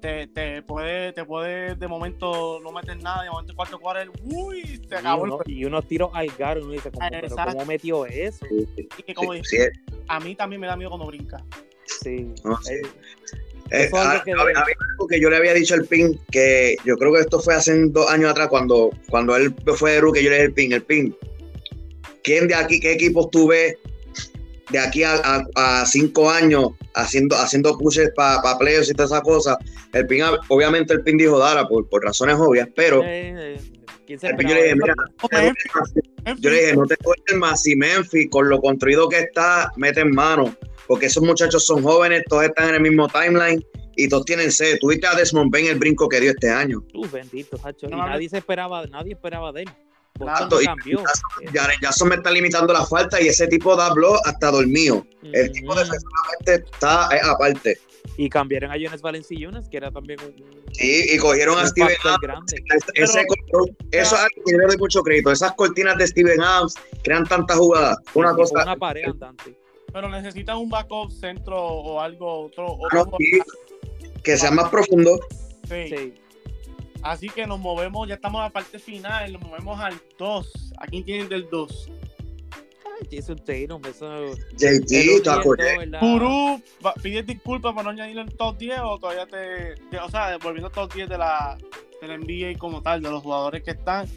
[0.00, 4.80] te, te puede, te puede de momento no meter nada, de momento cuarto cuarto, uy,
[4.86, 7.36] se acabó y, el uno- y unos tiros al garo, uno dice, ¿cómo, pero.
[7.36, 8.44] ¿cómo metió eso?
[8.50, 11.42] y que como Sí, dije, sí, a mí también me da miedo cuando brinca.
[11.86, 12.30] Sí.
[12.44, 12.74] No, sí.
[13.70, 16.96] Eh, Eh, algo a- que a- mí yo le había dicho al PIN, que yo
[16.96, 20.30] creo que esto fue hace dos años atrás, cuando, cuando él fue de rookie, yo
[20.30, 21.16] le dije al PIN, el PIN,
[22.22, 23.76] ¿quién de aquí, qué equipos tú ves
[24.70, 29.10] de aquí a, a- a cinco años haciendo, haciendo pushes para pa playoffs y todas
[29.10, 29.56] esas cosas?
[29.92, 33.60] El PIN, obviamente el PIN dijo Dara por, por razones obvias, pero eh, eh,
[34.06, 35.54] ¿Quién se al PIN esperaba yo le dije,
[36.22, 40.00] mira, yo le dije, no te duermas si Memphis, con lo construido que está, mete
[40.00, 40.54] en mano.
[40.86, 43.64] Porque esos muchachos son jóvenes, todos están en el mismo timeline
[43.96, 44.78] y todos tienen sed.
[44.80, 46.82] Tuviste a Desmond Bain el brinco que dio este año.
[46.92, 47.88] Tú, bendito, Hacho.
[47.88, 49.70] No y nadie se esperaba, nadie esperaba de él.
[50.20, 51.00] Exacto, y- cambió.
[51.00, 55.04] Eh, Jaren Jackson me está limitando la falta y ese tipo da blog hasta dormido.
[55.22, 57.78] El tipo defensivamente está es aparte.
[58.16, 60.34] Y cambiaron a Jonas Valenciunas, que era también un,
[60.72, 62.52] Sí, y cogieron a Steven Adams.
[62.94, 65.32] Ese control- eso es algo que doy mucho crédito.
[65.32, 67.96] Esas cortinas de Steven Adams crean tantas jugadas.
[68.14, 68.62] Una cosa.
[68.62, 69.56] Una pared andante.
[69.94, 73.38] Pero necesitan un backup centro o algo, otro, no, otro sí,
[74.24, 75.20] que sea más profundo.
[75.68, 75.86] Sí.
[75.88, 76.14] Sí.
[77.02, 80.72] Así que nos movemos, ya estamos en la parte final, nos movemos al 2.
[80.78, 81.90] ¿A quién tienen del 2?
[82.52, 84.34] Ay, Jason Tatum, eso.
[84.56, 85.40] JT, está
[86.84, 89.74] va- ¿pides disculpas por no añadirlo en top 10 o todavía te.
[89.90, 91.56] te- o sea, volviendo al top 10 de la,
[92.00, 94.08] de la NBA como tal, de los jugadores que están?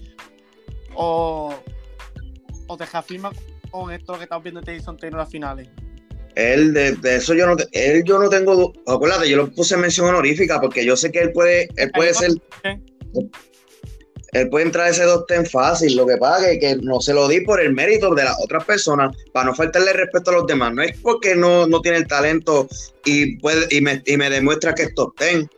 [0.95, 1.53] ¿O,
[2.65, 3.35] o te reafirmas
[3.69, 5.69] con esto que estás viendo de Jason Taylor en las finales?
[6.35, 9.81] Él, de, de eso yo no, él yo no tengo, acuérdate, yo lo puse en
[9.81, 12.31] mención honorífica porque yo sé que él puede, él puede ser,
[14.33, 17.13] él puede entrar a ese dos ten fácil, lo que pasa es que no se
[17.13, 20.45] lo di por el mérito de las otras personas, para no faltarle respeto a los
[20.45, 22.67] demás, no es porque no, no tiene el talento
[23.03, 25.49] y, puede, y, me, y me demuestra que es top ten,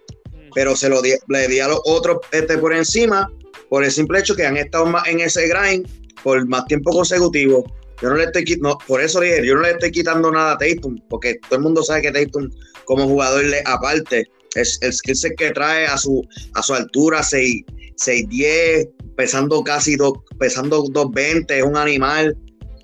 [0.50, 0.54] Mm.
[0.54, 3.32] pero se lo di, le di a los otros este, por encima,
[3.70, 5.88] por el simple hecho que han estado más en ese grind
[6.24, 7.72] por más tiempo consecutivo.
[8.02, 10.58] Yo no le estoy quitando, por eso dije, yo no le estoy quitando nada a
[10.58, 12.50] Tatum, porque todo el mundo sabe que Tatum
[12.86, 17.64] como jugador le aparte, es el que trae a su, a su altura, 6,
[17.98, 22.38] 6'10, pesando casi dos, pesando 220, es un animal,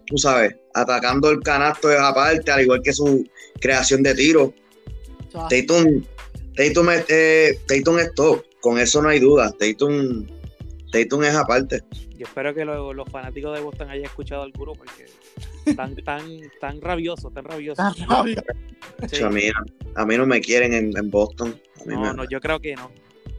[0.08, 3.26] tú sabes, atacando el canasto aparte, al igual que su
[3.60, 4.54] creación de tiro.
[5.50, 6.04] Tatum,
[6.56, 9.54] Tatum, es, eh, Tatum es top, con eso no hay duda.
[9.58, 10.26] Tatum,
[10.92, 11.82] Tatum es aparte.
[12.18, 15.06] Yo espero que lo- los fanáticos de Boston hayan escuchado al gurú porque
[15.66, 16.24] están tan,
[16.62, 18.00] tan rabiosos, tan rabiosos.
[18.08, 18.44] Rabia.
[19.12, 19.22] Sí.
[19.24, 19.44] A, mí,
[19.96, 21.60] a mí no me quieren en, en Boston.
[21.82, 22.90] A mí No, me- no, yo creo que no.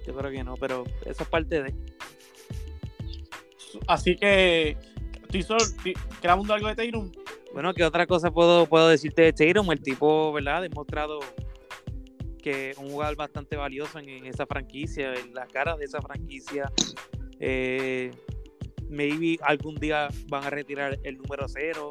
[0.07, 1.75] Yo creo que no, pero eso es parte de.
[3.89, 4.77] Así que,
[5.31, 5.61] Tizor,
[6.21, 7.11] ¿queramos algo de Tatum?
[7.53, 9.71] Bueno, ¿qué otra cosa puedo, puedo decirte de Tatum?
[9.73, 10.59] El tipo, ¿verdad?
[10.59, 11.21] Ha demostrado
[12.43, 16.01] que es un jugador bastante valioso en, en esa franquicia, en la cara de esa
[16.01, 16.71] franquicia.
[17.41, 18.11] Eh,
[18.89, 21.89] maybe algún día van a retirar el número cero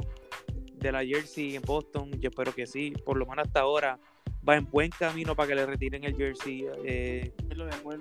[0.75, 2.11] de la jersey en Boston.
[2.19, 2.93] Yo espero que sí.
[3.05, 3.99] Por lo menos hasta ahora
[4.47, 6.65] va en buen camino para que le retiren el jersey.
[6.85, 7.31] Eh,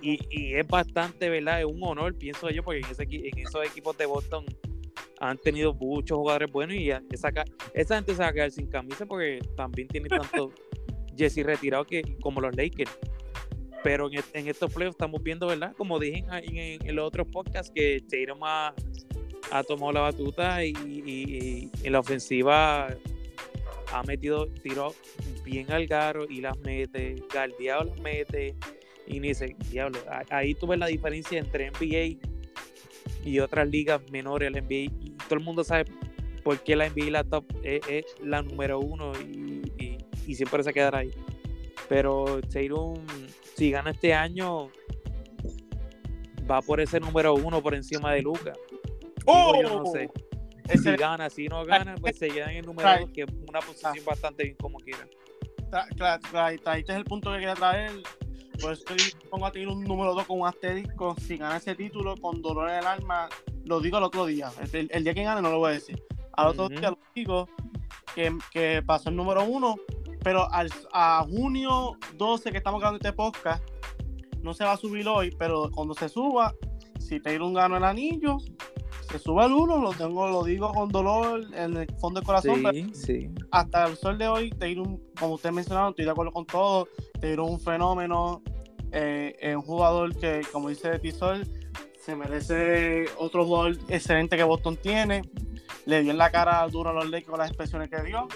[0.02, 1.60] y, y es bastante, ¿verdad?
[1.60, 4.44] Es un honor, pienso yo, porque en, ese, equi- en esos equipos de Boston
[5.20, 7.32] han tenido muchos jugadores buenos y esa,
[7.72, 10.52] esa gente se va a quedar sin camisa porque también tiene tanto
[11.16, 12.90] Jesse retirado que, como los Lakers.
[13.84, 15.72] Pero en, est- en estos playoffs estamos viendo, ¿verdad?
[15.76, 18.74] Como dije en, en- en los otros podcasts, que Tatum ha,
[19.68, 22.88] tomado la batuta y, en la ofensiva
[23.92, 24.96] ha metido tiros
[25.44, 28.56] bien al garo y las mete, Galdeado las mete
[29.06, 30.00] y dice, diablo,
[30.30, 32.18] ahí tú ves la diferencia entre NBA
[33.24, 35.84] y otras ligas menores, la NBA, y todo el mundo sabe
[36.42, 37.82] por qué la NBA la top es,
[38.22, 41.10] la número uno y, y- y siempre se quedará ahí.
[41.88, 42.94] Pero Tatum,
[43.54, 44.68] si gana este año,
[46.50, 48.52] va por ese número uno por encima de Luca.
[49.52, 50.10] Digo, yo no sé.
[50.78, 53.60] Si gana, si no gana, pues se queda en el número dos, que es una
[53.60, 55.06] posición bastante bien como quiera.
[55.96, 57.90] tra- traíste el punto que quería traer.
[58.60, 61.16] Por eso yo pongo a ti un número 2 con un asterisco.
[61.20, 63.28] Si gana ese título con dolor en el alma,
[63.64, 64.50] lo digo el otro día.
[64.72, 66.00] El, el día que gane no lo voy a decir.
[66.34, 67.48] Al otro día lo digo
[68.14, 69.74] que, que pasó el número 1,
[70.24, 73.62] pero al, a junio 12 que estamos grabando este podcast,
[74.42, 76.52] no se va a subir hoy, pero cuando se suba,
[76.98, 78.38] si Taylor gana el anillo,
[79.10, 82.62] se sube el 1, lo tengo, lo digo con dolor en el fondo del corazón,
[82.72, 83.30] Sí, sí.
[83.50, 84.86] hasta el sol de hoy, Taylor,
[85.18, 86.88] como ustedes mencionaron, estoy de acuerdo con todo.
[87.20, 88.42] Taylor es un fenómeno,
[88.92, 91.46] eh, es un jugador que, como dice Tisol,
[92.00, 95.22] se merece otro jugador excelente que Boston tiene.
[95.86, 98.26] Le dio en la cara duro a los Lakers con las expresiones que dio.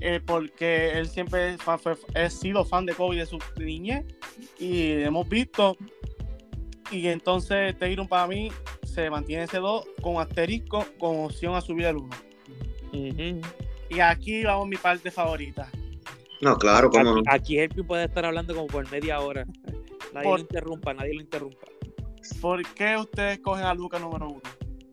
[0.00, 4.04] Eh, porque él siempre fa- fue, ha sido fan de Kobe de su niñez
[4.58, 5.76] y hemos visto.
[6.90, 8.50] Y entonces Tatum para mí
[8.84, 12.08] se mantiene ese 2 con asterisco con opción a subir al 1.
[12.92, 13.40] Ujú.
[13.90, 15.70] Y aquí vamos mi parte favorita.
[16.40, 17.22] No, claro, cómo no.
[17.26, 19.44] Aquí, Helping puede estar hablando como por media hora.
[20.14, 21.66] Nadie Por- lo interrumpa, nadie lo interrumpa.
[22.40, 24.40] ¿Por qué ustedes cogen a Luca número 1?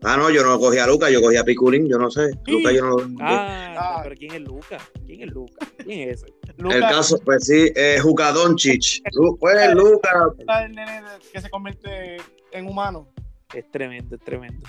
[0.02, 2.30] Ah, no, yo no cogí a Luca, yo cogí a Piculín, yo no sé.
[2.46, 2.52] Sí.
[2.52, 4.00] Luca, yo no Ah, Ah.
[4.02, 4.78] pero ¿quién es Luca?
[5.06, 5.66] ¿Quién es Luca?
[5.84, 6.34] ¿Quién es ese?
[6.70, 9.00] El caso, pues sí, eh, Juca Doncic.
[9.12, 11.02] Lu- Pues Luca, es el nene
[11.32, 12.16] que se convierte
[12.52, 13.08] en humano.
[13.54, 14.66] Es tremendo, es tremendo.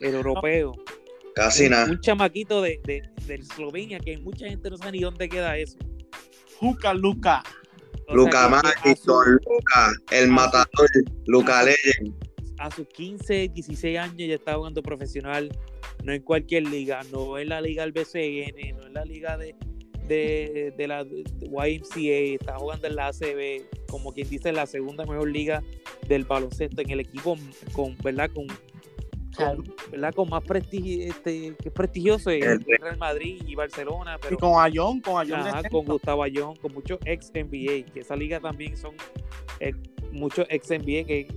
[0.00, 0.72] El europeo.
[1.34, 1.86] casi nada.
[1.90, 5.78] un chamaquito de, de, de Eslovenia que mucha gente no sabe ni dónde queda eso.
[6.60, 7.42] Juca Luca.
[8.08, 10.66] O Luca Magiton, Luca, el matador,
[11.26, 12.14] Luca Legend.
[12.62, 15.50] A sus 15, 16 años ya está jugando profesional,
[16.04, 19.54] no en cualquier liga, no en la liga del BCN, no en la liga de,
[20.06, 25.28] de, de la YMCA, está jugando en la ACB, como quien dice, la segunda mejor
[25.28, 25.60] liga
[26.08, 27.36] del baloncesto, en el equipo
[27.72, 28.30] con, ¿verdad?
[28.32, 28.46] Con,
[29.36, 30.14] con, ¿verdad?
[30.14, 34.38] con más prestigio, este, que es prestigioso, el El- Real Madrid y Barcelona, pero Y
[34.38, 38.38] con Ayón, con Ayón Ajá, con Gustavo Ayón, con muchos ex NBA, que esa liga
[38.38, 38.94] también son
[39.58, 39.72] eh,
[40.12, 41.28] muchos ex NBA que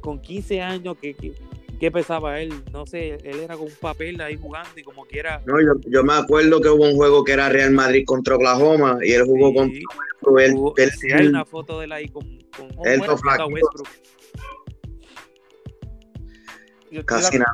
[0.00, 1.32] con 15 años que, que,
[1.78, 5.42] que pesaba él, no sé, él era con un papel ahí jugando y como quiera.
[5.46, 8.98] No, yo, yo me acuerdo que hubo un juego que era Real Madrid contra Oklahoma
[9.02, 10.52] y él jugó Sí, contra él.
[10.52, 12.24] jugó- él- sí, hay una foto de él ahí con,
[12.56, 13.46] con Él con todo flaquito.
[13.48, 13.88] Westbrook.
[16.90, 17.52] Yo casi nada,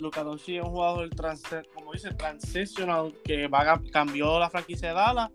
[0.00, 0.58] Luka Doncic.
[0.58, 1.10] es un jugador,
[1.74, 5.30] como dice, transitional, que va cambió la franquicia de Dallas.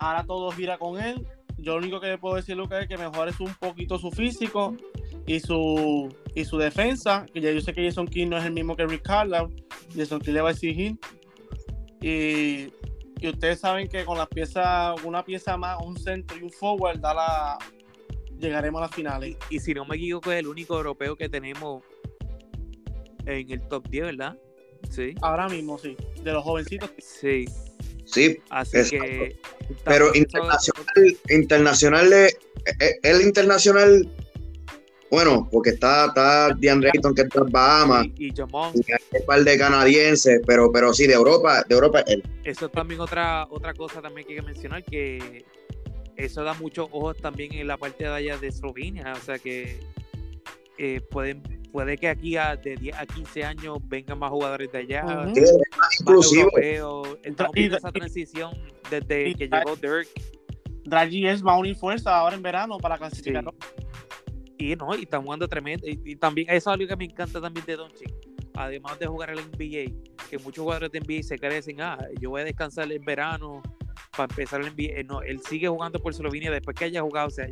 [0.00, 1.24] Ahora todo gira con él.
[1.60, 4.74] Yo lo único que le puedo decir, Luka, es que mejore un poquito su físico
[5.26, 7.26] y su, y su defensa.
[7.32, 9.48] Que ya yo sé que Jason King no es el mismo que Rick Carlisle.
[9.94, 10.98] Jason King le va a exigir.
[12.00, 12.72] Y,
[13.20, 16.98] y ustedes saben que con las piezas, una pieza más, un centro y un forward,
[16.98, 17.58] Dallas
[18.38, 19.36] llegaremos a las finales.
[19.50, 21.82] Y, y si no me equivoco, es el único europeo que tenemos
[23.26, 24.38] en el top 10, ¿verdad?
[24.88, 25.14] Sí.
[25.20, 25.96] Ahora mismo, sí.
[26.22, 26.90] De los jovencitos.
[26.98, 27.44] Sí.
[28.12, 29.06] Sí, Así Exacto.
[29.06, 29.36] que.
[29.84, 34.08] pero internacional, internacional de, eh, el internacional,
[35.10, 39.20] bueno, porque está, está DeAndre Ayton que está en Bahamas, y, y Jamon, y hay
[39.20, 42.22] un par de canadienses, pero, pero sí, de Europa, de Europa, él.
[42.44, 45.44] eso es también otra otra cosa también que hay que mencionar que
[46.16, 49.80] eso da muchos ojos también en la parte de allá de Eslovenia o sea que
[50.78, 54.78] eh, pueden puede que aquí a, de 10 a 15 años vengan más jugadores de
[54.78, 55.04] allá.
[55.34, 56.42] Sí, es más inclusivo.
[56.42, 58.52] europeos estamos Y- viendo esa transición
[58.90, 60.08] desde y- que llegó Dirk
[60.84, 63.00] Draghi es va a unir fuerza ahora en verano para sí.
[63.00, 63.44] clasificar.
[64.58, 67.40] y no y están jugando tremendo y, y también eso es algo que me encanta
[67.40, 68.12] también de Doncic
[68.54, 69.92] además de jugar el NBA
[70.28, 73.62] que muchos jugadores de NBA se crecen ah yo voy a descansar en verano
[74.16, 75.00] para empezar el NBA.
[75.00, 77.46] Eh, No, él sigue jugando por Eslovenia después que haya jugado, o sea,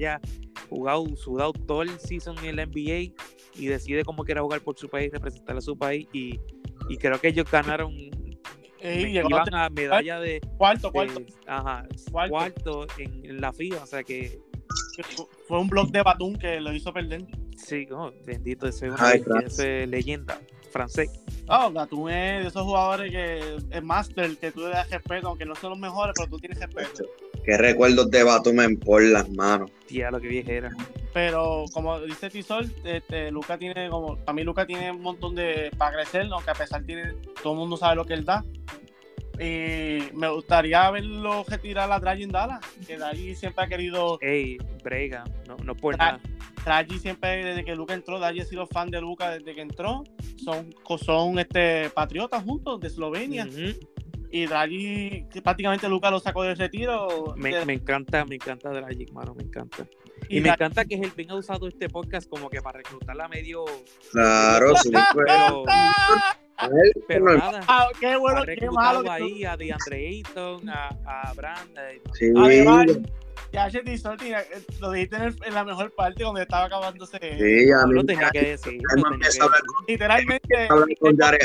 [0.68, 3.14] jugado, sudado todo el season en el NBA
[3.56, 6.38] y decide cómo quiera jugar por su país, representar a su país y,
[6.88, 7.92] y creo que ellos ganaron,
[8.80, 11.20] Ey, me- llegó iban a medalla de, cuarto, de- cuarto.
[11.46, 12.30] ajá, Cuarto.
[12.32, 14.38] cuarto, en, en la FIA, o sea que
[15.46, 17.24] Fue un block de Batum que lo hizo perder.
[17.56, 20.40] sí, oh, bendito, ese es leyenda
[20.70, 21.08] francés.
[21.48, 25.46] Ah, Batum es de esos jugadores que es master, que tú le das respeto, aunque
[25.46, 27.04] no son los mejores, pero tú tienes respeto.
[27.48, 29.70] Qué recuerdos de Batum por las manos.
[29.86, 30.70] Tía, lo que viejera.
[31.14, 35.70] Pero como dice Tisol, este, Luca tiene como, para mí Luca tiene un montón de
[35.78, 38.44] para crecer, aunque a pesar tiene, todo el mundo sabe lo que él da.
[39.40, 44.58] Y me gustaría verlo retirar a Draghi en Dallas, que Draghi siempre ha querido, Ey,
[44.84, 46.20] brega, no, no por nada.
[46.66, 50.04] Draghi siempre desde que Luca entró, Draghi ha sido fan de Luca desde que entró,
[50.36, 53.46] son, son este, patriotas juntos de Eslovenia.
[54.30, 57.34] Y Draghi, que prácticamente Luca lo sacó del retiro.
[57.36, 59.86] me, de- me encanta, me encanta Dragic, mano, me encanta.
[60.28, 63.28] y Y me encanta que el ha usado este podcast como que para reclutarla a
[63.28, 63.64] medio.
[64.12, 64.90] Claro, sí,
[67.06, 67.60] Pero, nada.
[67.68, 69.00] Ah, qué Ha bueno, qué malo.
[69.00, 71.70] reclutado que tú- ahí a DeAndre Ayton, a, a Brand.
[72.14, 72.86] sí, Además,
[73.52, 76.64] ya Chet Tisol tenía- eh, lo dijiste en, el- en la mejor parte donde estaba
[76.64, 77.18] acabándose.
[77.18, 78.80] sí, a mí lo tenía que decir.
[79.86, 81.38] Literalmente, hablar con Jared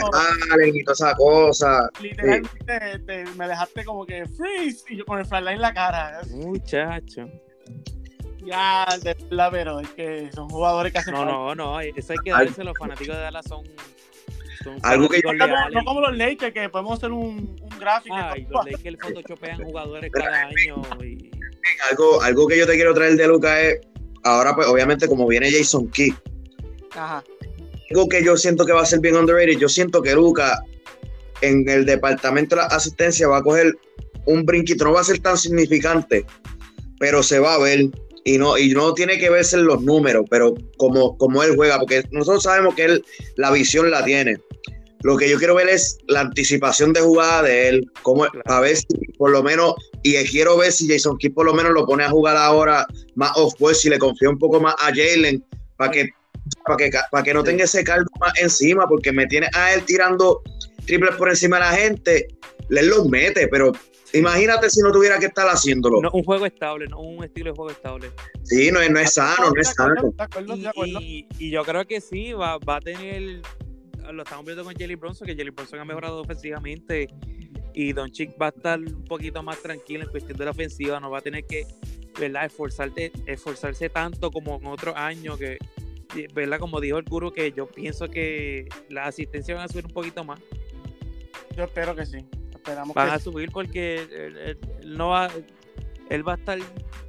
[0.52, 1.90] Allen y toda esa cosa.
[2.02, 6.22] literalmente te- me dejaste como que freeze y yo con el flashlight en la cara.
[6.32, 7.30] Muchacho.
[8.46, 11.80] Ya, de verdad, pero es que son jugadores que hacen No, no, no.
[11.80, 12.64] Eso hay que darse.
[12.64, 13.64] Los fanáticos de Dallas son.
[14.64, 15.74] son Algo que- fanáticos No como, leales.
[15.76, 18.16] no como los Lakers, que podemos hacer un, un gráfico.
[18.18, 20.82] Ay, los Lakers photoshopean jugadores cada año.
[21.02, 21.32] Y,
[21.90, 23.80] Algo, algo que yo te quiero traer de Luca es,
[24.24, 26.14] ahora pues obviamente como viene Jason Key,
[26.92, 27.24] Ajá.
[27.92, 30.62] algo que yo siento que va a ser bien underrated, yo siento que Luca
[31.42, 33.74] en el departamento de la asistencia va a coger
[34.26, 36.26] un brinquito, no va a ser tan significante,
[37.00, 37.90] pero se va a ver
[38.24, 41.80] y no, y no tiene que verse en los números, pero como, como él juega,
[41.80, 44.38] porque nosotros sabemos que él la visión la tiene.
[45.04, 48.78] Lo que yo quiero ver es la anticipación de jugada de él, como a ver
[48.78, 48.86] si
[49.18, 52.10] por lo menos, y quiero ver si Jason Kidd por lo menos lo pone a
[52.10, 52.86] jugar ahora
[53.16, 55.44] más off pues si le confía un poco más a Jalen,
[55.76, 56.10] para que,
[56.66, 59.84] para que, para que no tenga ese caldo más encima, porque me tiene a él
[59.84, 60.42] tirando
[60.86, 62.28] triples por encima de la gente,
[62.70, 63.74] él los mete, pero
[64.14, 66.00] Imagínate si no tuviera que estar haciéndolo.
[66.00, 68.12] No, un juego estable, no un estilo de juego estable.
[68.44, 70.14] Sí, no, no es sano, no es sano.
[70.86, 73.42] Y, y, yo creo que sí, va, va a tener.
[74.14, 77.08] Lo estamos viendo con Jelly Bronson, que Jelly Bronson ha mejorado ofensivamente.
[77.74, 81.00] Y Don Chick va a estar un poquito más tranquilo en cuestión de la ofensiva.
[81.00, 81.66] No va a tener que,
[82.20, 82.46] ¿verdad?
[82.46, 85.38] Esforzarte, esforzarse tanto como en otros años.
[85.38, 85.58] Que,
[86.34, 86.60] ¿verdad?
[86.60, 90.24] Como dijo el guru, que yo pienso que las asistencias van a subir un poquito
[90.24, 90.40] más.
[91.56, 92.26] Yo espero que sí.
[92.96, 95.30] Van a subir porque él, no va,
[96.10, 96.58] él va a estar,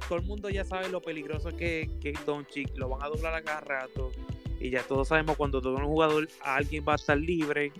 [0.09, 3.07] todo el mundo ya sabe lo peligroso que, que es Don Chick, lo van a
[3.07, 4.11] doblar a cada rato
[4.59, 7.71] y ya todos sabemos cuando todo un jugador, alguien va a estar libre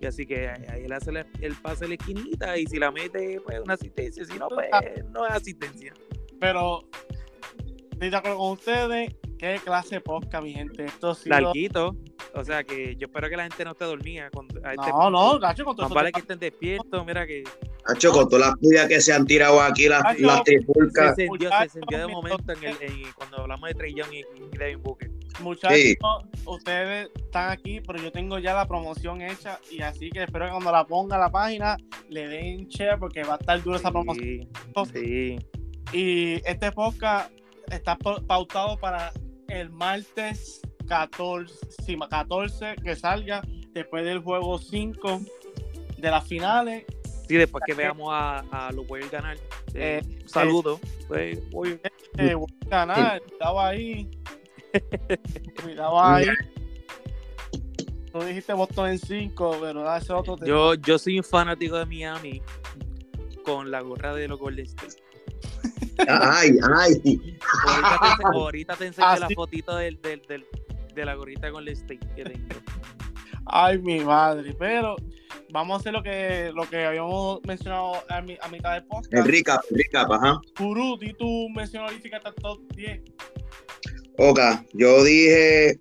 [0.00, 3.40] y así que ahí él hace el pase de la esquinita y si la mete,
[3.40, 4.68] pues una asistencia, si no, pues
[5.10, 5.92] no es asistencia.
[6.40, 6.84] Pero
[7.90, 10.84] estoy de acuerdo con ustedes, qué clase de posca, mi gente.
[10.84, 11.96] Esto sí Larguito.
[12.34, 14.30] O sea que yo espero que la gente no esté dormida.
[14.30, 17.44] Cuando, este no, no, Gacho, con todo vale que estén despiertos, mira que.
[17.86, 21.14] Gacho, con todas las puyas que se han tirado aquí, las, las tripulcas.
[21.14, 24.58] Se encendió, se encendió de momento en el, cuando hablamos de Trey Young y, y
[24.58, 25.10] Devin Booker.
[25.40, 25.96] Muchachos,
[26.44, 30.50] ustedes están aquí, pero yo tengo ya la promoción hecha y así que espero que
[30.50, 31.76] cuando la ponga a la página
[32.08, 34.48] le den share porque va a estar duro esa promoción.
[34.92, 35.38] Sí.
[35.92, 37.32] Y este podcast
[37.70, 39.12] está pautado para
[39.48, 41.56] el martes 14,
[42.10, 43.42] 14 que salga
[43.72, 45.20] después del juego 5
[45.96, 46.84] de las finales.
[47.26, 49.36] Sí, después que veamos a, a los a ganar.
[49.74, 50.80] Eh, eh saludo.
[51.14, 51.78] Eh, voy.
[52.16, 53.22] Eh, voy a ganar.
[53.22, 54.10] Cuidado ahí.
[55.62, 56.26] Cuidado ahí.
[58.12, 60.38] Tú dijiste Boston en 5, pero ese otro.
[60.44, 62.42] Yo, yo soy un fanático de Miami
[63.44, 65.07] con la gorra de los Golden State.
[66.06, 67.38] Ay, ay.
[68.22, 70.46] Ahorita te, enseño la fotito del, del, del,
[70.94, 72.60] de la gorrita con el steak que tengo.
[73.46, 74.96] Ay, mi madre, pero
[75.50, 79.14] vamos a hacer lo que, lo que habíamos mencionado a, mitad del podcast.
[79.14, 80.40] El recap, el recap, ajá.
[80.58, 83.00] Guru, y tú mencionaste el top 10.
[84.18, 84.40] Ok,
[84.74, 85.78] yo dije,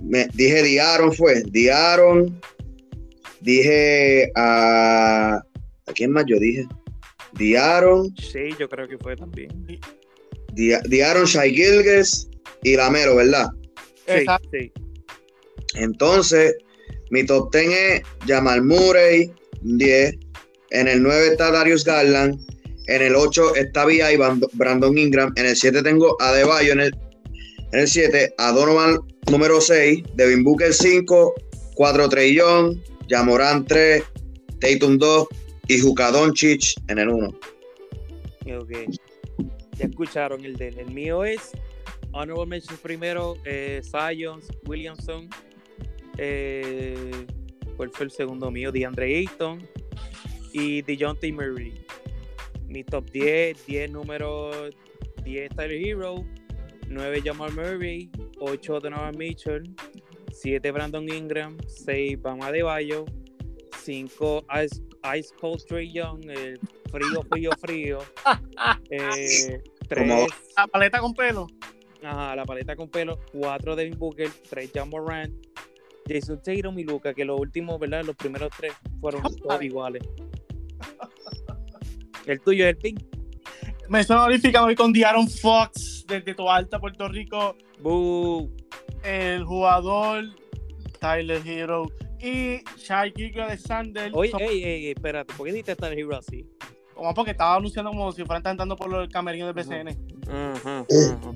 [0.00, 2.40] me, dije Diaron fue, Diaron,
[3.40, 5.36] dije a,
[5.86, 6.66] ¿a quién más yo dije?
[7.38, 8.14] Diaron.
[8.16, 9.50] Sí, yo creo que fue también.
[10.54, 12.28] Diaron, Shai Gilges
[12.62, 13.48] y Lamero, ¿verdad?
[14.06, 14.72] Sí,
[15.74, 16.54] Entonces,
[17.10, 19.30] mi top 10 es Jamal Murray,
[19.62, 20.16] 10.
[20.70, 22.40] En el 9 está Darius Garland.
[22.86, 24.16] En el 8 está Via y
[24.52, 25.32] Brandon Ingram.
[25.36, 26.72] En el 7 tengo a Debayo.
[26.72, 26.96] En el,
[27.72, 28.98] en el 7 a Donovan
[29.30, 30.04] número 6.
[30.14, 31.34] Devin Booker 5.
[31.74, 32.76] 4 Trey Young.
[33.08, 34.02] Jamoran 3.
[34.60, 35.26] Tatum 2.
[35.68, 37.28] Y Juka Doncic en el 1.
[38.58, 38.72] Ok.
[39.76, 41.52] Ya escucharon el de El mío es
[42.12, 43.82] honorable mentions primero, eh,
[44.66, 45.28] Williamson.
[46.18, 47.10] Eh,
[47.76, 48.72] ¿Cuál fue el segundo mío?
[48.72, 49.68] DeAndre Ayton
[50.52, 51.74] y DeJounte Murray.
[52.68, 54.70] Mi top 10, 10 número
[55.24, 56.24] 10 Tyler Hero,
[56.88, 59.74] 9 Jamal Murray, 8 Donovan Mitchell,
[60.32, 63.04] 7 Brandon Ingram, 6 Bama de Bayo,
[63.82, 64.44] 5
[65.14, 66.58] Ice, Cold Trey Young, el
[66.90, 67.98] frío, frío, frío.
[68.88, 69.62] 3 eh,
[70.56, 71.46] La paleta con pelo.
[72.02, 75.32] Ajá, la paleta con pelo, cuatro Devin Booker, tres John Morant,
[76.08, 78.04] Jason Tatum y Luca, que los últimos, ¿verdad?
[78.04, 80.02] Los primeros tres fueron todos iguales.
[82.26, 83.02] El tuyo es el pink.
[83.88, 87.56] Me estoy hoy con Diaron Fox desde Toalta, Puerto Rico.
[89.04, 90.24] El jugador
[90.98, 91.86] Tyler Hero
[92.20, 94.10] y Shai Giga Alexander.
[94.14, 96.46] Oye, ey, ey, espérate, ¿por qué dijiste Tyler Hero así?
[96.94, 99.88] Como porque estaba anunciando como si fueran cantando por el camerino del BCN.
[100.28, 101.34] Ajá, ajá.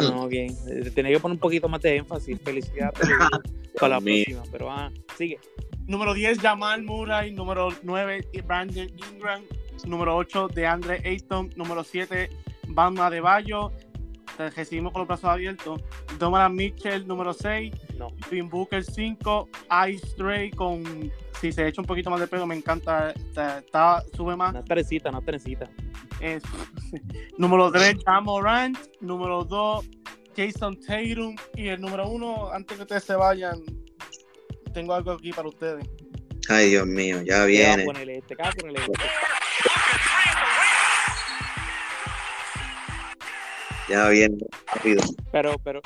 [0.00, 0.54] No, bien.
[0.68, 2.38] Eh, tenía que poner un poquito más de énfasis.
[2.42, 2.98] Felicidades
[3.80, 4.42] para la próxima.
[4.50, 5.38] Pero ah, sigue.
[5.86, 7.32] Número 10, Jamal Murray.
[7.32, 9.42] Número 9, Brandon Ingram.
[9.86, 11.50] Número 8, DeAndre Ayton.
[11.56, 12.30] Número 7,
[12.68, 13.72] Bama de Bayo.
[14.38, 15.80] Recibimos con los brazos abiertos.
[16.18, 17.72] Donovan Mitchell, número 6.
[17.96, 18.08] No.
[18.30, 19.48] Tim Booker 5.
[19.90, 21.12] Ice Stray con.
[21.40, 23.10] Si se echa un poquito más de pedo, me encanta.
[23.10, 24.50] Está, sube más.
[24.50, 25.68] Una trencita, una trencita.
[26.20, 26.42] Es,
[27.38, 28.78] número 3, Jamorant.
[29.00, 29.84] Número 2,
[30.36, 31.36] Jason Tatum.
[31.56, 33.60] Y el número 1, antes que ustedes se vayan,
[34.72, 35.84] tengo algo aquí para ustedes.
[36.48, 37.84] Ay, Dios mío, ya ¿Qué va a viene.
[37.84, 38.34] ponerle este?
[38.36, 38.92] ¿Qué va a ponerle este?
[43.92, 44.38] Ya viene.
[44.74, 45.02] Rápido.
[45.30, 45.82] Pero, pero,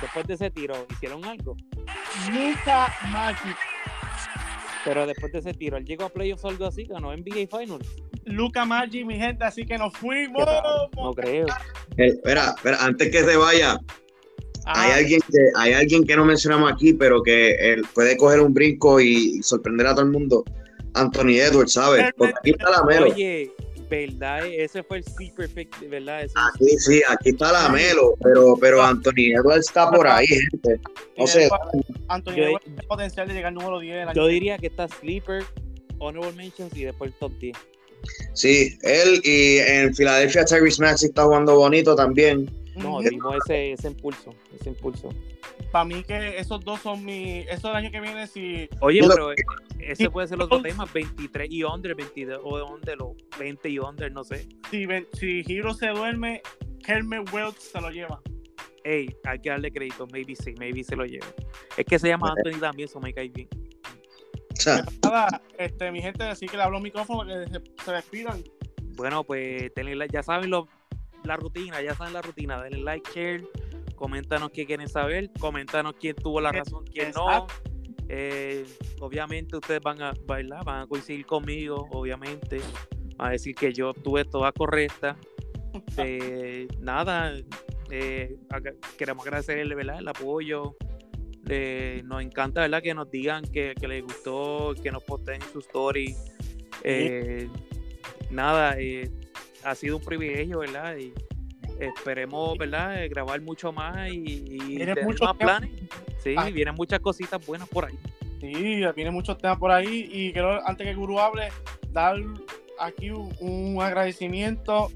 [0.00, 1.56] después de ese tiro, ¿hicieron algo?
[2.32, 3.56] Luca Magic.
[4.84, 6.84] Pero después de ese tiro, ¿él llegó a playoffs o algo así?
[6.84, 7.88] ¿Ganó NBA Finals?
[8.24, 10.46] Luca Magic, mi gente, así que nos fuimos.
[10.96, 11.46] No creo.
[11.96, 13.80] Eh, espera, espera, antes que se vaya,
[14.66, 18.40] Ah, hay alguien que hay alguien que no mencionamos aquí, pero que él puede coger
[18.40, 20.44] un brinco y sorprender a todo el mundo.
[20.94, 22.12] Anthony Edwards, ¿sabes?
[22.16, 23.06] Porque aquí está la Melo.
[23.06, 23.52] Oye,
[23.90, 24.46] ¿verdad?
[24.46, 26.22] Ese fue el sleeper pick, ¿verdad?
[26.22, 30.80] Ese- Aquí sí, aquí está la Melo, pero, pero Anthony Edwards está por ahí, gente.
[31.18, 31.48] No sé,
[32.08, 33.94] Anthony Edwards tiene potencial de llegar al número 10.
[33.96, 35.44] del año Yo diría que está sleeper,
[35.98, 37.56] honorable mentions y después el top 10.
[38.32, 42.48] sí, él y en Filadelfia Tyrese Maxey está jugando bonito también.
[42.76, 45.08] No, dimos ese, ese impulso, ese impulso.
[45.72, 47.40] Para mí que esos dos son mi...
[47.40, 48.68] Eso el año que viene, si...
[48.80, 49.32] Oye, pero
[49.78, 53.78] ese puede ser los dos temas, 23 y under, 22 o under, o 20 y
[53.78, 54.48] under, no sé.
[54.70, 56.42] Si, si Hero se duerme,
[56.84, 58.20] Kermit Welch se lo lleva.
[58.84, 61.26] Ey, hay que darle crédito, maybe sí, maybe se lo lleve.
[61.76, 63.48] Es que se llama Anthony también, eso me cae bien.
[65.02, 68.42] Nada, este, mi gente, así que le hablo micrófono que se, se despidan.
[68.96, 69.70] Bueno, pues
[70.12, 70.68] ya saben lo-
[71.24, 73.44] la rutina, ya saben la rutina, denle like, share,
[73.94, 77.46] coméntanos qué quieren saber, coméntanos quién tuvo la razón, quién no.
[78.08, 78.66] Eh,
[79.00, 82.60] obviamente ustedes van a bailar, van a coincidir conmigo, obviamente.
[83.16, 85.16] Van a decir que yo tuve toda correcta.
[85.98, 87.32] Eh, nada,
[87.90, 88.36] eh,
[88.98, 90.00] queremos agradecerle ¿verdad?
[90.00, 90.76] el apoyo.
[91.48, 92.82] Eh, nos encanta ¿verdad?
[92.82, 96.16] que nos digan que, que les gustó, que nos posteen su story.
[96.82, 97.48] Eh,
[98.30, 99.10] nada, eh,
[99.64, 100.96] ha sido un privilegio, ¿verdad?
[100.96, 101.12] Y
[101.80, 103.02] esperemos, ¿verdad?
[103.02, 105.70] eh, grabar mucho más y, y tener mucho más planes.
[106.22, 106.50] Sí, Ah.
[106.50, 107.98] vienen muchas cositas buenas por ahí.
[108.40, 108.52] Sí,
[108.94, 111.48] vienen muchos temas por ahí y quiero, antes que Guru hable,
[111.90, 112.16] dar
[112.78, 114.90] aquí un, un agradecimiento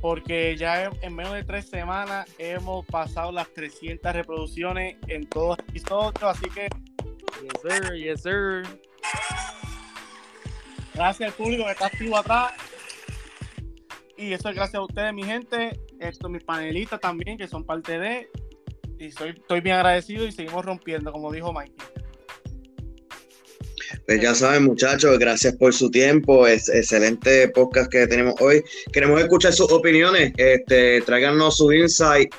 [0.00, 5.56] porque ya en- en menos de tres semanas hemos pasado las 300 reproducciones en todos
[5.58, 6.68] los episodios, así que
[7.42, 8.62] Yes, sir, yes, sir.
[10.94, 12.52] gracias al público que está activo atrás
[14.22, 17.98] y eso es gracias a ustedes, mi gente, esto mis panelistas también que son parte
[17.98, 18.28] de
[18.98, 21.74] y soy, estoy bien agradecido y seguimos rompiendo, como dijo Mikey.
[24.06, 26.46] Pues ya saben, muchachos, gracias por su tiempo.
[26.46, 28.62] Es excelente podcast que tenemos hoy.
[28.92, 30.32] Queremos escuchar sus opiniones.
[30.36, 32.32] Este, tráiganos su insight,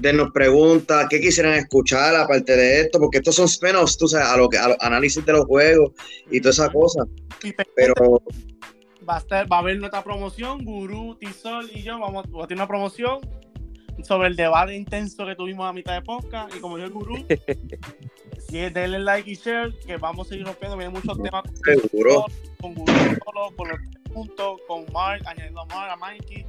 [0.00, 4.36] denos preguntas, qué quisieran escuchar aparte de esto, porque estos son spin-offs, tú sabes, a
[4.36, 5.92] lo que, a análisis de los juegos
[6.30, 7.04] y toda esa cosa.
[7.74, 8.22] Pero
[9.12, 12.46] va a estar, va a haber nuestra promoción, Gurú, Tisol y yo vamos, vamos a
[12.46, 13.20] tener una promoción
[14.02, 17.26] sobre el debate intenso que tuvimos a mitad de podcast y como dijo el Gurú,
[18.48, 22.24] si es denle like y share, que vamos a seguir rompiendo, vienen muchos temas seguro.
[22.58, 26.46] con Gurú solo, con los tres puntos, con Mark, añadiendo a Mark, a Mikey.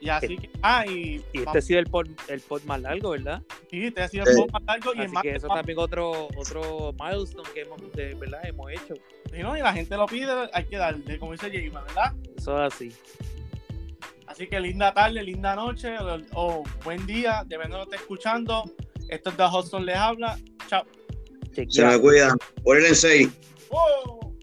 [0.00, 3.10] Y así que, ah, y, Y este ha sido el pod, el pod más largo,
[3.10, 3.42] ¿verdad?
[3.70, 4.32] sí, te ha sido Sí.
[4.32, 7.60] el poco más largo y el Así más que eso también otro otro milestone que
[7.62, 8.94] hemos, de verdad, hemos hecho.
[9.36, 12.12] y, no, y la gente lo pide, hay que darle, como dice Jayma, ¿verdad?
[12.36, 12.92] Eso es así.
[14.26, 18.04] Así que linda tarde, linda noche o, o buen día, dependiendo de lo que esté
[18.04, 18.64] escuchando.
[19.08, 20.38] Esto es The Hudson les habla.
[20.68, 20.84] Chao.
[21.68, 22.36] Se me cuidan.
[22.62, 23.28] Por el en 6.
[23.70, 24.35] ¡Wow!